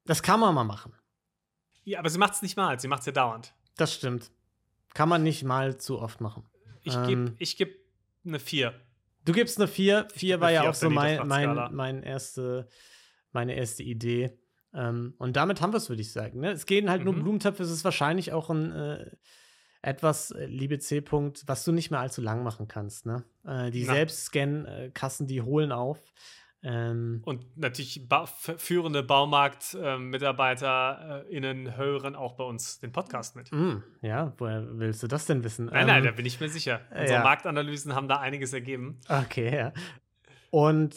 das 0.07 0.23
kann 0.23 0.41
man 0.41 0.55
mal 0.55 0.65
machen. 0.65 0.95
Ja, 1.85 1.99
aber 1.99 2.09
sie 2.09 2.19
macht 2.19 2.33
es 2.33 2.41
nicht 2.43 2.57
mal, 2.57 2.81
sie 2.81 2.89
macht 2.89 3.01
es 3.01 3.07
ja 3.07 3.13
dauernd. 3.13 3.55
Das 3.77 3.93
stimmt. 3.93 4.31
Kann 4.95 5.11
man 5.11 5.23
nicht 5.23 5.45
mal 5.45 5.77
zu 5.77 6.01
oft 6.01 6.21
machen. 6.23 6.49
Ich 6.83 6.95
Ähm. 6.95 7.07
gebe 7.07 7.35
ich 7.39 7.57
geb 7.57 7.77
eine 8.25 8.39
4. 8.39 8.75
Du 9.25 9.33
gibst 9.33 9.59
eine 9.59 9.69
4. 9.69 10.09
4 10.15 10.35
geb 10.35 10.41
war 10.41 10.51
ja 10.51 10.69
auch 10.69 10.75
so 10.75 10.91
mein, 10.91 11.27
mein, 11.27 11.75
mein 11.75 12.03
erste, 12.03 12.69
meine 13.33 13.55
erste 13.55 13.83
Idee. 13.83 14.39
Ähm, 14.75 15.15
und 15.19 15.37
damit 15.37 15.61
haben 15.61 15.73
wir 15.73 15.77
es, 15.77 15.89
würde 15.89 16.03
ich 16.03 16.13
sagen. 16.13 16.41
Ne? 16.41 16.51
Es 16.53 16.67
gehen 16.67 16.89
halt 16.91 17.05
nur 17.05 17.15
Mhm. 17.15 17.23
Blumentöpfe. 17.23 17.63
Es 17.63 17.71
ist 17.71 17.85
wahrscheinlich 17.85 18.33
auch 18.33 18.51
ein 18.51 18.73
äh, 18.73 19.11
etwas, 19.83 20.31
äh, 20.31 20.47
liebe 20.47 20.79
C-Punkt, 20.79 21.43
was 21.47 21.65
du 21.65 21.73
nicht 21.73 21.91
mehr 21.91 22.01
allzu 22.01 22.21
lang 22.23 22.43
machen 22.43 22.69
kannst. 22.69 23.05
Ne? 23.07 23.25
Äh, 23.45 23.71
die. 23.71 23.85
Selbstscan-Kassen, 23.85 25.27
die 25.27 25.43
holen 25.43 25.73
auf. 25.73 26.01
Ähm, 26.65 27.23
Und 27.25 27.59
natürlich 27.59 28.09
ba 28.09 28.27
führende 28.27 29.03
BaumarktmitarbeiterInnen 29.03 31.77
hören 31.77 32.15
auch 32.15 32.35
bei 32.37 32.45
uns 32.45 32.79
den 32.81 32.93
Podcast 32.93 33.37
mit. 33.37 33.51
mh, 33.53 33.83
ja, 34.03 34.33
woher 34.39 34.67
willst 34.79 35.03
du 35.03 35.09
das 35.09 35.27
denn 35.27 35.45
wissen? 35.45 35.67
Nein, 35.67 35.87
nein, 35.87 36.03
da 36.05 36.11
Ähm, 36.11 36.17
bin 36.17 36.27
ich 36.27 36.41
mir 36.41 36.49
sicher. 36.49 36.81
äh, 36.91 37.01
Unsere 37.03 37.19
ja. 37.19 37.25
Marktanalysen 37.25 37.95
haben 37.95 38.09
da 38.09 38.19
einiges 38.21 38.53
ergeben. 38.53 39.01
Okay, 39.09 39.55
ja. 39.57 39.73
Und 40.51 40.95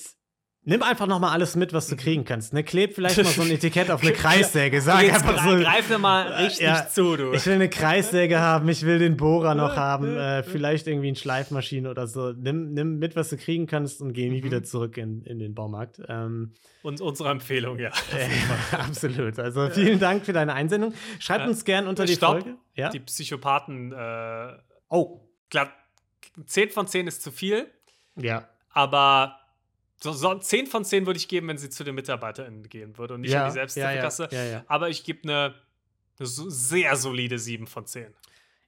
Nimm 0.67 0.81
einfach 0.81 1.05
noch 1.05 1.19
mal 1.19 1.31
alles 1.31 1.55
mit, 1.55 1.73
was 1.73 1.87
du 1.87 1.95
kriegen 1.95 2.25
kannst. 2.25 2.51
Ne, 2.51 2.63
kleb 2.63 2.95
vielleicht 2.95 3.17
mal 3.17 3.25
so 3.25 3.43
ein 3.43 3.51
Etikett 3.51 3.91
auf 3.91 4.01
eine 4.01 4.13
Kreissäge. 4.13 4.81
Sag 4.81 5.03
Jetzt 5.03 5.23
einfach 5.23 5.43
so. 5.43 5.55
Greif 5.57 5.89
mir 5.89 5.99
mal 5.99 6.27
richtig 6.33 6.65
Ja, 6.65 6.87
zu, 6.87 7.15
du. 7.15 7.33
Ich 7.33 7.45
will 7.45 7.53
eine 7.53 7.69
Kreissäge 7.69 8.39
haben, 8.39 8.67
ich 8.67 8.83
will 8.83 8.97
den 8.97 9.15
Bohrer 9.15 9.53
noch 9.53 9.75
haben, 9.75 10.17
äh, 10.17 10.41
vielleicht 10.41 10.87
irgendwie 10.87 11.09
eine 11.09 11.15
Schleifmaschine 11.17 11.87
oder 11.87 12.07
so. 12.07 12.31
Nimm, 12.31 12.73
nimm 12.73 12.97
mit, 12.97 13.15
was 13.15 13.29
du 13.29 13.37
kriegen 13.37 13.67
kannst 13.67 14.01
und 14.01 14.13
geh 14.13 14.27
nie 14.27 14.41
wieder 14.43 14.63
zurück 14.63 14.97
in, 14.97 15.21
in 15.25 15.37
den 15.37 15.53
Baumarkt. 15.53 16.01
Ähm, 16.07 16.53
Und 16.81 16.99
unsere 16.99 17.29
Empfehlung, 17.29 17.77
ja. 17.77 17.89
äh, 18.17 18.75
absolut. 18.75 19.37
Also 19.37 19.69
vielen 19.69 19.99
Dank 19.99 20.25
für 20.25 20.33
deine 20.33 20.53
Einsendung. 20.53 20.95
Schreibt 21.19 21.41
Ja. 21.41 21.47
uns 21.47 21.63
gern 21.63 21.85
unter 21.87 22.05
die 22.05 22.15
Stopp. 22.15 22.41
Folge. 22.41 22.57
Ja? 22.73 22.89
Die 22.89 23.01
Psychopathen, 23.01 23.91
äh, 23.91 24.53
oh, 24.89 25.21
glatt, 25.51 25.69
10 26.47 26.71
von 26.71 26.87
10 26.87 27.05
ist 27.05 27.21
zu 27.21 27.29
viel, 27.31 27.67
ja. 28.15 28.47
aber 28.71 29.37
so, 30.01 30.11
so 30.11 30.33
10 30.35 30.67
von 30.67 30.83
10 30.85 31.05
würde 31.05 31.17
ich 31.17 31.27
geben, 31.27 31.47
wenn 31.47 31.57
sie 31.57 31.69
zu 31.69 31.83
den 31.83 31.95
MitarbeiterInnen 31.95 32.63
gehen 32.69 32.97
würde 32.97 33.13
und 33.15 33.21
nicht 33.21 33.31
ja, 33.31 33.43
an 33.43 33.49
die 33.49 33.53
Selbsthilfekasse. 33.53 34.27
Ja, 34.31 34.43
ja. 34.43 34.63
Aber 34.67 34.89
ich 34.89 35.03
gebe 35.03 35.23
eine, 35.23 35.55
eine 36.19 36.27
sehr 36.27 36.95
solide 36.95 37.39
7 37.39 37.65
von 37.67 37.85
10. 37.85 38.13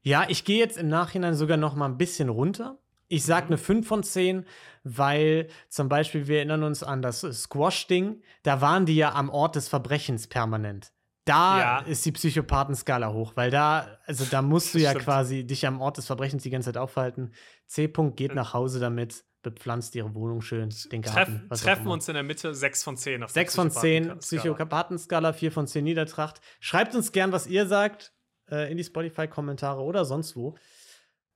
Ja, 0.04 0.26
ich 0.30 0.46
gehe 0.46 0.58
jetzt 0.60 0.78
im 0.78 0.88
Nachhinein 0.88 1.34
sogar 1.36 1.58
noch 1.58 1.76
mal 1.76 1.86
ein 1.86 1.98
bisschen 1.98 2.30
runter. 2.30 2.78
Ich 3.10 3.24
sage 3.26 3.46
Mhm. 3.48 3.52
eine 3.52 3.58
5 3.58 3.88
von 3.88 4.04
10, 4.04 4.46
weil 4.84 5.48
zum 5.70 5.90
Beispiel, 5.90 6.28
wir 6.28 6.38
erinnern 6.38 6.64
uns 6.64 6.84
an 6.84 7.02
das 7.02 7.22
Squash-Ding, 7.22 8.22
da 8.44 8.62
waren 8.62 8.86
die 8.86 8.96
ja 8.96 9.14
am 9.14 9.30
Ort 9.30 9.56
des 9.56 9.68
Verbrechens 9.68 10.28
permanent. 10.28 10.92
Da 11.26 11.60
Ja. 11.60 11.80
ist 11.80 12.06
die 12.06 12.14
Psychopathenskala 12.14 13.12
hoch, 13.12 13.34
weil 13.36 13.52
da, 13.52 13.98
also 14.06 14.24
da 14.26 14.42
musst 14.42 14.74
du 14.74 14.80
ja 14.80 14.92
Stimmt. 14.92 15.06
quasi 15.06 15.44
dich 15.46 15.68
am 15.68 15.82
Ort 15.82 15.98
des 15.98 16.06
Verbrechens 16.08 16.44
die 16.44 16.50
ganze 16.50 16.68
Zeit 16.70 16.78
aufhalten. 16.78 17.34
C. 17.66 17.86
-Punkt 17.88 18.16
geht 18.16 18.32
Äh. 18.32 18.36
nach 18.36 18.54
Hause 18.54 18.80
damit, 18.80 19.26
bepflanzt 19.52 19.96
ihre 19.96 20.14
Wohnung 20.14 20.42
schön, 20.42 20.70
den 20.92 21.02
Garten. 21.02 21.48
Treff, 21.50 21.62
treffen 21.62 21.88
uns 21.88 22.08
in 22.08 22.14
der 22.14 22.24
Mitte 22.24 22.54
6 22.54 22.84
von 22.84 22.98
10 22.98 23.24
auf 23.24 23.34
der 23.34 23.44
6 23.44 23.56
von 23.56 23.72
10 23.72 24.18
Psychopathenskala. 24.20 24.20
Psychopathenskala, 24.20 25.34
4 25.34 25.52
von 25.52 25.68
10 25.68 25.84
Niedertracht. 25.84 26.42
Schreibt 26.60 26.96
uns 26.96 27.12
gern, 27.12 27.32
was 27.32 27.48
ihr 27.48 27.68
sagt, 27.68 28.14
äh, 28.50 28.72
in 28.72 28.78
die 28.78 28.84
Spotify-Kommentare 28.84 29.82
oder 29.82 30.06
sonst 30.06 30.36
wo. 30.36 30.56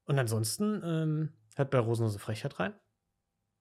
Und 0.06 0.20
ansonsten 0.20 0.82
ähm, 0.84 1.30
hört 1.56 1.70
bei 1.72 1.80
Rosenlose 1.80 2.20
Frechheit 2.20 2.60
rein. 2.60 2.74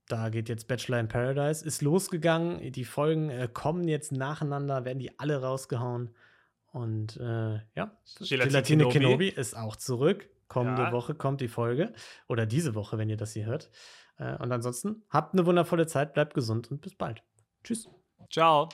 Da 0.08 0.28
geht 0.28 0.48
jetzt 0.48 0.66
Bachelor 0.66 0.98
in 0.98 1.06
Paradise, 1.08 1.64
ist 1.64 1.82
losgegangen. 1.82 2.72
Die 2.72 2.84
Folgen 2.84 3.30
äh, 3.30 3.48
kommen 3.52 3.86
jetzt 3.86 4.10
nacheinander, 4.10 4.84
werden 4.84 4.98
die 4.98 5.18
alle 5.20 5.40
rausgehauen. 5.40 6.14
Und 6.72 7.16
äh, 7.16 7.54
ja, 7.76 7.96
Gelatine 8.18 8.44
Gelatine 8.48 8.82
Kenobi. 8.88 8.98
Kenobi 8.98 9.28
ist 9.28 9.56
auch 9.56 9.76
zurück. 9.76 10.28
Kommende 10.48 10.82
Ja. 10.82 10.92
Woche 10.92 11.14
kommt 11.14 11.40
die 11.40 11.48
Folge. 11.48 11.92
Oder 12.28 12.44
diese 12.44 12.74
Woche, 12.74 12.98
wenn 12.98 13.08
ihr 13.08 13.16
das 13.16 13.32
hier 13.34 13.46
hört. 13.46 13.70
Äh, 14.20 14.36
und 14.42 14.52
ansonsten 14.52 15.02
habt 15.08 15.34
eine 15.34 15.46
wundervolle 15.46 15.86
Zeit, 15.86 16.14
bleibt 16.14 16.34
gesund 16.34 16.70
und 16.70 16.80
bis 16.82 16.94
bald. 16.94 17.24
Tschüss. 17.64 17.88
Ciao. 18.30 18.68